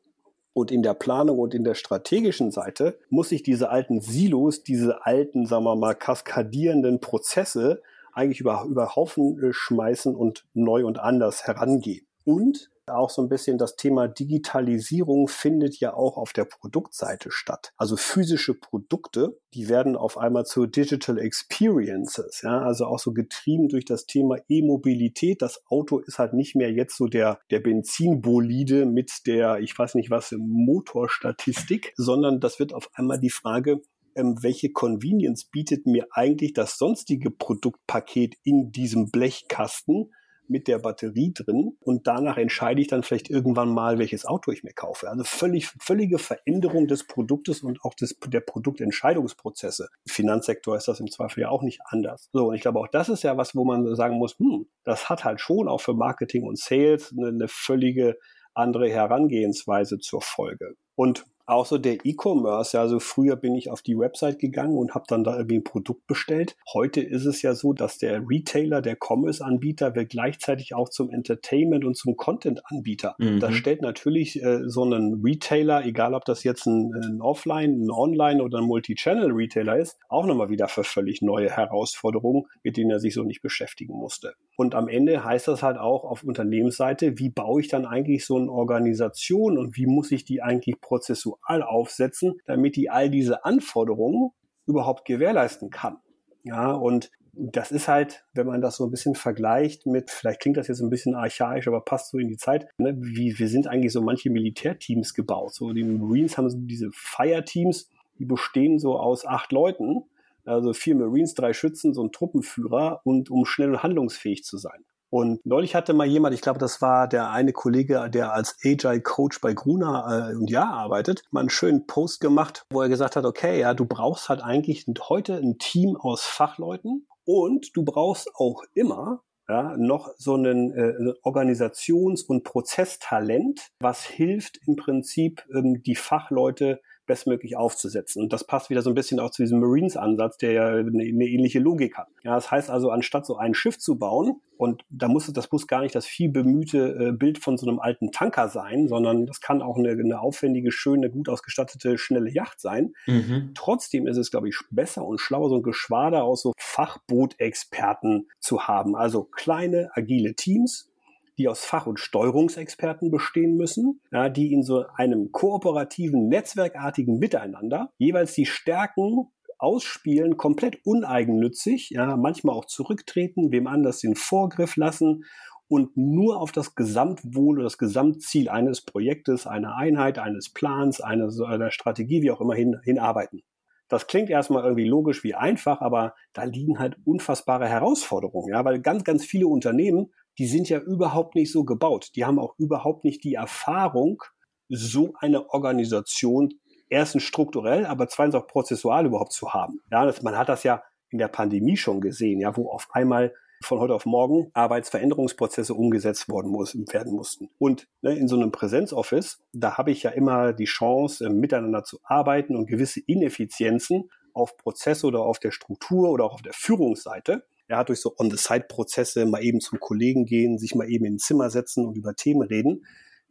und 0.53 0.71
in 0.71 0.83
der 0.83 0.93
Planung 0.93 1.39
und 1.39 1.53
in 1.53 1.63
der 1.63 1.75
strategischen 1.75 2.51
Seite 2.51 2.97
muss 3.09 3.31
ich 3.31 3.43
diese 3.43 3.69
alten 3.69 4.01
Silos, 4.01 4.63
diese 4.63 5.05
alten, 5.05 5.45
sagen 5.45 5.63
wir 5.63 5.75
mal, 5.75 5.95
kaskadierenden 5.95 6.99
Prozesse 6.99 7.81
eigentlich 8.13 8.39
über, 8.39 8.65
über 8.69 8.95
Haufen 8.95 9.41
äh, 9.43 9.53
schmeißen 9.53 10.15
und 10.15 10.45
neu 10.53 10.85
und 10.85 10.99
anders 10.99 11.45
herangehen. 11.47 12.05
Und 12.25 12.69
auch 12.87 13.09
so 13.09 13.21
ein 13.21 13.29
bisschen 13.29 13.57
das 13.57 13.75
Thema 13.75 14.07
Digitalisierung 14.07 15.27
findet 15.27 15.79
ja 15.79 15.93
auch 15.93 16.17
auf 16.17 16.33
der 16.33 16.45
Produktseite 16.45 17.31
statt. 17.31 17.71
Also 17.77 17.95
physische 17.95 18.53
Produkte, 18.53 19.39
die 19.53 19.69
werden 19.69 19.95
auf 19.95 20.17
einmal 20.17 20.45
zu 20.45 20.65
Digital 20.65 21.17
Experiences, 21.17 22.41
ja, 22.43 22.61
also 22.61 22.85
auch 22.85 22.99
so 22.99 23.13
getrieben 23.13 23.69
durch 23.69 23.85
das 23.85 24.05
Thema 24.05 24.37
E-Mobilität. 24.49 25.41
Das 25.41 25.63
Auto 25.67 25.99
ist 25.99 26.19
halt 26.19 26.33
nicht 26.33 26.55
mehr 26.55 26.71
jetzt 26.71 26.97
so 26.97 27.07
der, 27.07 27.39
der 27.51 27.59
Benzinbolide 27.59 28.85
mit 28.85 29.11
der, 29.25 29.59
ich 29.59 29.77
weiß 29.77 29.95
nicht 29.95 30.09
was, 30.09 30.33
Motorstatistik, 30.37 31.93
sondern 31.95 32.39
das 32.39 32.59
wird 32.59 32.73
auf 32.73 32.89
einmal 32.93 33.19
die 33.19 33.29
Frage, 33.29 33.81
ähm, 34.15 34.37
welche 34.41 34.71
Convenience 34.71 35.45
bietet 35.45 35.85
mir 35.85 36.07
eigentlich 36.11 36.53
das 36.53 36.77
sonstige 36.77 37.31
Produktpaket 37.31 38.35
in 38.43 38.71
diesem 38.71 39.09
Blechkasten? 39.09 40.11
Mit 40.47 40.67
der 40.67 40.79
Batterie 40.79 41.33
drin 41.33 41.77
und 41.79 42.07
danach 42.07 42.37
entscheide 42.37 42.81
ich 42.81 42.87
dann 42.87 43.03
vielleicht 43.03 43.29
irgendwann 43.29 43.73
mal, 43.73 43.99
welches 43.99 44.25
Auto 44.25 44.51
ich 44.51 44.63
mir 44.63 44.73
kaufe. 44.73 45.09
Also 45.09 45.23
völlig, 45.23 45.67
völlige 45.79 46.19
Veränderung 46.19 46.87
des 46.87 47.05
Produktes 47.07 47.61
und 47.61 47.83
auch 47.83 47.93
des, 47.93 48.17
der 48.27 48.41
Produktentscheidungsprozesse. 48.41 49.89
Im 50.05 50.11
Finanzsektor 50.11 50.75
ist 50.75 50.87
das 50.87 50.99
im 50.99 51.09
Zweifel 51.09 51.41
ja 51.41 51.49
auch 51.49 51.61
nicht 51.61 51.79
anders. 51.85 52.29
So, 52.33 52.49
und 52.49 52.55
ich 52.55 52.61
glaube, 52.61 52.79
auch 52.79 52.87
das 52.87 53.09
ist 53.09 53.23
ja 53.23 53.37
was, 53.37 53.55
wo 53.55 53.65
man 53.65 53.95
sagen 53.95 54.17
muss, 54.17 54.37
hm, 54.39 54.67
das 54.83 55.09
hat 55.09 55.23
halt 55.23 55.39
schon 55.39 55.67
auch 55.67 55.81
für 55.81 55.93
Marketing 55.93 56.43
und 56.43 56.57
Sales 56.57 57.13
eine, 57.17 57.29
eine 57.29 57.47
völlige 57.47 58.17
andere 58.53 58.89
Herangehensweise 58.89 59.99
zur 59.99 60.21
Folge. 60.21 60.75
Und 60.95 61.25
auch 61.45 61.65
so 61.65 61.77
der 61.77 62.05
E-Commerce, 62.05 62.79
also 62.79 62.99
früher 62.99 63.35
bin 63.35 63.55
ich 63.55 63.69
auf 63.69 63.81
die 63.81 63.97
Website 63.97 64.39
gegangen 64.39 64.77
und 64.77 64.95
habe 64.95 65.05
dann 65.07 65.23
da 65.23 65.35
irgendwie 65.35 65.57
ein 65.57 65.63
Produkt 65.63 66.07
bestellt. 66.07 66.55
Heute 66.73 67.01
ist 67.01 67.25
es 67.25 67.41
ja 67.41 67.53
so, 67.53 67.73
dass 67.73 67.97
der 67.97 68.23
Retailer, 68.27 68.81
der 68.81 68.95
Commerce-Anbieter 68.95 69.95
wird 69.95 70.09
gleichzeitig 70.09 70.73
auch 70.73 70.89
zum 70.89 71.09
Entertainment 71.09 71.83
und 71.83 71.97
zum 71.97 72.15
Content-Anbieter. 72.15 73.15
Mhm. 73.17 73.39
Das 73.39 73.55
stellt 73.55 73.81
natürlich 73.81 74.41
äh, 74.41 74.61
so 74.67 74.83
einen 74.83 75.21
Retailer, 75.23 75.85
egal 75.85 76.13
ob 76.13 76.25
das 76.25 76.43
jetzt 76.43 76.65
ein, 76.65 76.93
ein 76.93 77.21
Offline, 77.21 77.85
ein 77.85 77.91
Online 77.91 78.41
oder 78.41 78.59
ein 78.59 78.65
Multi-Channel-Retailer 78.65 79.77
ist, 79.77 79.97
auch 80.09 80.25
nochmal 80.25 80.49
wieder 80.49 80.67
für 80.67 80.83
völlig 80.83 81.21
neue 81.21 81.49
Herausforderungen, 81.49 82.45
mit 82.63 82.77
denen 82.77 82.91
er 82.91 82.99
sich 82.99 83.13
so 83.13 83.23
nicht 83.23 83.41
beschäftigen 83.41 83.93
musste. 83.93 84.33
Und 84.55 84.75
am 84.75 84.87
Ende 84.87 85.23
heißt 85.23 85.47
das 85.47 85.63
halt 85.63 85.77
auch 85.77 86.03
auf 86.03 86.23
Unternehmensseite, 86.23 87.17
wie 87.17 87.29
baue 87.29 87.61
ich 87.61 87.67
dann 87.67 87.85
eigentlich 87.85 88.25
so 88.25 88.37
eine 88.37 88.51
Organisation 88.51 89.57
und 89.57 89.75
wie 89.77 89.87
muss 89.87 90.11
ich 90.11 90.25
die 90.25 90.41
eigentlich 90.41 90.79
prozessual 90.79 91.63
aufsetzen, 91.63 92.35
damit 92.45 92.75
die 92.75 92.89
all 92.89 93.09
diese 93.09 93.45
Anforderungen 93.45 94.29
überhaupt 94.65 95.05
gewährleisten 95.05 95.69
kann. 95.69 95.97
Ja, 96.43 96.71
und 96.71 97.09
das 97.35 97.71
ist 97.71 97.87
halt, 97.87 98.25
wenn 98.33 98.45
man 98.45 98.61
das 98.61 98.77
so 98.77 98.85
ein 98.85 98.91
bisschen 98.91 99.15
vergleicht 99.15 99.87
mit, 99.87 100.11
vielleicht 100.11 100.39
klingt 100.39 100.57
das 100.57 100.67
jetzt 100.67 100.81
ein 100.81 100.91
bisschen 100.91 101.15
archaisch, 101.15 101.67
aber 101.67 101.81
passt 101.81 102.11
so 102.11 102.19
in 102.19 102.27
die 102.27 102.37
Zeit, 102.37 102.67
ne, 102.77 102.95
wie 102.99 103.37
wir 103.39 103.47
sind 103.47 103.67
eigentlich 103.67 103.91
so 103.91 104.01
manche 104.01 104.29
Militärteams 104.29 105.15
gebaut. 105.15 105.55
So 105.55 105.73
die 105.73 105.83
Marines 105.83 106.37
haben 106.37 106.49
so 106.49 106.57
diese 106.59 106.89
Fire-Teams, 106.91 107.89
die 108.19 108.25
bestehen 108.25 108.77
so 108.77 108.99
aus 108.99 109.25
acht 109.25 109.51
Leuten 109.51 110.03
also 110.45 110.73
vier 110.73 110.95
Marines, 110.95 111.33
drei 111.33 111.53
Schützen, 111.53 111.93
so 111.93 112.03
ein 112.03 112.11
Truppenführer 112.11 113.01
und 113.03 113.29
um 113.29 113.45
schnell 113.45 113.71
und 113.71 113.83
handlungsfähig 113.83 114.43
zu 114.43 114.57
sein. 114.57 114.85
Und 115.09 115.45
neulich 115.45 115.75
hatte 115.75 115.93
mal 115.93 116.07
jemand, 116.07 116.33
ich 116.33 116.41
glaube, 116.41 116.57
das 116.57 116.81
war 116.81 117.07
der 117.07 117.29
eine 117.29 117.53
Kollege, 117.53 118.09
der 118.09 118.33
als 118.33 118.57
Agile 118.65 118.99
Coach 118.99 119.41
bei 119.41 119.53
Gruna 119.53 120.31
äh, 120.31 120.35
und 120.35 120.49
ja 120.49 120.67
arbeitet, 120.67 121.21
mal 121.29 121.41
einen 121.41 121.51
schönen 121.51 121.85
Post 121.85 122.19
gemacht, 122.19 122.65
wo 122.71 122.81
er 122.81 122.89
gesagt 122.89 123.15
hat, 123.15 123.23
okay, 123.23 123.59
ja, 123.59 123.75
du 123.75 123.85
brauchst 123.85 124.29
halt 124.29 124.41
eigentlich 124.41 124.87
heute 125.09 125.35
ein 125.35 125.59
Team 125.59 125.95
aus 125.95 126.23
Fachleuten 126.23 127.05
und 127.25 127.77
du 127.77 127.85
brauchst 127.85 128.27
auch 128.33 128.63
immer 128.73 129.21
ja, 129.47 129.75
noch 129.77 130.09
so 130.17 130.33
einen 130.33 130.71
äh, 130.71 131.13
Organisations- 131.21 132.23
und 132.23 132.43
Prozesstalent, 132.43 133.69
was 133.79 134.05
hilft 134.05 134.59
im 134.65 134.77
Prinzip 134.77 135.43
ähm, 135.53 135.83
die 135.83 135.95
Fachleute 135.95 136.81
bestmöglich 137.05 137.55
aufzusetzen. 137.57 138.21
Und 138.23 138.33
das 138.33 138.45
passt 138.45 138.69
wieder 138.69 138.81
so 138.81 138.89
ein 138.89 138.95
bisschen 138.95 139.19
auch 139.19 139.31
zu 139.31 139.43
diesem 139.43 139.59
Marines-Ansatz, 139.59 140.37
der 140.37 140.51
ja 140.51 140.67
eine, 140.67 141.03
eine, 141.03 141.25
ähnliche 141.25 141.59
Logik 141.59 141.97
hat. 141.97 142.07
Ja, 142.23 142.35
das 142.35 142.51
heißt 142.51 142.69
also, 142.69 142.89
anstatt 142.89 143.25
so 143.25 143.37
ein 143.37 143.53
Schiff 143.53 143.77
zu 143.77 143.97
bauen, 143.97 144.41
und 144.57 144.83
da 144.89 145.07
muss 145.07 145.31
das 145.33 145.51
muss 145.51 145.67
gar 145.67 145.81
nicht 145.81 145.95
das 145.95 146.05
viel 146.05 146.29
bemühte 146.29 147.09
äh, 147.09 147.11
Bild 147.11 147.39
von 147.39 147.57
so 147.57 147.67
einem 147.67 147.79
alten 147.79 148.11
Tanker 148.11 148.47
sein, 148.49 148.87
sondern 148.87 149.25
das 149.25 149.41
kann 149.41 149.61
auch 149.61 149.77
eine, 149.77 149.89
eine 149.89 150.21
aufwendige, 150.21 150.71
schöne, 150.71 151.09
gut 151.09 151.27
ausgestattete, 151.27 151.97
schnelle 151.97 152.29
Yacht 152.29 152.61
sein. 152.61 152.93
Mhm. 153.07 153.51
Trotzdem 153.55 154.07
ist 154.07 154.17
es, 154.17 154.31
glaube 154.31 154.47
ich, 154.47 154.55
besser 154.69 155.03
und 155.03 155.19
schlauer, 155.19 155.49
so 155.49 155.55
ein 155.55 155.63
Geschwader 155.63 156.23
aus 156.23 156.43
so 156.43 156.53
Fachbootexperten 156.57 158.29
zu 158.39 158.67
haben. 158.67 158.95
Also 158.95 159.23
kleine, 159.23 159.89
agile 159.95 160.35
Teams, 160.35 160.92
die 161.37 161.47
aus 161.47 161.65
Fach- 161.65 161.87
und 161.87 161.99
Steuerungsexperten 161.99 163.11
bestehen 163.11 163.55
müssen, 163.55 164.01
ja, 164.11 164.29
die 164.29 164.53
in 164.53 164.63
so 164.63 164.85
einem 164.95 165.31
kooperativen, 165.31 166.27
netzwerkartigen 166.27 167.17
Miteinander 167.17 167.91
jeweils 167.97 168.33
die 168.33 168.45
Stärken 168.45 169.27
ausspielen, 169.57 170.37
komplett 170.37 170.85
uneigennützig, 170.85 171.91
ja, 171.91 172.17
manchmal 172.17 172.55
auch 172.55 172.65
zurücktreten, 172.65 173.51
wem 173.51 173.67
anders 173.67 173.99
den 173.99 174.15
Vorgriff 174.15 174.75
lassen 174.75 175.23
und 175.67 175.95
nur 175.95 176.39
auf 176.39 176.51
das 176.51 176.75
Gesamtwohl 176.75 177.55
oder 177.55 177.63
das 177.63 177.77
Gesamtziel 177.77 178.49
eines 178.49 178.81
Projektes, 178.81 179.47
einer 179.47 179.75
Einheit, 179.75 180.19
eines 180.19 180.51
Plans, 180.51 181.01
einer, 181.01 181.29
einer 181.47 181.71
Strategie, 181.71 182.21
wie 182.21 182.31
auch 182.31 182.41
immer 182.41 182.55
hin, 182.55 182.79
hinarbeiten. 182.83 183.41
Das 183.89 184.07
klingt 184.07 184.29
erstmal 184.29 184.63
irgendwie 184.63 184.87
logisch 184.87 185.23
wie 185.23 185.35
einfach, 185.35 185.81
aber 185.81 186.15
da 186.33 186.43
liegen 186.43 186.79
halt 186.79 186.97
unfassbare 187.05 187.67
Herausforderungen, 187.67 188.49
ja, 188.49 188.63
weil 188.65 188.81
ganz, 188.81 189.03
ganz 189.03 189.25
viele 189.25 189.47
Unternehmen 189.47 190.11
die 190.37 190.47
sind 190.47 190.69
ja 190.69 190.79
überhaupt 190.79 191.35
nicht 191.35 191.51
so 191.51 191.63
gebaut. 191.63 192.11
Die 192.15 192.25
haben 192.25 192.39
auch 192.39 192.55
überhaupt 192.57 193.03
nicht 193.03 193.23
die 193.23 193.35
Erfahrung, 193.35 194.23
so 194.69 195.13
eine 195.19 195.49
Organisation 195.49 196.53
erstens 196.89 197.23
strukturell, 197.23 197.85
aber 197.85 198.07
zweitens 198.07 198.35
auch 198.35 198.47
prozessual 198.47 199.05
überhaupt 199.05 199.33
zu 199.33 199.53
haben. 199.53 199.81
Ja, 199.91 200.05
das, 200.05 200.21
man 200.21 200.37
hat 200.37 200.49
das 200.49 200.63
ja 200.63 200.83
in 201.09 201.17
der 201.17 201.27
Pandemie 201.27 201.77
schon 201.77 202.01
gesehen, 202.01 202.39
ja, 202.39 202.55
wo 202.57 202.69
auf 202.69 202.87
einmal 202.91 203.33
von 203.63 203.79
heute 203.79 203.93
auf 203.93 204.05
morgen 204.05 204.51
Arbeitsveränderungsprozesse 204.53 205.73
umgesetzt 205.73 206.27
worden 206.29 206.51
muss, 206.51 206.75
werden 206.91 207.13
mussten. 207.13 207.49
Und 207.59 207.87
ne, 208.01 208.13
in 208.13 208.27
so 208.27 208.35
einem 208.35 208.51
Präsenzoffice, 208.51 209.41
da 209.53 209.77
habe 209.77 209.91
ich 209.91 210.03
ja 210.03 210.11
immer 210.11 210.53
die 210.53 210.65
Chance, 210.65 211.25
äh, 211.25 211.29
miteinander 211.29 211.83
zu 211.83 211.99
arbeiten 212.03 212.55
und 212.55 212.67
gewisse 212.67 212.99
Ineffizienzen 212.99 214.09
auf 214.33 214.57
Prozesse 214.57 215.07
oder 215.07 215.21
auf 215.21 215.39
der 215.39 215.51
Struktur 215.51 216.09
oder 216.09 216.25
auch 216.25 216.33
auf 216.33 216.41
der 216.41 216.53
Führungsseite 216.53 217.45
hat 217.77 217.89
durch 217.89 218.01
so 218.01 218.15
On-the-Side-Prozesse 218.17 219.25
mal 219.25 219.43
eben 219.43 219.59
zum 219.59 219.79
Kollegen 219.79 220.25
gehen, 220.25 220.57
sich 220.57 220.75
mal 220.75 220.89
eben 220.89 221.05
in 221.05 221.15
ein 221.15 221.19
Zimmer 221.19 221.49
setzen 221.49 221.85
und 221.85 221.97
über 221.97 222.15
Themen 222.15 222.41
reden. 222.41 222.85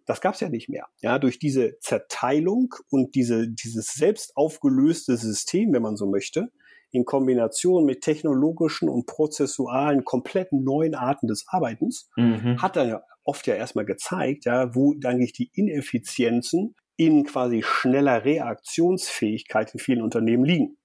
Das 0.06 0.20
gab 0.20 0.34
es 0.34 0.40
ja 0.40 0.48
nicht 0.48 0.68
mehr. 0.68 0.86
Ja, 1.00 1.18
durch 1.18 1.38
diese 1.38 1.78
Zerteilung 1.78 2.74
und 2.90 3.14
diese, 3.14 3.48
dieses 3.48 3.92
selbst 3.94 4.36
aufgelöste 4.36 5.16
System, 5.16 5.72
wenn 5.72 5.82
man 5.82 5.96
so 5.96 6.06
möchte, 6.06 6.50
in 6.90 7.04
Kombination 7.04 7.84
mit 7.84 8.02
technologischen 8.02 8.88
und 8.88 9.06
prozessualen 9.06 10.04
komplett 10.04 10.52
neuen 10.52 10.94
Arten 10.94 11.26
des 11.26 11.44
Arbeitens, 11.48 12.10
mhm. 12.16 12.60
hat 12.60 12.76
dann 12.76 12.88
ja 12.88 13.02
oft 13.24 13.46
ja 13.46 13.54
erstmal 13.54 13.86
gezeigt, 13.86 14.44
ja, 14.44 14.74
wo 14.74 14.94
eigentlich 15.04 15.32
die 15.32 15.50
Ineffizienzen 15.54 16.74
in 16.96 17.24
quasi 17.24 17.62
schneller 17.62 18.24
Reaktionsfähigkeit 18.24 19.72
in 19.72 19.80
vielen 19.80 20.02
Unternehmen 20.02 20.44
liegen 20.44 20.76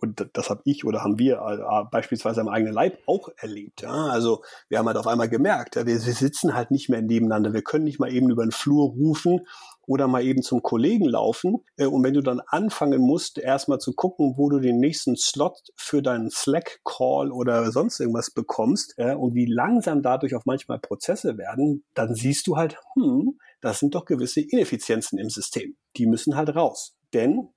und 0.00 0.28
das 0.32 0.50
habe 0.50 0.62
ich 0.64 0.84
oder 0.84 1.02
haben 1.02 1.18
wir 1.18 1.36
äh, 1.36 1.84
beispielsweise 1.90 2.40
am 2.40 2.48
eigenen 2.48 2.72
Leib 2.72 2.98
auch 3.06 3.28
erlebt. 3.36 3.82
Ja? 3.82 4.06
Also 4.06 4.42
wir 4.68 4.78
haben 4.78 4.86
halt 4.86 4.96
auf 4.96 5.06
einmal 5.06 5.28
gemerkt, 5.28 5.76
ja, 5.76 5.86
wir, 5.86 5.94
wir, 5.94 6.14
sitzen 6.14 6.54
halt 6.54 6.70
nicht 6.70 6.88
mehr 6.88 7.02
nebeneinander. 7.02 7.52
Wir 7.52 7.62
können 7.62 7.84
nicht 7.84 8.00
mal 8.00 8.12
eben 8.12 8.30
über 8.30 8.44
den 8.44 8.52
Flur 8.52 8.90
rufen 8.90 9.46
oder 9.86 10.06
mal 10.08 10.24
eben 10.24 10.42
zum 10.42 10.62
Kollegen 10.62 11.04
laufen. 11.04 11.64
Äh, 11.76 11.86
und 11.86 12.02
wenn 12.02 12.14
du 12.14 12.22
dann 12.22 12.40
anfangen 12.46 13.00
musst, 13.00 13.38
erstmal 13.38 13.78
zu 13.78 13.92
gucken, 13.92 14.34
wo 14.36 14.48
du 14.48 14.58
den 14.58 14.78
nächsten 14.78 15.16
Slot 15.16 15.58
für 15.76 16.02
deinen 16.02 16.30
Slack-Call 16.30 17.32
oder 17.32 17.70
sonst 17.72 18.00
irgendwas 18.00 18.30
bekommst 18.30 18.94
äh, 18.96 19.14
und 19.14 19.34
wie 19.34 19.46
langsam 19.46 20.02
dadurch 20.02 20.34
auch 20.34 20.46
manchmal 20.46 20.78
Prozesse 20.78 21.38
werden, 21.38 21.84
dann 21.94 22.14
siehst 22.14 22.46
du 22.46 22.56
halt, 22.56 22.78
hm, 22.94 23.38
das 23.60 23.80
sind 23.80 23.94
doch 23.94 24.04
gewisse 24.04 24.40
Ineffizienzen 24.40 25.18
im 25.18 25.28
System. 25.28 25.76
Die 25.96 26.06
müssen 26.06 26.36
halt 26.36 26.54
raus. 26.54 26.96
Denn 27.12 27.48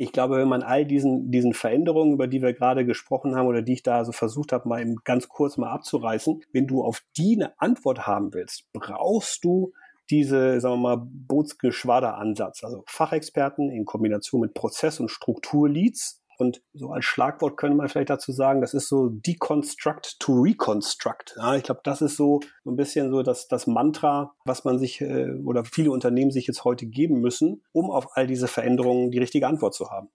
ich 0.00 0.12
glaube, 0.12 0.38
wenn 0.38 0.48
man 0.48 0.62
all 0.62 0.86
diesen, 0.86 1.30
diesen 1.30 1.52
Veränderungen, 1.52 2.14
über 2.14 2.26
die 2.26 2.40
wir 2.40 2.54
gerade 2.54 2.86
gesprochen 2.86 3.36
haben 3.36 3.46
oder 3.46 3.60
die 3.60 3.74
ich 3.74 3.82
da 3.82 4.02
so 4.06 4.12
versucht 4.12 4.50
habe, 4.50 4.66
mal 4.66 4.80
eben 4.80 4.96
ganz 5.04 5.28
kurz 5.28 5.58
mal 5.58 5.70
abzureißen, 5.70 6.42
wenn 6.54 6.66
du 6.66 6.82
auf 6.82 7.02
die 7.18 7.36
eine 7.36 7.52
Antwort 7.60 8.06
haben 8.06 8.32
willst, 8.32 8.64
brauchst 8.72 9.44
du 9.44 9.74
diese, 10.08 10.58
sagen 10.58 10.76
wir 10.76 10.96
mal, 10.96 11.06
Bootsgeschwader-Ansatz, 11.06 12.64
also 12.64 12.82
Fachexperten 12.86 13.70
in 13.70 13.84
Kombination 13.84 14.40
mit 14.40 14.54
Prozess- 14.54 15.00
und 15.00 15.10
Strukturleads, 15.10 16.22
und 16.40 16.62
so 16.74 16.90
als 16.90 17.04
Schlagwort 17.04 17.56
könnte 17.56 17.76
man 17.76 17.88
vielleicht 17.88 18.10
dazu 18.10 18.32
sagen, 18.32 18.60
das 18.60 18.74
ist 18.74 18.88
so 18.88 19.08
Deconstruct 19.08 20.18
to 20.18 20.32
Reconstruct. 20.32 21.36
Ja, 21.36 21.56
ich 21.56 21.62
glaube, 21.62 21.80
das 21.84 22.02
ist 22.02 22.16
so, 22.16 22.40
ein 22.64 22.76
bisschen 22.76 23.10
so 23.10 23.22
das, 23.22 23.48
das 23.48 23.66
Mantra, 23.66 24.34
was 24.44 24.64
man 24.64 24.78
sich 24.78 25.00
äh, 25.00 25.30
oder 25.44 25.64
viele 25.64 25.90
Unternehmen 25.90 26.30
sich 26.30 26.46
jetzt 26.46 26.64
heute 26.64 26.86
geben 26.86 27.20
müssen, 27.20 27.62
um 27.72 27.90
auf 27.90 28.16
all 28.16 28.26
diese 28.26 28.48
Veränderungen 28.48 29.10
die 29.10 29.18
richtige 29.18 29.46
Antwort 29.46 29.74
zu 29.74 29.90
haben. 29.90 30.08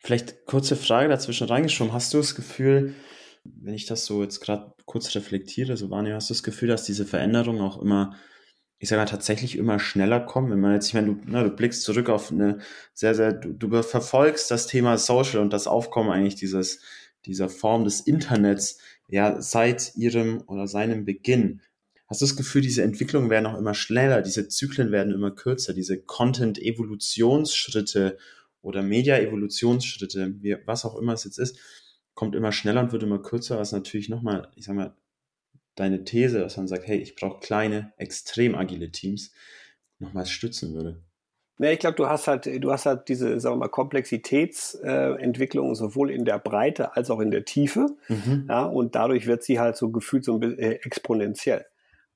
Vielleicht 0.00 0.46
kurze 0.46 0.76
Frage 0.76 1.08
dazwischen 1.08 1.46
reingeschoben. 1.46 1.92
Hast 1.92 2.12
du 2.12 2.18
das 2.18 2.34
Gefühl, 2.34 2.94
wenn 3.44 3.74
ich 3.74 3.86
das 3.86 4.04
so 4.04 4.22
jetzt 4.22 4.40
gerade 4.40 4.72
kurz 4.84 5.14
reflektiere, 5.14 5.76
so 5.76 5.90
wahrnehme, 5.90 6.16
hast 6.16 6.30
du 6.30 6.34
das 6.34 6.42
Gefühl, 6.42 6.68
dass 6.68 6.84
diese 6.84 7.06
Veränderungen 7.06 7.60
auch 7.60 7.80
immer 7.80 8.16
ich 8.82 8.88
sage 8.88 9.00
mal, 9.00 9.06
tatsächlich 9.06 9.56
immer 9.56 9.78
schneller 9.78 10.18
kommen. 10.18 10.50
Wenn 10.50 10.58
man 10.58 10.74
jetzt, 10.74 10.88
ich 10.88 10.94
meine, 10.94 11.06
du, 11.06 11.16
na, 11.26 11.44
du 11.44 11.50
blickst 11.50 11.82
zurück 11.82 12.08
auf 12.08 12.32
eine 12.32 12.58
sehr, 12.94 13.14
sehr, 13.14 13.32
du, 13.32 13.52
du 13.52 13.82
verfolgst 13.84 14.50
das 14.50 14.66
Thema 14.66 14.98
Social 14.98 15.40
und 15.40 15.52
das 15.52 15.68
Aufkommen 15.68 16.10
eigentlich 16.10 16.34
dieses, 16.34 16.80
dieser 17.24 17.48
Form 17.48 17.84
des 17.84 18.00
Internets, 18.00 18.78
ja, 19.06 19.40
seit 19.40 19.94
ihrem 19.94 20.42
oder 20.48 20.66
seinem 20.66 21.04
Beginn. 21.04 21.60
Hast 22.08 22.22
du 22.22 22.26
das 22.26 22.34
Gefühl, 22.34 22.62
diese 22.62 22.82
Entwicklungen 22.82 23.30
werden 23.30 23.46
auch 23.46 23.56
immer 23.56 23.74
schneller, 23.74 24.20
diese 24.20 24.48
Zyklen 24.48 24.90
werden 24.90 25.14
immer 25.14 25.30
kürzer, 25.30 25.74
diese 25.74 26.02
Content-Evolutionsschritte 26.02 28.18
oder 28.62 28.82
Media-Evolutionsschritte, 28.82 30.34
was 30.66 30.84
auch 30.84 30.98
immer 30.98 31.12
es 31.12 31.22
jetzt 31.22 31.38
ist, 31.38 31.56
kommt 32.14 32.34
immer 32.34 32.50
schneller 32.50 32.80
und 32.80 32.90
wird 32.90 33.04
immer 33.04 33.22
kürzer, 33.22 33.58
was 33.58 33.70
natürlich 33.70 34.08
nochmal, 34.08 34.50
ich 34.56 34.64
sag 34.64 34.74
mal, 34.74 34.96
deine 35.74 36.04
These, 36.04 36.40
dass 36.40 36.56
man 36.56 36.68
sagt, 36.68 36.86
hey, 36.86 36.98
ich 36.98 37.16
brauche 37.16 37.40
kleine, 37.40 37.92
extrem 37.96 38.54
agile 38.54 38.90
Teams, 38.90 39.32
nochmals 39.98 40.30
stützen 40.30 40.74
würde? 40.74 41.02
Ja, 41.58 41.70
ich 41.70 41.78
glaube, 41.78 41.96
du 41.96 42.08
hast 42.08 42.28
halt, 42.28 42.46
du 42.46 42.72
hast 42.72 42.86
halt 42.86 43.08
diese, 43.08 43.38
sagen 43.38 43.56
wir 43.56 43.60
mal, 43.60 43.68
Komplexitätsentwicklung 43.68 45.74
sowohl 45.74 46.10
in 46.10 46.24
der 46.24 46.38
Breite 46.38 46.96
als 46.96 47.10
auch 47.10 47.20
in 47.20 47.30
der 47.30 47.44
Tiefe. 47.44 47.88
Mhm. 48.08 48.46
Ja, 48.48 48.64
und 48.64 48.94
dadurch 48.94 49.26
wird 49.26 49.42
sie 49.44 49.60
halt 49.60 49.76
so 49.76 49.90
gefühlt 49.90 50.24
so 50.24 50.40
äh, 50.40 50.78
exponentiell. 50.82 51.66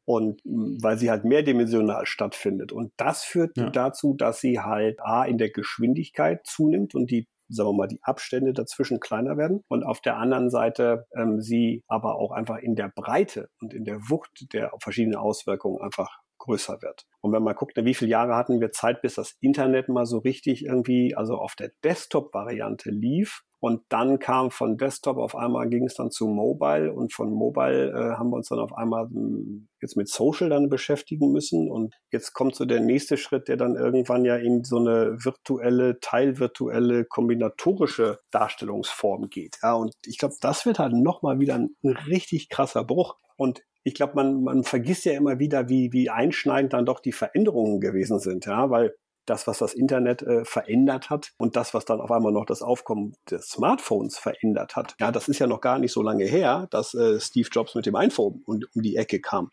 Und 0.05 0.41
weil 0.45 0.97
sie 0.99 1.11
halt 1.11 1.25
mehrdimensional 1.25 2.07
stattfindet. 2.07 2.73
Und 2.73 2.93
das 2.97 3.25
führt 3.25 3.57
ja. 3.57 3.71
dazu, 3.71 4.15
dass 4.15 4.41
sie 4.41 4.61
halt 4.61 5.01
A 5.01 5.25
in 5.25 5.39
der 5.39 5.51
Geschwindigkeit 5.51 6.47
zunimmt 6.47 6.95
und 6.95 7.11
die 7.11 7.29
sagen 7.49 7.71
wir 7.71 7.75
mal, 7.75 7.87
die 7.87 8.03
Abstände 8.03 8.53
dazwischen 8.53 9.01
kleiner 9.01 9.37
werden. 9.37 9.63
Und 9.69 9.85
auf 9.85 10.01
der 10.01 10.17
anderen 10.17 10.51
Seite 10.51 11.07
ähm, 11.17 11.41
sie 11.41 11.85
aber 11.87 12.17
auch 12.17 12.33
einfach 12.33 12.59
in 12.59 12.75
der 12.75 12.91
Breite 12.95 13.49
und 13.61 13.75
in 13.75 13.85
der 13.85 14.09
Wucht 14.09 14.53
der 14.53 14.73
verschiedenen 14.81 15.17
Auswirkungen 15.17 15.81
einfach 15.81 16.19
größer 16.47 16.81
wird. 16.83 17.07
Und 17.21 17.33
wenn 17.33 17.43
man 17.43 17.55
guckt, 17.55 17.77
wie 17.77 17.95
viele 17.95 18.11
Jahre 18.11 18.37
hatten 18.37 18.61
wir 18.61 18.73
Zeit, 18.73 19.03
bis 19.03 19.15
das 19.17 19.37
Internet 19.41 19.89
mal 19.89 20.07
so 20.07 20.19
richtig 20.19 20.65
irgendwie, 20.65 21.15
also 21.15 21.37
auf 21.37 21.55
der 21.55 21.73
Desktop-Variante 21.85 22.91
lief, 22.91 23.43
und 23.59 23.83
dann 23.89 24.19
kam 24.19 24.51
von 24.51 24.77
Desktop 24.77 25.17
auf 25.17 25.35
einmal 25.35 25.69
ging 25.69 25.87
es 25.87 25.95
dann 25.95 26.11
zu 26.11 26.29
Mobile 26.29 26.93
und 26.93 27.13
von 27.13 27.33
Mobile 27.33 27.89
äh, 27.91 28.17
haben 28.17 28.31
wir 28.31 28.37
uns 28.37 28.49
dann 28.49 28.59
auf 28.59 28.73
einmal 28.73 29.09
hm, 29.09 29.69
jetzt 29.81 29.97
mit 29.97 30.09
Social 30.09 30.51
dann 30.51 30.69
beschäftigen 30.69 31.33
müssen. 31.33 31.71
Und 31.71 31.95
jetzt 32.13 32.35
kommt 32.35 32.55
so 32.55 32.67
der 32.67 32.81
nächste 32.81 33.17
Schritt, 33.17 33.49
der 33.49 33.57
dann 33.57 33.75
irgendwann 33.75 34.25
ja 34.25 34.37
in 34.37 34.63
so 34.63 34.79
eine 34.79 35.17
virtuelle, 35.25 35.99
teilvirtuelle, 36.01 37.07
kombinatorische 37.07 38.21
Darstellungsform 38.31 39.31
geht. 39.31 39.57
Ja, 39.63 39.75
und 39.75 39.95
ich 40.05 40.19
glaube, 40.19 40.35
das 40.41 40.67
wird 40.67 40.79
halt 40.79 40.93
nochmal 40.93 41.41
wieder 41.41 41.55
ein, 41.55 41.75
ein 41.83 41.97
richtig 42.07 42.51
krasser 42.51 42.85
Bruch. 42.85 43.17
Und 43.37 43.63
ich 43.87 43.95
glaube, 43.95 44.15
man, 44.17 44.43
man 44.43 44.65
vergisst 44.65 45.05
ja 45.05 45.13
immer 45.13 45.39
wieder, 45.39 45.69
wie, 45.69 45.93
wie 45.93 46.11
einschneidend 46.11 46.73
dann 46.73 46.87
doch 46.87 46.99
die 46.99 47.13
Veränderungen 47.13 47.81
gewesen 47.81 48.19
sind, 48.19 48.45
ja, 48.45 48.69
weil 48.69 48.97
das, 49.27 49.47
was 49.47 49.59
das 49.59 49.75
Internet 49.75 50.23
äh, 50.23 50.45
verändert 50.45 51.11
hat 51.11 51.33
und 51.39 51.57
das, 51.57 51.75
was 51.75 51.85
dann 51.85 52.01
auf 52.01 52.11
einmal 52.11 52.33
noch 52.33 52.47
das 52.47 52.63
Aufkommen 52.63 53.15
des 53.31 53.49
Smartphones 53.49 54.19
verändert 54.19 54.77
hat. 54.77 54.95
Ja, 55.01 55.13
das 55.13 55.29
ist 55.29 55.39
ja 55.39 55.47
noch 55.47 55.61
gar 55.61 55.79
nicht 55.79 55.93
so 55.93 56.03
lange 56.03 56.25
her, 56.25 56.67
dass 56.71 56.95
äh, 56.95 57.21
Steve 57.21 57.49
Jobs 57.51 57.75
mit 57.75 57.87
dem 57.87 57.97
iPhone 57.97 58.43
um, 58.47 58.61
um 58.75 58.83
die 58.83 58.97
Ecke 58.97 59.21
kam. 59.21 59.51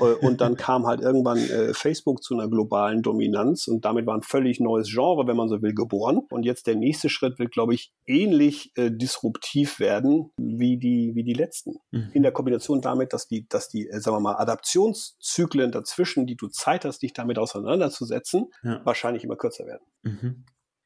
Äh, 0.00 0.04
und 0.04 0.40
dann 0.40 0.56
kam 0.56 0.86
halt 0.86 1.00
irgendwann 1.00 1.38
äh, 1.38 1.74
Facebook 1.74 2.22
zu 2.22 2.34
einer 2.34 2.48
globalen 2.48 3.02
Dominanz 3.02 3.68
und 3.68 3.84
damit 3.84 4.06
war 4.06 4.14
ein 4.14 4.22
völlig 4.22 4.60
neues 4.60 4.90
Genre, 4.90 5.26
wenn 5.26 5.36
man 5.36 5.48
so 5.48 5.62
will, 5.62 5.74
geboren. 5.74 6.22
Und 6.30 6.44
jetzt 6.44 6.66
der 6.66 6.76
nächste 6.76 7.08
Schritt 7.08 7.38
wird, 7.38 7.52
glaube 7.52 7.74
ich, 7.74 7.92
ähnlich 8.06 8.72
äh, 8.76 8.90
disruptiv 8.90 9.80
werden 9.80 10.30
wie 10.36 10.76
die, 10.78 11.12
wie 11.14 11.24
die 11.24 11.32
letzten. 11.32 11.76
Mhm. 11.90 12.10
In 12.12 12.22
der 12.22 12.32
Kombination 12.32 12.80
damit, 12.80 13.12
dass 13.12 13.26
die, 13.26 13.46
dass 13.48 13.68
die, 13.68 13.88
sagen 13.90 14.16
wir 14.16 14.20
mal, 14.20 14.36
Adaptionszyklen 14.36 15.72
dazwischen, 15.72 16.26
die 16.26 16.36
du 16.36 16.48
Zeit 16.48 16.84
hast, 16.84 17.02
dich 17.02 17.12
damit 17.12 17.38
auseinanderzusetzen, 17.38 18.50
ja. 18.62 18.80
wahrscheinlich 18.84 19.13
wahrscheinlich 19.14 19.24
immer 19.24 19.36
kürzer 19.36 19.66
werden. 19.66 19.84
Mhm. 20.02 20.44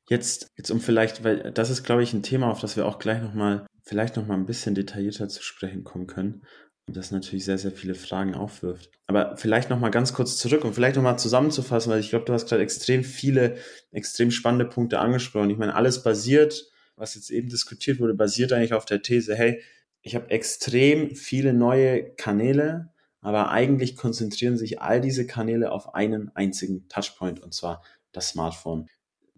Jetzt, 0.09 0.51
jetzt 0.57 0.71
um 0.71 0.81
vielleicht, 0.81 1.25
weil 1.25 1.53
das 1.53 1.71
ist, 1.71 1.85
glaube 1.85 2.03
ich, 2.03 2.13
ein 2.13 2.23
Thema, 2.23 2.51
auf 2.51 2.61
das 2.61 2.77
wir 2.77 2.87
auch 2.87 2.99
gleich 2.99 3.23
nochmal, 3.23 3.67
vielleicht 3.83 4.17
nochmal 4.17 4.39
ein 4.39 4.47
bisschen 4.47 4.75
detaillierter 4.75 5.29
zu 5.29 5.43
sprechen 5.43 5.85
kommen 5.85 6.07
können. 6.07 6.43
Und 6.87 6.97
das 6.97 7.11
natürlich 7.11 7.45
sehr, 7.45 7.59
sehr 7.59 7.73
viele 7.73 7.95
Fragen 7.95 8.35
aufwirft. 8.35 8.91
Aber 9.07 9.37
vielleicht 9.37 9.69
nochmal 9.69 9.91
ganz 9.91 10.15
kurz 10.15 10.39
zurück 10.39 10.65
und 10.65 10.73
vielleicht 10.73 10.97
nochmal 10.97 11.19
zusammenzufassen, 11.19 11.93
weil 11.93 12.01
ich 12.01 12.09
glaube, 12.09 12.25
du 12.25 12.33
hast 12.33 12.49
gerade 12.49 12.63
extrem 12.63 13.05
viele, 13.05 13.57
extrem 13.93 14.31
spannende 14.31 14.65
Punkte 14.65 14.99
angesprochen. 14.99 15.51
Ich 15.51 15.59
meine, 15.59 15.75
alles 15.75 16.03
basiert, 16.03 16.71
was 16.97 17.15
jetzt 17.15 17.29
eben 17.29 17.51
diskutiert 17.51 18.01
wurde, 18.01 18.15
basiert 18.15 18.55
eigentlich 18.55 18.73
auf 18.73 18.87
der 18.87 19.03
These, 19.03 19.35
hey, 19.35 19.61
ich 20.01 20.15
habe 20.15 20.31
extrem 20.31 21.15
viele 21.15 21.53
neue 21.53 22.15
Kanäle, 22.15 22.89
aber 23.21 23.51
eigentlich 23.51 23.97
konzentrieren 23.97 24.57
sich 24.57 24.81
all 24.81 25.03
diese 25.03 25.27
Kanäle 25.27 25.73
auf 25.73 25.95
einen 25.95 26.35
einzigen 26.35 26.89
Touchpoint 26.89 27.41
und 27.41 27.53
zwar 27.53 27.83
das 28.13 28.31
Smartphone. 28.31 28.89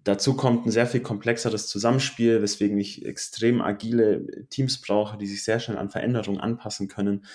Dazu 0.03 0.35
kommt 0.35 0.67
ein 0.67 0.71
sehr 0.71 0.87
viel 0.87 1.03
komplexeres 1.03 1.67
Zusammenspiel, 1.67 2.41
weswegen 2.41 2.79
ich 2.79 3.05
extrem 3.05 3.61
agile 3.61 4.47
Teams 4.49 4.81
brauche, 4.81 5.19
die 5.19 5.27
sich 5.27 5.45
sehr 5.45 5.61
schnell 5.61 5.77
an 5.77 5.91
Veränderungen 5.91 6.41
anpassen 6.41 6.89
können. 6.89 7.27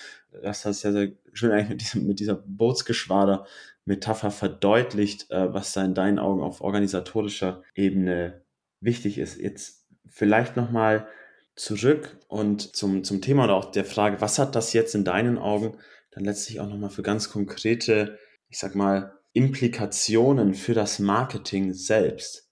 Das 0.42 0.66
hat 0.66 0.74
sehr, 0.74 0.92
sehr 0.92 1.12
schön 1.34 1.52
eigentlich 1.52 1.70
mit, 1.70 1.82
diesem, 1.82 2.08
mit 2.08 2.20
dieser 2.20 2.36
Bootsgeschwader-Metapher 2.36 4.32
verdeutlicht, 4.32 5.30
äh, 5.30 5.54
was 5.54 5.74
da 5.74 5.86
in 5.86 5.94
deinen 5.94 6.18
Augen 6.18 6.42
auf 6.42 6.62
organisatorischer 6.62 7.62
Ebene 7.76 8.42
wichtig 8.82 9.20
ist. 9.20 9.40
Jetzt 9.40 9.86
vielleicht 10.08 10.56
nochmal 10.56 11.08
zurück 11.56 12.18
und 12.28 12.76
zum, 12.76 13.04
zum 13.04 13.22
Thema 13.22 13.44
oder 13.46 13.56
auch 13.56 13.72
der 13.72 13.86
Frage, 13.86 14.22
was 14.22 14.40
hat 14.40 14.56
das 14.56 14.74
jetzt 14.74 14.96
in 14.96 15.04
deinen 15.04 15.38
Augen 15.38 15.78
dann 16.12 16.26
letztlich 16.26 16.60
auch 16.60 16.68
nochmal 16.68 16.90
für 16.90 17.04
ganz 17.04 17.30
konkrete, 17.30 18.18
ich 18.50 18.58
sag 18.58 18.74
mal, 18.74 19.15
Implikationen 19.36 20.54
für 20.54 20.74
das 20.74 21.00
Marketing 21.00 21.74
selbst? 21.74 22.48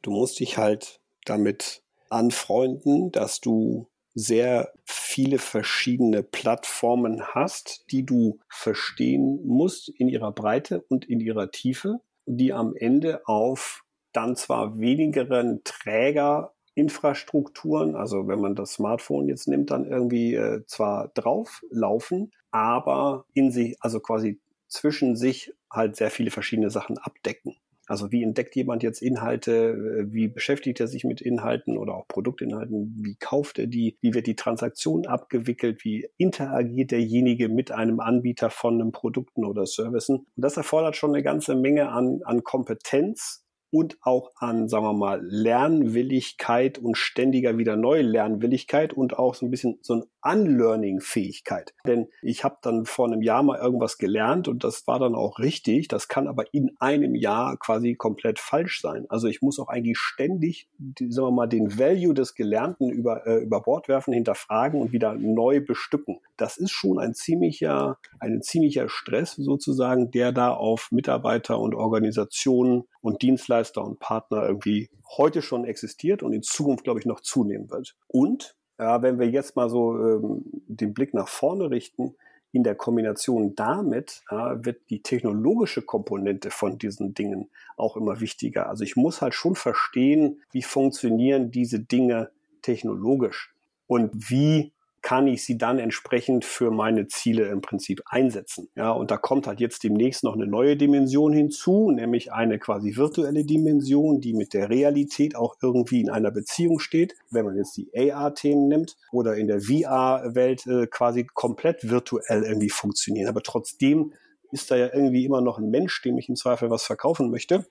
Du 0.00 0.10
musst 0.10 0.40
dich 0.40 0.56
halt 0.56 1.02
damit 1.26 1.82
anfreunden, 2.08 3.12
dass 3.12 3.42
du 3.42 3.90
sehr 4.14 4.72
viele 4.86 5.38
verschiedene 5.38 6.22
Plattformen 6.22 7.22
hast, 7.22 7.84
die 7.90 8.06
du 8.06 8.38
verstehen 8.48 9.46
musst 9.46 9.90
in 9.90 10.08
ihrer 10.08 10.32
Breite 10.32 10.80
und 10.88 11.04
in 11.04 11.20
ihrer 11.20 11.50
Tiefe, 11.50 12.00
die 12.24 12.54
am 12.54 12.74
Ende 12.74 13.20
auf 13.26 13.84
dann 14.14 14.36
zwar 14.36 14.78
wenigeren 14.78 15.60
Trägerinfrastrukturen, 15.64 17.94
also 17.94 18.26
wenn 18.26 18.40
man 18.40 18.54
das 18.54 18.72
Smartphone 18.72 19.28
jetzt 19.28 19.48
nimmt, 19.48 19.70
dann 19.70 19.84
irgendwie 19.84 20.34
äh, 20.34 20.64
zwar 20.64 21.08
drauf 21.08 21.60
laufen, 21.70 22.32
aber 22.50 23.26
in 23.34 23.52
sich, 23.52 23.76
also 23.80 24.00
quasi 24.00 24.40
zwischen 24.70 25.16
sich 25.16 25.52
halt 25.70 25.96
sehr 25.96 26.10
viele 26.10 26.30
verschiedene 26.30 26.70
Sachen 26.70 26.98
abdecken. 26.98 27.56
Also 27.90 28.12
wie 28.12 28.22
entdeckt 28.22 28.54
jemand 28.54 28.84
jetzt 28.84 29.02
Inhalte, 29.02 29.52
äh, 29.52 30.12
wie 30.12 30.28
beschäftigt 30.28 30.78
er 30.78 30.86
sich 30.86 31.02
mit 31.02 31.20
Inhalten 31.20 31.76
oder 31.76 31.96
auch 31.96 32.06
Produktinhalten, 32.06 32.96
wie 33.02 33.16
kauft 33.16 33.58
er 33.58 33.66
die, 33.66 33.98
wie 34.00 34.14
wird 34.14 34.28
die 34.28 34.36
Transaktion 34.36 35.06
abgewickelt, 35.06 35.84
wie 35.84 36.08
interagiert 36.16 36.92
derjenige 36.92 37.48
mit 37.48 37.72
einem 37.72 37.98
Anbieter 37.98 38.48
von 38.48 38.80
einem 38.80 38.92
Produkten 38.92 39.44
oder 39.44 39.66
Servicen. 39.66 40.18
Und 40.18 40.28
das 40.36 40.56
erfordert 40.56 40.94
schon 40.94 41.12
eine 41.12 41.24
ganze 41.24 41.56
Menge 41.56 41.88
an, 41.88 42.20
an 42.24 42.44
Kompetenz 42.44 43.44
und 43.70 43.98
auch 44.02 44.32
an, 44.36 44.68
sagen 44.68 44.84
wir 44.84 44.92
mal, 44.92 45.20
Lernwilligkeit 45.22 46.78
und 46.78 46.96
ständiger 46.96 47.56
wieder 47.56 47.76
neue 47.76 48.02
Lernwilligkeit 48.02 48.92
und 48.92 49.18
auch 49.18 49.34
so 49.34 49.46
ein 49.46 49.50
bisschen 49.50 49.78
so 49.82 49.94
ein 49.94 50.04
Unlearning-Fähigkeit. 50.22 51.72
Denn 51.86 52.08
ich 52.20 52.44
habe 52.44 52.58
dann 52.62 52.84
vor 52.84 53.06
einem 53.06 53.22
Jahr 53.22 53.42
mal 53.42 53.58
irgendwas 53.58 53.96
gelernt 53.96 54.48
und 54.48 54.64
das 54.64 54.86
war 54.86 54.98
dann 54.98 55.14
auch 55.14 55.38
richtig. 55.38 55.88
Das 55.88 56.08
kann 56.08 56.28
aber 56.28 56.52
in 56.52 56.76
einem 56.78 57.14
Jahr 57.14 57.56
quasi 57.56 57.94
komplett 57.94 58.38
falsch 58.38 58.80
sein. 58.80 59.06
Also 59.08 59.28
ich 59.28 59.40
muss 59.40 59.58
auch 59.58 59.68
eigentlich 59.68 59.98
ständig, 59.98 60.68
sagen 60.98 61.28
wir 61.28 61.30
mal, 61.30 61.46
den 61.46 61.78
Value 61.78 62.12
des 62.12 62.34
Gelernten 62.34 62.90
über, 62.90 63.26
äh, 63.26 63.38
über 63.38 63.62
Bord 63.62 63.88
werfen, 63.88 64.12
hinterfragen 64.12 64.80
und 64.80 64.92
wieder 64.92 65.14
neu 65.14 65.60
bestücken. 65.60 66.18
Das 66.36 66.56
ist 66.56 66.72
schon 66.72 66.98
ein 66.98 67.14
ziemlicher, 67.14 67.98
ein 68.18 68.42
ziemlicher 68.42 68.88
Stress 68.88 69.36
sozusagen, 69.36 70.10
der 70.10 70.32
da 70.32 70.52
auf 70.52 70.88
Mitarbeiter 70.90 71.58
und 71.58 71.74
Organisationen 71.74 72.84
und 73.00 73.22
Dienstleister 73.22 73.59
und 73.82 73.98
Partner 73.98 74.46
irgendwie 74.46 74.90
heute 75.16 75.42
schon 75.42 75.64
existiert 75.64 76.22
und 76.22 76.32
in 76.32 76.42
Zukunft, 76.42 76.84
glaube 76.84 77.00
ich, 77.00 77.06
noch 77.06 77.20
zunehmen 77.20 77.70
wird. 77.70 77.96
Und 78.06 78.56
ja, 78.78 79.02
wenn 79.02 79.18
wir 79.18 79.28
jetzt 79.28 79.56
mal 79.56 79.68
so 79.68 79.94
ähm, 79.98 80.42
den 80.66 80.94
Blick 80.94 81.12
nach 81.14 81.28
vorne 81.28 81.70
richten, 81.70 82.14
in 82.52 82.64
der 82.64 82.74
Kombination 82.74 83.54
damit 83.54 84.22
ja, 84.30 84.64
wird 84.64 84.90
die 84.90 85.02
technologische 85.02 85.82
Komponente 85.82 86.50
von 86.50 86.78
diesen 86.78 87.14
Dingen 87.14 87.50
auch 87.76 87.96
immer 87.96 88.20
wichtiger. 88.20 88.68
Also 88.68 88.82
ich 88.82 88.96
muss 88.96 89.22
halt 89.22 89.34
schon 89.34 89.54
verstehen, 89.54 90.42
wie 90.50 90.62
funktionieren 90.62 91.50
diese 91.50 91.78
Dinge 91.78 92.30
technologisch 92.62 93.54
und 93.86 94.30
wie 94.30 94.72
kann 95.02 95.26
ich 95.26 95.44
sie 95.44 95.56
dann 95.56 95.78
entsprechend 95.78 96.44
für 96.44 96.70
meine 96.70 97.06
Ziele 97.08 97.46
im 97.48 97.60
Prinzip 97.60 98.02
einsetzen. 98.06 98.68
Ja, 98.74 98.90
und 98.92 99.10
da 99.10 99.16
kommt 99.16 99.46
halt 99.46 99.60
jetzt 99.60 99.82
demnächst 99.82 100.24
noch 100.24 100.34
eine 100.34 100.46
neue 100.46 100.76
Dimension 100.76 101.32
hinzu, 101.32 101.90
nämlich 101.90 102.32
eine 102.32 102.58
quasi 102.58 102.96
virtuelle 102.96 103.44
Dimension, 103.44 104.20
die 104.20 104.34
mit 104.34 104.52
der 104.52 104.68
Realität 104.68 105.36
auch 105.36 105.56
irgendwie 105.62 106.00
in 106.00 106.10
einer 106.10 106.30
Beziehung 106.30 106.80
steht. 106.80 107.14
Wenn 107.30 107.46
man 107.46 107.56
jetzt 107.56 107.76
die 107.76 107.90
AR-Themen 107.94 108.68
nimmt 108.68 108.96
oder 109.12 109.36
in 109.36 109.46
der 109.46 109.60
VR-Welt 109.60 110.66
äh, 110.66 110.86
quasi 110.86 111.24
komplett 111.24 111.88
virtuell 111.88 112.42
irgendwie 112.42 112.70
funktionieren. 112.70 113.28
Aber 113.28 113.42
trotzdem 113.42 114.12
ist 114.52 114.70
da 114.70 114.76
ja 114.76 114.90
irgendwie 114.92 115.24
immer 115.24 115.40
noch 115.40 115.58
ein 115.58 115.70
Mensch, 115.70 116.02
dem 116.02 116.18
ich 116.18 116.28
im 116.28 116.36
Zweifel 116.36 116.70
was 116.70 116.82
verkaufen 116.82 117.30
möchte 117.30 117.64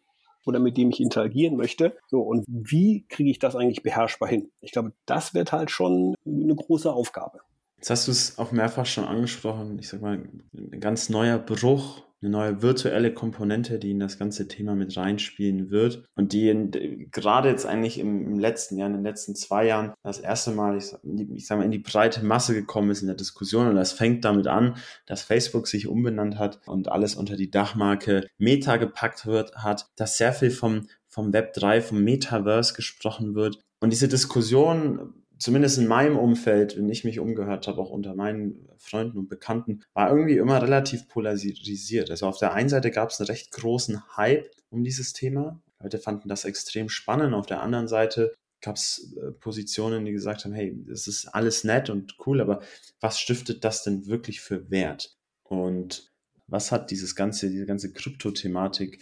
oder 0.46 0.60
mit 0.60 0.78
dem 0.78 0.90
ich 0.90 1.00
interagieren 1.00 1.58
möchte. 1.58 1.98
So, 2.08 2.22
und 2.22 2.46
wie 2.48 3.06
kriege 3.08 3.30
ich 3.30 3.40
das 3.40 3.56
eigentlich 3.56 3.84
beherrschbar 3.84 4.30
hin? 4.30 4.52
Ich 4.62 4.72
glaube, 4.72 4.94
das 5.06 5.34
wird 5.34 5.52
halt 5.52 5.72
schon 5.72 6.16
eine 6.26 6.56
große 6.56 6.92
Aufgabe. 6.92 7.40
Jetzt 7.78 7.90
hast 7.90 8.08
du 8.08 8.12
es 8.12 8.38
auch 8.38 8.52
mehrfach 8.52 8.86
schon 8.86 9.06
angesprochen. 9.06 9.80
Ich 9.80 9.88
sag 9.88 10.02
mal, 10.02 10.28
ein 10.54 10.80
ganz 10.82 11.10
neuer 11.10 11.38
Bruch 11.38 12.04
eine 12.22 12.32
neue 12.32 12.62
virtuelle 12.62 13.14
Komponente, 13.14 13.80
die 13.80 13.92
in 13.92 14.00
das 14.00 14.20
ganze 14.20 14.48
Thema 14.48 14.76
mit 14.76 14.96
reinspielen 14.98 15.70
wird. 15.70 16.04
Und 16.16 16.34
die 16.34 16.50
in, 16.50 16.72
gerade 17.12 17.50
jetzt 17.50 17.66
eigentlich 17.66 18.00
im, 18.00 18.26
im, 18.26 18.40
letzten 18.40 18.78
Jahr, 18.78 18.88
in 18.88 18.94
den 18.94 19.04
letzten 19.04 19.36
zwei 19.36 19.66
Jahren, 19.66 19.94
das 20.04 20.20
erste 20.20 20.52
Mal, 20.52 20.78
ich, 20.78 20.94
ich 21.34 21.48
sage 21.48 21.60
mal, 21.60 21.66
in 21.66 21.72
die 21.72 21.80
breite 21.80 22.26
Masse 22.26 22.54
gekommen 22.54 22.90
ist 22.90 23.02
in 23.02 23.08
der 23.08 23.16
Diskussion. 23.16 23.68
Und 23.68 23.76
das 23.76 23.94
fängt 23.94 24.26
damit 24.26 24.48
an, 24.48 24.76
dass 25.06 25.22
Facebook 25.22 25.68
sich 25.68 25.88
umbenannt 25.88 26.38
hat 26.38 26.60
und 26.68 26.90
alles 26.90 27.16
unter 27.16 27.38
die 27.38 27.52
Dachmarke 27.52 28.28
Meta 28.38 28.78
gepackt 28.78 29.26
wird, 29.26 29.56
hat, 29.56 29.88
dass 29.96 30.18
sehr 30.18 30.34
viel 30.34 30.52
vom, 30.52 30.88
vom 31.08 31.32
Web 31.32 31.54
3, 31.54 31.82
vom 31.82 32.04
Metaverse 32.04 32.74
gesprochen 32.74 33.34
wird. 33.36 33.60
Und 33.80 33.92
diese 33.92 34.10
Diskussion 34.10 35.14
zumindest 35.40 35.78
in 35.78 35.88
meinem 35.88 36.18
Umfeld, 36.18 36.78
wenn 36.78 36.90
ich 36.90 37.06
mich 37.06 37.20
umgehört 37.20 37.68
habe, 37.68 37.80
auch 37.82 37.90
unter 37.90 38.14
meinen 38.14 38.70
Freunden 38.78 39.18
und 39.18 39.30
Bekannten, 39.30 39.82
war 39.94 40.12
irgendwie 40.12 40.38
immer 40.38 40.62
relativ 40.62 41.08
polarisiert. 41.08 42.12
Also 42.12 42.28
auf 42.28 42.38
der 42.38 42.54
einen 42.54 42.70
Seite 42.70 42.92
gab 42.92 43.10
es 43.10 43.20
einen 43.20 43.28
recht 43.28 43.52
großen 43.52 44.18
Hype 44.18 44.52
um 44.70 44.84
dieses 44.84 45.14
Thema. 45.14 45.62
Leute 45.82 45.98
fanden 45.98 46.30
das 46.30 46.46
extrem 46.46 46.90
spannend. 46.90 47.34
Auf 47.34 47.46
der 47.46 47.62
anderen 47.62 47.88
Seite 47.88 48.34
gab 48.62 48.76
es 48.76 49.16
äh, 49.18 49.32
Positionen, 49.32 50.04
die 50.06 50.12
gesagt 50.12 50.44
haben, 50.44 50.54
hey, 50.54 50.78
das 50.88 51.08
ist 51.08 51.28
alles 51.28 51.64
nett 51.64 51.90
und 51.90 52.18
cool, 52.26 52.42
aber 52.42 52.62
was 53.00 53.20
stiftet 53.20 53.64
das 53.64 53.84
denn 53.84 54.08
wirklich 54.08 54.42
für 54.42 54.70
Wert? 54.70 55.18
Und 55.44 56.12
was 56.48 56.72
hat 56.72 56.92
dieses 56.92 57.16
ganze, 57.16 57.50
diese 57.50 57.66
ganze 57.66 57.94
Krypto-Thematik, 57.94 59.02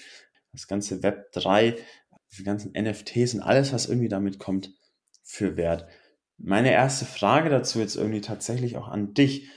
das 0.51 0.67
ganze 0.67 1.01
Web 1.01 1.31
3, 1.31 1.75
die 2.37 2.43
ganzen 2.43 2.73
NFTs 2.73 3.33
und 3.33 3.41
alles, 3.41 3.73
was 3.73 3.87
irgendwie 3.87 4.09
damit 4.09 4.37
kommt, 4.37 4.75
für 5.23 5.57
Wert? 5.57 5.87
Meine 6.37 6.71
erste 6.71 7.05
Frage 7.05 7.49
dazu 7.49 7.79
jetzt 7.79 7.95
irgendwie 7.95 8.21
tatsächlich 8.21 8.77
auch 8.77 8.87
an 8.87 9.13
dich. 9.13 9.49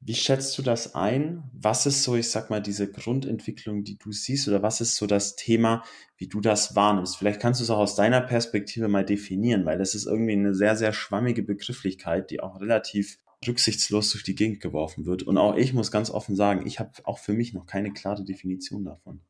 Wie 0.00 0.14
schätzt 0.14 0.58
du 0.58 0.62
das 0.62 0.96
ein? 0.96 1.44
Was 1.52 1.86
ist 1.86 2.02
so, 2.02 2.16
ich 2.16 2.28
sag 2.28 2.50
mal, 2.50 2.60
diese 2.60 2.90
Grundentwicklung, 2.90 3.84
die 3.84 3.98
du 3.98 4.10
siehst, 4.10 4.48
oder 4.48 4.60
was 4.60 4.80
ist 4.80 4.96
so 4.96 5.06
das 5.06 5.36
Thema, 5.36 5.84
wie 6.16 6.26
du 6.26 6.40
das 6.40 6.74
wahrnimmst? 6.74 7.16
Vielleicht 7.16 7.40
kannst 7.40 7.60
du 7.60 7.64
es 7.64 7.70
auch 7.70 7.78
aus 7.78 7.94
deiner 7.94 8.20
Perspektive 8.20 8.88
mal 8.88 9.04
definieren, 9.04 9.64
weil 9.64 9.78
das 9.78 9.94
ist 9.94 10.06
irgendwie 10.06 10.32
eine 10.32 10.54
sehr, 10.54 10.76
sehr 10.76 10.92
schwammige 10.92 11.44
Begrifflichkeit, 11.44 12.30
die 12.30 12.40
auch 12.40 12.60
relativ 12.60 13.20
rücksichtslos 13.46 14.10
durch 14.10 14.24
die 14.24 14.34
Gegend 14.34 14.60
geworfen 14.60 15.06
wird. 15.06 15.22
Und 15.22 15.38
auch 15.38 15.56
ich 15.56 15.72
muss 15.72 15.92
ganz 15.92 16.10
offen 16.10 16.34
sagen, 16.34 16.66
ich 16.66 16.80
habe 16.80 16.90
auch 17.04 17.18
für 17.18 17.32
mich 17.32 17.52
noch 17.52 17.66
keine 17.66 17.92
klare 17.92 18.24
Definition 18.24 18.84
davon. 18.84 19.20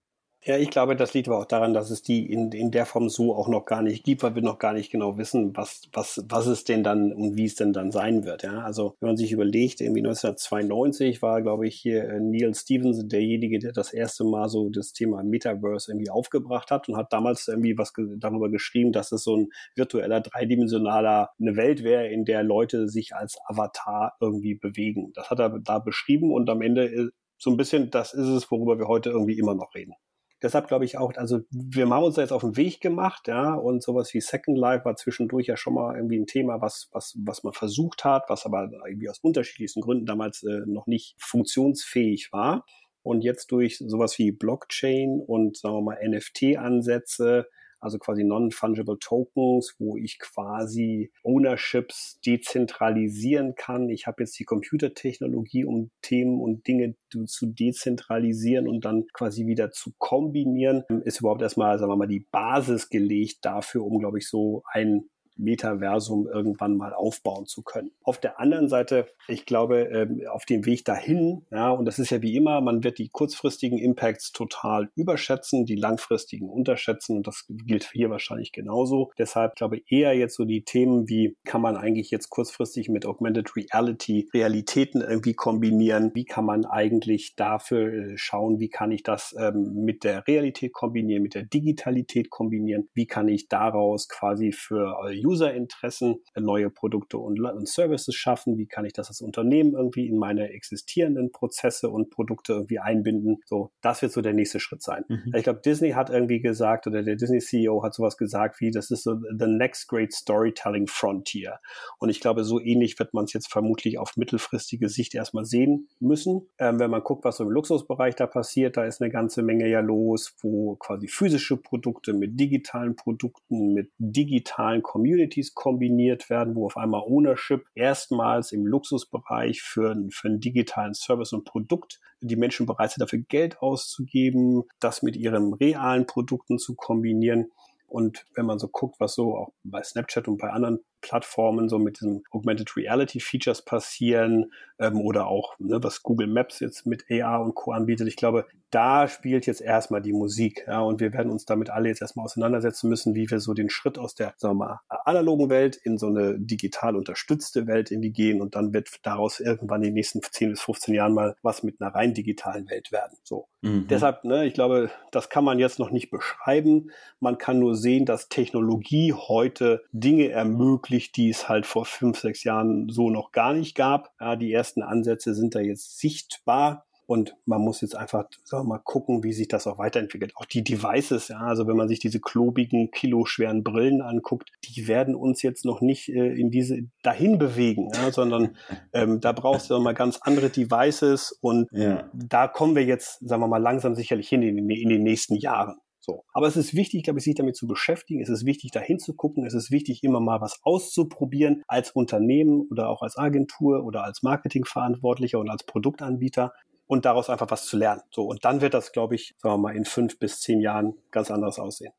Ja, 0.45 0.57
ich 0.59 0.71
glaube, 0.71 0.97
das 0.97 1.15
liegt 1.15 1.29
aber 1.29 1.39
auch 1.39 1.45
daran, 1.45 1.73
dass 1.73 1.91
es 1.91 2.03
die 2.03 2.27
in, 2.33 2.51
in 2.51 2.73
der 2.73 2.85
Form 2.85 3.09
so 3.09 3.33
auch 3.33 3.47
noch 3.47 3.65
gar 3.65 3.81
nicht 3.81 4.03
gibt, 4.03 4.25
weil 4.25 4.35
wir 4.35 4.43
noch 4.43 4.59
gar 4.59 4.73
nicht 4.73 4.91
genau 4.91 5.17
wissen, 5.17 5.57
was, 5.57 5.83
was, 5.93 6.25
was 6.29 6.47
es 6.47 6.65
denn 6.65 6.83
dann 6.83 7.13
und 7.13 7.37
wie 7.37 7.45
es 7.45 7.55
denn 7.55 7.73
dann 7.73 7.93
sein 7.93 8.25
wird. 8.25 8.43
Ja, 8.43 8.63
also 8.63 8.97
wenn 8.99 9.11
man 9.11 9.17
sich 9.17 9.31
überlegt, 9.31 9.81
irgendwie 9.81 10.01
1992 10.01 11.23
war, 11.23 11.43
glaube 11.43 11.69
ich, 11.69 11.77
hier 11.77 12.09
äh, 12.09 12.19
Neil 12.19 12.53
Stevens 12.57 13.07
derjenige, 13.07 13.61
der 13.61 13.71
das 13.71 13.93
erste 13.93 14.25
Mal 14.25 14.49
so 14.49 14.69
das 14.69 14.93
Thema 14.93 15.23
Metaverse 15.23 15.93
irgendwie 15.93 16.11
aufgebracht 16.11 16.73
hat 16.73 16.89
und 16.89 16.97
hat 16.97 17.13
damals 17.13 17.47
irgendwie 17.47 17.79
was 17.79 17.93
darüber 18.17 18.51
geschrieben, 18.51 18.91
dass 18.91 19.13
es 19.13 19.23
so 19.23 19.37
ein 19.37 19.49
virtueller, 19.77 20.23
dreidimensionaler, 20.23 21.31
eine 21.41 21.57
Welt 21.57 21.85
wäre, 21.85 22.09
in 22.09 22.25
der 22.25 22.43
Leute 22.43 22.89
sich 22.89 23.15
als 23.15 23.39
Avatar 23.47 24.15
irgendwie 24.21 24.57
bewegen. 24.57 25.13
Das 25.15 25.31
hat 25.31 25.39
er 25.39 25.61
da 25.61 25.79
beschrieben 25.79 26.33
und 26.33 26.51
am 26.51 26.63
Ende 26.63 26.87
äh, 26.87 27.11
so 27.39 27.51
ein 27.51 27.57
bisschen, 27.57 27.93
das 27.93 28.13
ist 28.13 28.27
es, 28.27 28.51
worüber 28.51 28.77
wir 28.81 28.89
heute 28.89 29.11
irgendwie 29.11 29.39
immer 29.39 29.55
noch 29.55 29.73
reden 29.77 29.95
deshalb 30.43 30.69
glaube 30.69 30.85
ich 30.85 30.99
auch, 30.99 31.15
also 31.17 31.41
wir 31.51 31.89
haben 31.89 32.03
uns 32.03 32.17
da 32.17 32.23
jetzt 32.23 32.33
auf 32.33 32.43
den 32.43 32.57
Weg 32.57 32.81
gemacht, 32.81 33.29
ja, 33.29 33.55
und 33.55 33.83
sowas 33.83 34.13
wie 34.15 34.21
Second 34.21 34.59
Life 34.59 34.85
war 34.85 34.97
zwischendurch 34.97 35.47
ja 35.47 35.57
schon 35.57 35.75
mal 35.75 35.97
irgendwie 35.97 36.19
ein 36.19 36.27
Thema, 36.27 36.61
was, 36.61 36.89
was, 36.93 37.17
was 37.25 37.45
man 37.45 37.53
versucht 37.53 38.05
hat, 38.05 38.25
was 38.29 38.45
aber 38.47 38.71
irgendwie 38.87 39.09
aus 39.09 39.21
unterschiedlichsten 39.21 39.81
Gründen 39.81 40.07
damals 40.07 40.43
äh, 40.43 40.63
noch 40.67 40.87
nicht 40.87 41.15
funktionsfähig 41.19 42.33
war. 42.33 42.65
Und 43.03 43.23
jetzt 43.23 43.51
durch 43.51 43.79
sowas 43.79 44.17
wie 44.19 44.31
Blockchain 44.31 45.21
und 45.27 45.57
sagen 45.57 45.75
wir 45.75 45.83
mal 45.83 45.99
NFT-Ansätze 46.09 47.47
also 47.83 47.99
quasi 47.99 48.25
Non-Fungible 48.25 48.99
Tokens, 48.99 49.75
wo 49.79 49.97
ich 49.97 50.19
quasi 50.19 51.11
Ownerships 51.25 52.21
dezentralisieren 52.25 53.55
kann. 53.57 53.89
Ich 53.89 54.07
habe 54.07 54.23
jetzt 54.23 54.39
die 54.39 54.45
Computertechnologie, 54.45 55.65
um 55.65 55.91
Themen 56.01 56.41
und 56.41 56.67
Dinge 56.67 56.95
zu 57.27 57.47
dezentralisieren 57.47 58.69
und 58.69 58.85
dann 58.85 59.07
quasi 59.13 59.47
wieder 59.47 59.73
zu 59.73 59.93
kombinieren, 59.99 60.85
ist 61.05 61.21
überhaupt 61.21 61.43
erstmal, 61.43 61.79
sagen 61.79 61.91
wir 61.91 61.97
mal, 61.97 62.07
die 62.07 62.27
Basis 62.31 62.89
gelegt 62.89 63.39
dafür, 63.43 63.85
um, 63.85 63.99
glaube 63.99 64.19
ich, 64.19 64.29
so 64.29 64.63
ein 64.73 65.09
Metaversum 65.37 66.27
irgendwann 66.27 66.77
mal 66.77 66.93
aufbauen 66.93 67.47
zu 67.47 67.63
können. 67.63 67.91
Auf 68.03 68.19
der 68.19 68.41
anderen 68.41 68.69
Seite, 68.69 69.07
ich 69.29 69.47
glaube, 69.47 69.83
ähm, 69.93 70.23
auf 70.31 70.45
dem 70.45 70.67
Weg 70.67 70.85
dahin, 70.85 71.47
ja, 71.51 71.71
und 71.71 71.85
das 71.85 71.99
ist 71.99 72.11
ja 72.11 72.23
wie 72.23 72.37
immer, 72.37 72.61
man 72.61 72.85
wird 72.85 72.99
die 72.99 73.09
kurzfristigen 73.09 73.79
Impacts 73.79 74.33
total 74.33 74.91
überschätzen, 74.95 75.65
die 75.65 75.77
langfristigen 75.77 76.49
unterschätzen 76.49 77.17
und 77.17 77.27
das 77.27 77.47
gilt 77.49 77.91
hier 77.93 78.11
wahrscheinlich 78.11 78.53
genauso. 78.53 79.11
Deshalb 79.19 79.57
glaube 79.57 79.79
ich 79.79 79.85
eher 79.93 80.15
jetzt 80.15 80.37
so 80.37 80.45
die 80.45 80.65
Themen, 80.65 81.09
wie 81.09 81.37
kann 81.45 81.61
man 81.61 81.77
eigentlich 81.77 82.11
jetzt 82.11 82.31
kurzfristig 82.31 82.89
mit 82.89 83.07
Augmented 83.07 83.57
Reality 83.57 84.29
Realitäten 84.33 85.01
irgendwie 85.01 85.35
kombinieren? 85.35 86.11
Wie 86.15 86.25
kann 86.25 86.45
man 86.45 86.65
eigentlich 86.65 87.35
dafür 87.37 87.93
äh, 87.93 88.17
schauen, 88.17 88.61
wie 88.61 88.69
kann 88.69 88.93
ich 88.93 89.03
das 89.03 89.35
ähm, 89.39 89.85
mit 89.85 90.05
der 90.05 90.27
Realität 90.27 90.73
kombinieren, 90.73 91.23
mit 91.23 91.35
der 91.35 91.45
Digitalität 91.45 92.31
kombinieren? 92.31 92.89
Wie 92.95 93.07
kann 93.07 93.29
ich 93.29 93.49
daraus 93.49 94.09
quasi 94.09 94.53
für 94.53 94.99
äh, 95.07 95.15
Userinteressen 95.33 96.17
neue 96.39 96.71
Produkte 96.71 97.19
und, 97.19 97.41
und 97.41 97.69
Services 97.69 98.15
schaffen? 98.15 98.59
Wie 98.59 98.67
kann 98.67 98.85
ich 98.85 98.93
das 98.93 99.09
als 99.09 99.21
Unternehmen 99.21 99.75
irgendwie 99.75 100.09
in 100.09 100.19
meine 100.19 100.51
existierenden 100.51 101.33
Prozesse 101.33 101.89
und 101.89 102.11
Produkte 102.11 102.53
irgendwie 102.55 102.79
einbinden? 102.79 103.39
So, 103.47 103.71
das 103.81 104.03
wird 104.03 104.13
so 104.13 104.21
der 104.21 104.35
nächste 104.35 104.61
Schritt 104.61 104.83
sein. 104.83 105.05
Mhm. 105.09 105.33
Ich 105.35 105.45
glaube, 105.45 105.61
Disney 105.65 105.91
hat 105.91 106.11
irgendwie 106.11 106.41
gesagt 106.41 106.87
oder 106.87 107.03
der 107.03 107.17
Disney 107.17 107.39
CEO 107.39 107.83
hat 107.83 107.95
sowas 107.95 108.17
gesagt 108.17 108.61
wie, 108.61 108.71
das 108.71 108.91
ist 108.91 109.05
so 109.05 109.15
the 109.15 109.47
next 109.47 109.89
great 109.89 110.13
storytelling 110.13 110.87
frontier. 110.87 111.59
Und 111.99 112.09
ich 112.09 112.21
glaube, 112.21 112.45
so 112.45 112.61
ähnlich 112.61 112.99
wird 112.99 113.15
man 113.15 113.25
es 113.25 113.33
jetzt 113.33 113.51
vermutlich 113.51 113.99
auf 113.99 114.17
mittelfristige 114.17 114.89
Sicht 114.89 115.15
erstmal 115.15 115.45
sehen 115.45 115.89
müssen. 116.01 116.49
Ähm, 116.59 116.79
wenn 116.79 116.91
man 116.91 117.03
guckt, 117.03 117.25
was 117.25 117.37
so 117.37 117.45
im 117.45 117.51
Luxusbereich 117.51 118.15
da 118.15 118.27
passiert, 118.27 118.77
da 118.77 118.85
ist 118.85 119.01
eine 119.01 119.11
ganze 119.11 119.43
Menge 119.43 119.69
ja 119.69 119.81
los, 119.81 120.35
wo 120.41 120.77
quasi 120.77 121.09
physische 121.09 121.57
Produkte 121.57 122.13
mit 122.13 122.39
digitalen 122.39 122.97
Produkten, 122.97 123.73
mit 123.73 123.91
digitalen 123.99 124.83
Communities 124.83 125.12
kombiniert 125.55 126.31
werden, 126.31 126.55
wo 126.55 126.67
auf 126.67 126.77
einmal 126.77 127.03
Ownership 127.03 127.67
erstmals 127.75 128.53
im 128.53 128.67
Luxusbereich 128.67 129.63
für, 129.63 129.97
für 130.11 130.29
einen 130.29 130.41
digitalen 130.41 130.95
Service 130.95 131.33
und 131.33 131.45
Produkt 131.45 132.01
die 132.21 132.37
Menschen 132.37 132.67
bereit 132.67 132.93
sind, 132.93 133.03
dafür 133.03 133.21
Geld 133.21 133.61
auszugeben, 133.61 134.65
das 134.81 135.03
mit 135.03 135.17
ihren 135.17 135.55
realen 135.55 136.07
Produkten 136.07 136.59
zu 136.59 136.75
kombinieren. 136.75 137.51
Und 137.87 138.27
wenn 138.35 138.47
man 138.47 138.59
so 138.59 138.69
guckt, 138.69 139.01
was 139.01 139.15
so 139.15 139.37
auch 139.37 139.53
bei 139.65 139.83
Snapchat 139.83 140.29
und 140.29 140.39
bei 140.39 140.51
anderen 140.51 140.81
Plattformen 141.03 141.69
so 141.69 141.79
mit 141.79 142.01
diesen 142.01 142.25
Augmented 142.31 142.77
Reality 142.77 143.21
Features 143.21 143.63
passieren 143.63 144.53
ähm, 144.79 145.01
oder 145.01 145.27
auch 145.27 145.59
ne, 145.59 145.83
was 145.83 146.03
Google 146.03 146.29
Maps 146.29 146.61
jetzt 146.61 146.87
mit 146.87 147.05
AR 147.11 147.43
und 147.43 147.55
Co 147.55 147.73
anbietet. 147.73 148.09
Ich 148.09 148.17
glaube, 148.17 148.47
da 148.73 149.07
spielt 149.07 149.47
jetzt 149.47 149.61
erstmal 149.61 150.01
die 150.01 150.15
Musik. 150.15 150.65
Ja, 150.67 150.81
und 150.81 150.99
wir 150.99 151.13
werden 151.13 151.31
uns 151.31 151.45
damit 151.45 151.69
alle 151.69 151.91
jetzt 151.91 152.01
erstmal 152.01 152.25
auseinandersetzen 152.25 152.89
müssen, 152.89 153.15
wie 153.15 153.31
wir 153.31 153.39
so 153.39 153.53
den 153.53 153.69
Schritt 153.69 153.99
aus 153.99 154.15
der, 154.15 154.33
sagen 154.39 154.57
wir 154.57 154.67
mal, 154.67 154.81
analogen 155.05 155.51
Welt 155.51 155.77
in 155.77 155.99
so 155.99 156.07
eine 156.07 156.39
digital 156.39 156.97
unterstützte 156.97 157.67
Welt 157.67 157.91
irgendwie 157.91 158.13
gehen 158.13 158.41
und 158.41 158.57
dann 158.57 158.73
wird 158.73 158.89
daraus 159.03 159.41
irgendwann 159.41 159.83
in 159.83 159.89
den 159.89 159.95
nächsten 159.95 160.23
10 160.23 160.51
bis 160.51 160.63
15 160.63 160.95
Jahren 160.95 161.13
mal 161.13 161.37
was 161.43 161.63
mit 161.63 161.81
einer 161.81 161.95
rein 161.95 162.15
digitalen 162.15 162.69
Welt 162.71 162.93
werden. 162.93 163.19
So. 163.25 163.47
Mhm. 163.61 163.89
Deshalb, 163.89 164.25
ne, 164.25 164.47
ich 164.47 164.55
glaube, 164.55 164.91
das 165.11 165.29
kann 165.29 165.45
man 165.45 165.59
jetzt 165.59 165.79
noch 165.79 165.91
nicht 165.91 166.11
beschreiben. 166.11 166.91
Man 167.21 167.37
kann 167.37 167.59
nur 167.59 167.77
sehen, 167.77 168.07
dass 168.07 168.31
Technologie 168.31 169.13
heute 169.13 169.83
Dinge 169.93 170.31
ermöglicht, 170.31 170.92
ermöglicht, 170.93 171.17
die 171.17 171.31
es 171.31 171.49
halt 171.49 171.67
vor 171.67 171.85
fünf, 171.85 172.19
sechs 172.19 172.45
Jahren 172.45 172.89
so 172.89 173.11
noch 173.11 173.33
gar 173.33 173.55
nicht 173.55 173.75
gab. 173.75 174.13
Ja, 174.21 174.37
die 174.37 174.53
ersten 174.53 174.83
Ansätze 174.83 175.35
sind 175.35 175.55
da 175.55 175.61
jetzt 175.61 175.99
sichtbar. 175.99 176.85
Und 177.05 177.35
man 177.45 177.61
muss 177.61 177.81
jetzt 177.81 177.97
einfach 177.97 178.27
sagen 178.45 178.65
wir 178.65 178.77
mal 178.77 178.79
gucken, 178.79 179.23
wie 179.23 179.33
sich 179.33 179.49
das 179.49 179.67
auch 179.67 179.77
weiterentwickelt. 179.77 180.33
Auch 180.37 180.47
die 180.47 180.63
Devices, 180.63 181.29
ja, 181.29 181.41
also 181.41 181.67
wenn 181.67 181.77
man 181.77 181.89
sich 181.89 181.99
diese 181.99 182.21
klobigen, 182.21 182.91
kiloschweren 182.91 183.65
Brillen 183.65 184.01
anguckt, 184.01 184.51
die 184.65 184.87
werden 184.87 185.15
uns 185.15 185.43
jetzt 185.43 185.65
noch 185.65 185.81
nicht 185.81 186.09
äh, 186.09 186.33
in 186.33 186.51
diese 186.51 186.79
dahin 187.03 187.39
bewegen, 187.39 187.91
ja, 187.95 188.13
sondern 188.13 188.57
ähm, 188.95 189.21
da 189.21 189.33
brauchst 189.33 189.69
du 189.69 189.79
mal 189.81 189.95
ganz 189.95 190.21
andere 190.23 190.49
Devices 190.49 191.37
und 191.41 191.69
ja. 191.73 192.09
da 192.15 192.47
kommen 192.47 192.77
wir 192.77 192.85
jetzt, 192.85 193.19
sagen 193.29 193.43
wir 193.43 193.49
mal, 193.49 193.59
langsam 193.59 193.95
sicherlich 193.95 194.29
hin 194.29 194.43
in, 194.43 194.71
in 194.71 194.89
den 194.89 195.03
nächsten 195.03 195.35
Jahren. 195.35 195.82
So. 196.05 196.25
Aber 196.33 196.49
es 196.49 196.57
ist 196.57 196.75
wichtig, 196.75 197.05
glaube 197.05 197.21
ich, 197.21 197.25
sich 197.25 197.37
damit 197.37 197.57
zu 197.57 197.69
beschäftigen. 197.69 198.21
Es 198.21 198.29
ist 198.29 198.45
wichtig, 198.45 198.73
da 198.73 198.81
hinzugucken. 198.81 199.47
Es 199.47 199.55
ist 199.55 199.71
wichtig, 199.71 200.03
immer 200.03 200.21
mal 200.21 200.41
was 200.41 200.59
auszuprobieren 200.63 201.63
als 201.69 201.93
Unternehmen 201.93 202.67
oder 202.71 202.89
auch 202.89 203.03
als 203.03 203.17
Agentur 203.17 203.85
oder 203.85 204.03
als 204.03 204.23
Marketingverantwortlicher 204.23 205.39
und 205.39 205.49
als 205.49 205.65
Produktanbieter 205.65 206.53
und 206.87 207.05
daraus 207.05 207.31
einfach 207.31 207.51
was 207.51 207.67
zu 207.67 207.77
lernen. 207.77 208.03
So. 208.11 208.25
Und 208.25 208.45
dann 208.45 208.61
wird 208.61 208.75
das, 208.75 208.91
glaube 208.91 209.15
ich, 209.15 209.35
sagen 209.39 209.55
wir 209.55 209.59
mal, 209.59 209.77
in 209.77 209.85
fünf 209.85 210.19
bis 210.19 210.41
zehn 210.41 210.61
Jahren 210.61 210.95
ganz 211.13 211.31
anders 211.31 211.61
aussehen. 211.61 211.93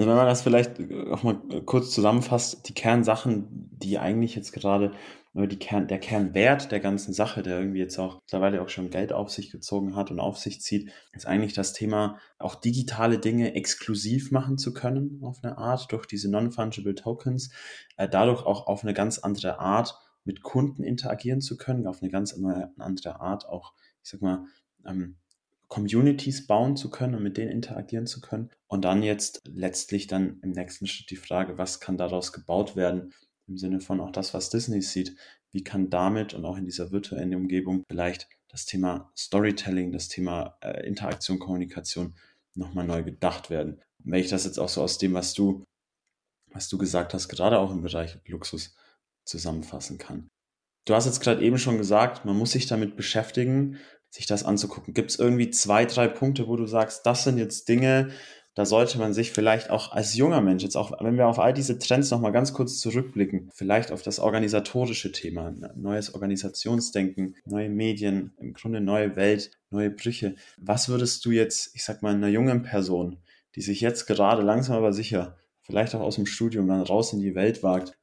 Also 0.00 0.08
wenn 0.08 0.16
man 0.16 0.28
das 0.28 0.40
vielleicht 0.40 0.80
auch 1.10 1.24
mal 1.24 1.38
kurz 1.66 1.90
zusammenfasst, 1.90 2.66
die 2.66 2.72
Kernsachen, 2.72 3.68
die 3.70 3.98
eigentlich 3.98 4.34
jetzt 4.34 4.50
gerade 4.52 4.92
die 5.34 5.58
Kern, 5.58 5.88
der 5.88 5.98
Kernwert 5.98 6.72
der 6.72 6.80
ganzen 6.80 7.12
Sache, 7.12 7.42
der 7.42 7.58
irgendwie 7.58 7.80
jetzt 7.80 7.98
auch 7.98 8.18
mittlerweile 8.22 8.62
auch 8.62 8.70
schon 8.70 8.88
Geld 8.88 9.12
auf 9.12 9.28
sich 9.28 9.50
gezogen 9.50 9.96
hat 9.96 10.10
und 10.10 10.18
auf 10.18 10.38
sich 10.38 10.62
zieht, 10.62 10.90
ist 11.12 11.26
eigentlich 11.26 11.52
das 11.52 11.74
Thema, 11.74 12.18
auch 12.38 12.54
digitale 12.54 13.18
Dinge 13.18 13.54
exklusiv 13.54 14.30
machen 14.30 14.56
zu 14.56 14.72
können 14.72 15.20
auf 15.22 15.40
eine 15.42 15.58
Art 15.58 15.92
durch 15.92 16.06
diese 16.06 16.30
Non-Fungible 16.30 16.94
Tokens, 16.94 17.52
äh, 17.98 18.08
dadurch 18.08 18.46
auch 18.46 18.68
auf 18.68 18.82
eine 18.82 18.94
ganz 18.94 19.18
andere 19.18 19.58
Art 19.58 19.98
mit 20.24 20.42
Kunden 20.42 20.82
interagieren 20.82 21.42
zu 21.42 21.58
können, 21.58 21.86
auf 21.86 22.00
eine 22.00 22.10
ganz 22.10 22.34
andere 22.78 23.20
Art 23.20 23.46
auch, 23.46 23.74
ich 24.02 24.08
sag 24.08 24.22
mal, 24.22 24.46
ähm, 24.86 25.18
Communities 25.70 26.46
bauen 26.46 26.76
zu 26.76 26.90
können 26.90 27.14
und 27.14 27.22
mit 27.22 27.36
denen 27.36 27.50
interagieren 27.50 28.06
zu 28.06 28.20
können. 28.20 28.50
Und 28.66 28.84
dann 28.84 29.02
jetzt 29.02 29.40
letztlich 29.46 30.08
dann 30.08 30.40
im 30.42 30.50
nächsten 30.50 30.86
Schritt 30.86 31.10
die 31.10 31.16
Frage, 31.16 31.58
was 31.58 31.80
kann 31.80 31.96
daraus 31.96 32.32
gebaut 32.32 32.76
werden, 32.76 33.14
im 33.46 33.56
Sinne 33.56 33.80
von 33.80 34.00
auch 34.00 34.10
das, 34.10 34.34
was 34.34 34.50
Disney 34.50 34.82
sieht, 34.82 35.16
wie 35.52 35.62
kann 35.62 35.88
damit 35.88 36.34
und 36.34 36.44
auch 36.44 36.56
in 36.56 36.64
dieser 36.64 36.90
virtuellen 36.90 37.34
Umgebung 37.34 37.84
vielleicht 37.88 38.28
das 38.48 38.66
Thema 38.66 39.12
Storytelling, 39.16 39.92
das 39.92 40.08
Thema 40.08 40.58
äh, 40.60 40.86
Interaktion, 40.86 41.38
Kommunikation 41.38 42.16
nochmal 42.54 42.86
neu 42.86 43.04
gedacht 43.04 43.48
werden. 43.48 43.80
Und 44.04 44.12
wenn 44.12 44.20
ich 44.20 44.28
das 44.28 44.44
jetzt 44.44 44.58
auch 44.58 44.68
so 44.68 44.82
aus 44.82 44.98
dem, 44.98 45.14
was 45.14 45.34
du, 45.34 45.64
was 46.52 46.68
du 46.68 46.78
gesagt 46.78 47.14
hast, 47.14 47.28
gerade 47.28 47.58
auch 47.60 47.70
im 47.70 47.82
Bereich 47.82 48.18
Luxus 48.26 48.74
zusammenfassen 49.24 49.98
kann. 49.98 50.28
Du 50.86 50.94
hast 50.94 51.06
jetzt 51.06 51.20
gerade 51.20 51.42
eben 51.42 51.58
schon 51.58 51.78
gesagt, 51.78 52.24
man 52.24 52.36
muss 52.36 52.52
sich 52.52 52.66
damit 52.66 52.96
beschäftigen, 52.96 53.78
sich 54.10 54.26
das 54.26 54.44
anzugucken. 54.44 54.92
Gibt 54.92 55.10
es 55.10 55.18
irgendwie 55.18 55.50
zwei, 55.50 55.86
drei 55.86 56.08
Punkte, 56.08 56.48
wo 56.48 56.56
du 56.56 56.66
sagst, 56.66 57.06
das 57.06 57.24
sind 57.24 57.38
jetzt 57.38 57.68
Dinge, 57.68 58.10
da 58.54 58.66
sollte 58.66 58.98
man 58.98 59.14
sich 59.14 59.30
vielleicht 59.30 59.70
auch 59.70 59.92
als 59.92 60.16
junger 60.16 60.40
Mensch, 60.40 60.64
jetzt 60.64 60.76
auch, 60.76 60.92
wenn 61.00 61.16
wir 61.16 61.28
auf 61.28 61.38
all 61.38 61.54
diese 61.54 61.78
Trends 61.78 62.10
nochmal 62.10 62.32
ganz 62.32 62.52
kurz 62.52 62.80
zurückblicken, 62.80 63.48
vielleicht 63.54 63.92
auf 63.92 64.02
das 64.02 64.18
organisatorische 64.18 65.12
Thema, 65.12 65.54
neues 65.76 66.14
Organisationsdenken, 66.14 67.36
neue 67.46 67.68
Medien, 67.68 68.32
im 68.38 68.52
Grunde 68.52 68.80
neue 68.80 69.14
Welt, 69.14 69.52
neue 69.70 69.90
Brüche. 69.90 70.34
Was 70.58 70.88
würdest 70.88 71.24
du 71.24 71.30
jetzt, 71.30 71.74
ich 71.74 71.84
sag 71.84 72.02
mal, 72.02 72.14
einer 72.14 72.28
jungen 72.28 72.62
Person, 72.62 73.18
die 73.54 73.62
sich 73.62 73.80
jetzt 73.80 74.06
gerade 74.06 74.42
langsam 74.42 74.76
aber 74.76 74.92
sicher, 74.92 75.36
vielleicht 75.62 75.94
auch 75.94 76.00
aus 76.00 76.16
dem 76.16 76.26
Studium 76.26 76.66
dann 76.66 76.82
raus 76.82 77.12
in 77.12 77.20
die 77.20 77.36
Welt 77.36 77.62
wagt, 77.62 77.96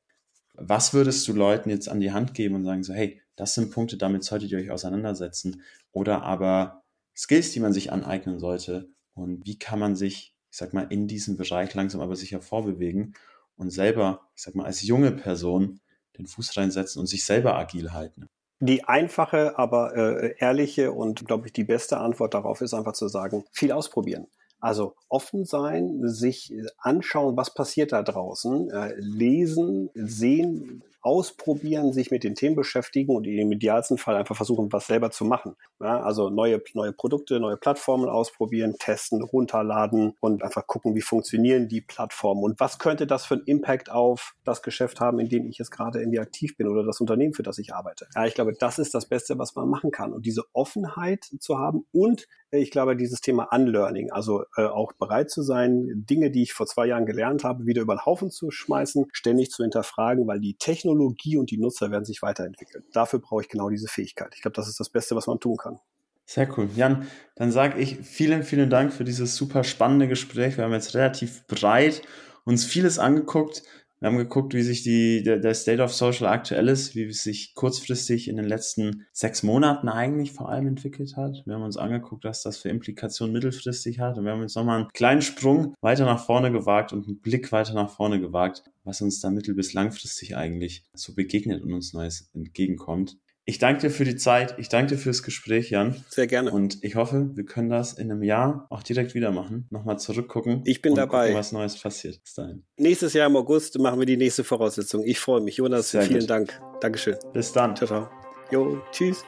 was 0.53 0.93
würdest 0.93 1.27
du 1.27 1.33
Leuten 1.33 1.69
jetzt 1.69 1.89
an 1.89 1.99
die 1.99 2.13
Hand 2.13 2.33
geben 2.33 2.55
und 2.55 2.63
sagen 2.63 2.83
so, 2.83 2.93
hey, 2.93 3.21
das 3.37 3.53
sind 3.53 3.71
Punkte, 3.71 3.95
damit 3.95 4.25
solltet 4.25 4.51
ihr 4.51 4.57
euch 4.57 4.71
auseinandersetzen? 4.71 5.61
Oder 5.93 6.23
aber 6.23 6.83
Skills, 7.15 7.51
die 7.51 7.61
man 7.61 7.71
sich 7.71 7.93
aneignen 7.93 8.39
sollte 8.39 8.89
und 9.13 9.45
wie 9.45 9.57
kann 9.57 9.79
man 9.79 9.95
sich 9.95 10.35
ich 10.57 10.57
sag 10.57 10.73
mal, 10.73 10.87
in 10.89 11.07
diesem 11.07 11.37
Bereich 11.37 11.73
langsam 11.75 12.01
aber 12.01 12.15
sicher 12.15 12.41
vorbewegen 12.41 13.13
und 13.57 13.69
selber, 13.69 14.21
ich 14.35 14.41
sag 14.41 14.55
mal, 14.55 14.65
als 14.65 14.81
junge 14.81 15.11
Person 15.11 15.79
den 16.17 16.25
Fuß 16.25 16.57
reinsetzen 16.57 16.99
und 16.99 17.05
sich 17.05 17.25
selber 17.25 17.55
agil 17.55 17.93
halten. 17.93 18.25
Die 18.59 18.83
einfache, 18.85 19.59
aber 19.59 19.95
äh, 19.95 20.35
ehrliche 20.39 20.91
und, 20.91 21.27
glaube 21.27 21.45
ich, 21.45 21.53
die 21.53 21.63
beste 21.63 21.97
Antwort 21.97 22.33
darauf 22.33 22.61
ist 22.61 22.73
einfach 22.73 22.93
zu 22.93 23.07
sagen, 23.07 23.43
viel 23.51 23.71
ausprobieren. 23.71 24.25
Also 24.59 24.95
offen 25.09 25.45
sein, 25.45 25.99
sich 26.07 26.51
anschauen, 26.79 27.37
was 27.37 27.53
passiert 27.53 27.91
da 27.91 28.01
draußen, 28.01 28.71
äh, 28.71 28.95
lesen, 28.97 29.91
sehen, 29.93 30.83
ausprobieren, 31.07 31.93
sich 31.93 32.11
mit 32.11 32.25
den 32.25 32.35
Themen 32.35 32.57
beschäftigen 32.57 33.15
und 33.15 33.25
im 33.25 33.49
idealsten 33.53 33.97
Fall 33.97 34.17
einfach 34.17 34.35
versuchen, 34.35 34.73
was 34.73 34.87
selber 34.87 35.09
zu 35.09 35.23
machen. 35.23 35.55
Ja, 35.79 36.01
also 36.01 36.29
neue, 36.29 36.61
neue 36.73 36.91
Produkte, 36.91 37.39
neue 37.39 37.55
Plattformen 37.55 38.09
ausprobieren, 38.09 38.75
testen, 38.77 39.21
runterladen 39.21 40.15
und 40.19 40.43
einfach 40.43 40.67
gucken, 40.67 40.95
wie 40.95 41.01
funktionieren 41.01 41.69
die 41.69 41.79
Plattformen 41.79 42.43
und 42.43 42.59
was 42.59 42.77
könnte 42.77 43.07
das 43.07 43.25
für 43.25 43.35
einen 43.35 43.45
Impact 43.45 43.89
auf 43.89 44.35
das 44.43 44.61
Geschäft 44.61 44.99
haben, 44.99 45.19
in 45.19 45.29
dem 45.29 45.47
ich 45.47 45.57
jetzt 45.57 45.71
gerade 45.71 45.99
irgendwie 45.99 46.19
aktiv 46.19 46.57
bin 46.57 46.67
oder 46.67 46.83
das 46.83 46.99
Unternehmen, 46.99 47.33
für 47.33 47.43
das 47.43 47.57
ich 47.57 47.73
arbeite. 47.73 48.07
Ja, 48.13 48.25
ich 48.25 48.33
glaube, 48.33 48.51
das 48.51 48.77
ist 48.77 48.93
das 48.93 49.07
Beste, 49.07 49.39
was 49.39 49.55
man 49.55 49.69
machen 49.69 49.91
kann. 49.91 50.11
Und 50.11 50.25
diese 50.25 50.43
Offenheit 50.51 51.23
zu 51.39 51.57
haben 51.57 51.85
und 51.93 52.27
ich 52.51 52.71
glaube, 52.71 52.95
dieses 52.95 53.21
Thema 53.21 53.49
Unlearning, 53.51 54.11
also 54.11 54.43
äh, 54.55 54.65
auch 54.65 54.93
bereit 54.93 55.29
zu 55.29 55.41
sein, 55.41 56.05
Dinge, 56.09 56.31
die 56.31 56.43
ich 56.43 56.53
vor 56.53 56.65
zwei 56.65 56.87
Jahren 56.87 57.05
gelernt 57.05 57.43
habe, 57.43 57.65
wieder 57.65 57.81
über 57.81 57.95
den 57.95 58.05
Haufen 58.05 58.31
zu 58.31 58.51
schmeißen, 58.51 59.07
ständig 59.11 59.51
zu 59.51 59.63
hinterfragen, 59.63 60.27
weil 60.27 60.39
die 60.39 60.55
Technologie 60.55 61.37
und 61.37 61.51
die 61.51 61.57
Nutzer 61.57 61.91
werden 61.91 62.05
sich 62.05 62.21
weiterentwickeln. 62.21 62.85
Dafür 62.93 63.19
brauche 63.19 63.41
ich 63.41 63.49
genau 63.49 63.69
diese 63.69 63.87
Fähigkeit. 63.87 64.33
Ich 64.35 64.41
glaube, 64.41 64.55
das 64.55 64.67
ist 64.67 64.79
das 64.79 64.89
Beste, 64.89 65.15
was 65.15 65.27
man 65.27 65.39
tun 65.39 65.57
kann. 65.57 65.79
Sehr 66.25 66.47
cool. 66.57 66.69
Jan, 66.75 67.07
dann 67.35 67.51
sage 67.51 67.79
ich 67.79 67.99
vielen, 67.99 68.43
vielen 68.43 68.69
Dank 68.69 68.93
für 68.93 69.05
dieses 69.05 69.35
super 69.35 69.63
spannende 69.63 70.07
Gespräch. 70.07 70.57
Wir 70.57 70.65
haben 70.65 70.73
jetzt 70.73 70.93
relativ 70.93 71.47
breit 71.47 72.01
uns 72.47 72.65
vieles 72.65 72.97
angeguckt. 72.97 73.63
Wir 73.99 74.09
haben 74.09 74.17
geguckt, 74.17 74.53
wie 74.53 74.61
sich 74.61 74.83
die, 74.83 75.23
der, 75.23 75.39
der 75.39 75.55
State 75.55 75.81
of 75.81 75.91
Social 75.91 76.27
aktuell 76.27 76.67
ist, 76.67 76.95
wie 76.95 77.05
es 77.05 77.23
sich 77.23 77.55
kurzfristig 77.55 78.27
in 78.27 78.37
den 78.37 78.45
letzten 78.45 79.07
sechs 79.11 79.41
Monaten 79.41 79.89
eigentlich 79.89 80.33
vor 80.33 80.49
allem 80.49 80.67
entwickelt 80.67 81.17
hat. 81.17 81.41
Wir 81.47 81.55
haben 81.55 81.63
uns 81.63 81.77
angeguckt, 81.77 82.23
was 82.23 82.43
das 82.43 82.57
für 82.57 82.69
Implikationen 82.69 83.33
mittelfristig 83.33 83.99
hat. 83.99 84.19
Und 84.19 84.25
wir 84.25 84.33
haben 84.33 84.41
jetzt 84.41 84.55
nochmal 84.55 84.81
einen 84.81 84.89
kleinen 84.93 85.23
Sprung 85.23 85.73
weiter 85.81 86.05
nach 86.05 86.23
vorne 86.23 86.51
gewagt 86.51 86.93
und 86.93 87.07
einen 87.07 87.19
Blick 87.21 87.51
weiter 87.51 87.73
nach 87.73 87.89
vorne 87.89 88.19
gewagt, 88.21 88.63
was 88.83 89.01
uns 89.01 89.19
da 89.19 89.31
mittel- 89.31 89.55
bis 89.55 89.73
langfristig 89.73 90.37
eigentlich 90.37 90.83
so 90.93 91.15
begegnet 91.15 91.63
und 91.63 91.73
uns 91.73 91.93
Neues 91.93 92.29
entgegenkommt. 92.35 93.17
Ich 93.49 93.59
danke 93.59 93.79
dir 93.79 93.91
für 93.91 94.03
die 94.03 94.17
Zeit. 94.17 94.55
Ich 94.57 94.67
danke 94.67 94.95
dir 94.95 94.97
fürs 94.97 95.23
Gespräch, 95.23 95.69
Jan. 95.69 95.95
Sehr 96.09 96.27
gerne. 96.27 96.51
Und 96.51 96.83
ich 96.83 96.95
hoffe, 96.95 97.31
wir 97.33 97.45
können 97.45 97.69
das 97.69 97.93
in 97.93 98.11
einem 98.11 98.21
Jahr 98.21 98.67
auch 98.69 98.83
direkt 98.83 99.15
wieder 99.15 99.31
machen. 99.31 99.67
Nochmal 99.69 99.97
zurückgucken. 99.97 100.63
Ich 100.65 100.81
bin 100.81 100.95
dabei. 100.95 101.27
Gucken, 101.27 101.39
was 101.39 101.53
Neues 101.53 101.79
passiert. 101.81 102.21
Bis 102.21 102.33
dahin. 102.33 102.63
Nächstes 102.75 103.13
Jahr 103.13 103.27
im 103.27 103.37
August 103.37 103.79
machen 103.79 103.99
wir 103.99 104.05
die 104.05 104.17
nächste 104.17 104.43
Voraussetzung. 104.43 105.05
Ich 105.05 105.21
freue 105.21 105.39
mich. 105.39 105.55
Jonas, 105.55 105.91
Sehr 105.91 106.01
vielen 106.01 106.19
gut. 106.19 106.29
Dank. 106.29 106.61
Dankeschön. 106.81 107.15
Bis 107.31 107.53
dann. 107.53 107.73
Ciao, 107.77 107.87
ciao. 107.87 108.09
Jo, 108.51 108.81
tschüss. 108.91 109.23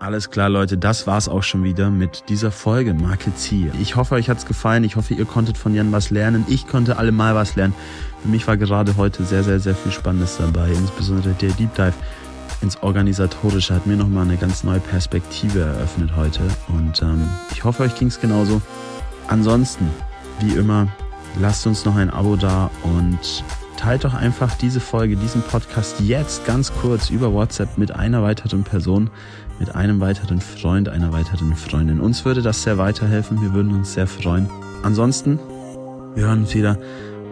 Alles 0.00 0.30
klar, 0.30 0.48
Leute, 0.48 0.78
das 0.78 1.08
war's 1.08 1.28
auch 1.28 1.42
schon 1.42 1.64
wieder 1.64 1.90
mit 1.90 2.28
dieser 2.28 2.52
Folge 2.52 2.94
Marke 2.94 3.34
Ziel. 3.34 3.72
Ich 3.80 3.96
hoffe, 3.96 4.14
euch 4.14 4.30
hat's 4.30 4.46
gefallen. 4.46 4.84
Ich 4.84 4.94
hoffe, 4.94 5.14
ihr 5.14 5.24
konntet 5.24 5.58
von 5.58 5.74
Jan 5.74 5.90
was 5.90 6.10
lernen. 6.10 6.44
Ich 6.48 6.68
konnte 6.68 6.98
allemal 6.98 7.34
was 7.34 7.56
lernen. 7.56 7.74
Für 8.22 8.28
mich 8.28 8.46
war 8.46 8.56
gerade 8.56 8.96
heute 8.96 9.24
sehr, 9.24 9.42
sehr, 9.42 9.58
sehr 9.58 9.74
viel 9.74 9.90
Spannendes 9.90 10.36
dabei. 10.36 10.68
Insbesondere 10.68 11.34
der 11.34 11.50
Deep 11.50 11.74
Dive 11.74 11.94
ins 12.60 12.80
Organisatorische 12.80 13.74
hat 13.74 13.88
mir 13.88 13.96
nochmal 13.96 14.24
eine 14.24 14.36
ganz 14.36 14.62
neue 14.62 14.78
Perspektive 14.78 15.62
eröffnet 15.62 16.12
heute. 16.14 16.42
Und 16.68 17.02
ähm, 17.02 17.28
ich 17.50 17.64
hoffe, 17.64 17.82
euch 17.82 17.96
ging's 17.96 18.20
genauso. 18.20 18.62
Ansonsten, 19.26 19.90
wie 20.38 20.54
immer, 20.54 20.86
lasst 21.40 21.66
uns 21.66 21.84
noch 21.84 21.96
ein 21.96 22.10
Abo 22.10 22.36
da 22.36 22.70
und 22.84 23.42
teilt 23.76 24.04
doch 24.04 24.14
einfach 24.14 24.54
diese 24.54 24.80
Folge, 24.80 25.16
diesen 25.16 25.42
Podcast 25.42 26.00
jetzt 26.00 26.44
ganz 26.44 26.72
kurz 26.72 27.10
über 27.10 27.32
WhatsApp 27.32 27.78
mit 27.78 27.92
einer 27.92 28.22
weiteren 28.22 28.64
Person, 28.64 29.10
mit 29.58 29.74
einem 29.74 30.00
weiteren 30.00 30.40
Freund, 30.40 30.88
einer 30.88 31.12
weiteren 31.12 31.54
Freundin. 31.54 32.00
Uns 32.00 32.24
würde 32.24 32.42
das 32.42 32.62
sehr 32.62 32.78
weiterhelfen. 32.78 33.40
Wir 33.40 33.52
würden 33.52 33.72
uns 33.74 33.94
sehr 33.94 34.06
freuen. 34.06 34.48
Ansonsten, 34.82 35.38
wir 36.14 36.26
hören 36.26 36.40
uns 36.40 36.54
wieder 36.54 36.78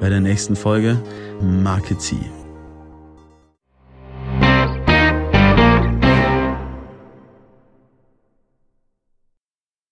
bei 0.01 0.09
der 0.09 0.21
nächsten 0.21 0.57
Folge 0.57 1.01
Market 1.41 2.01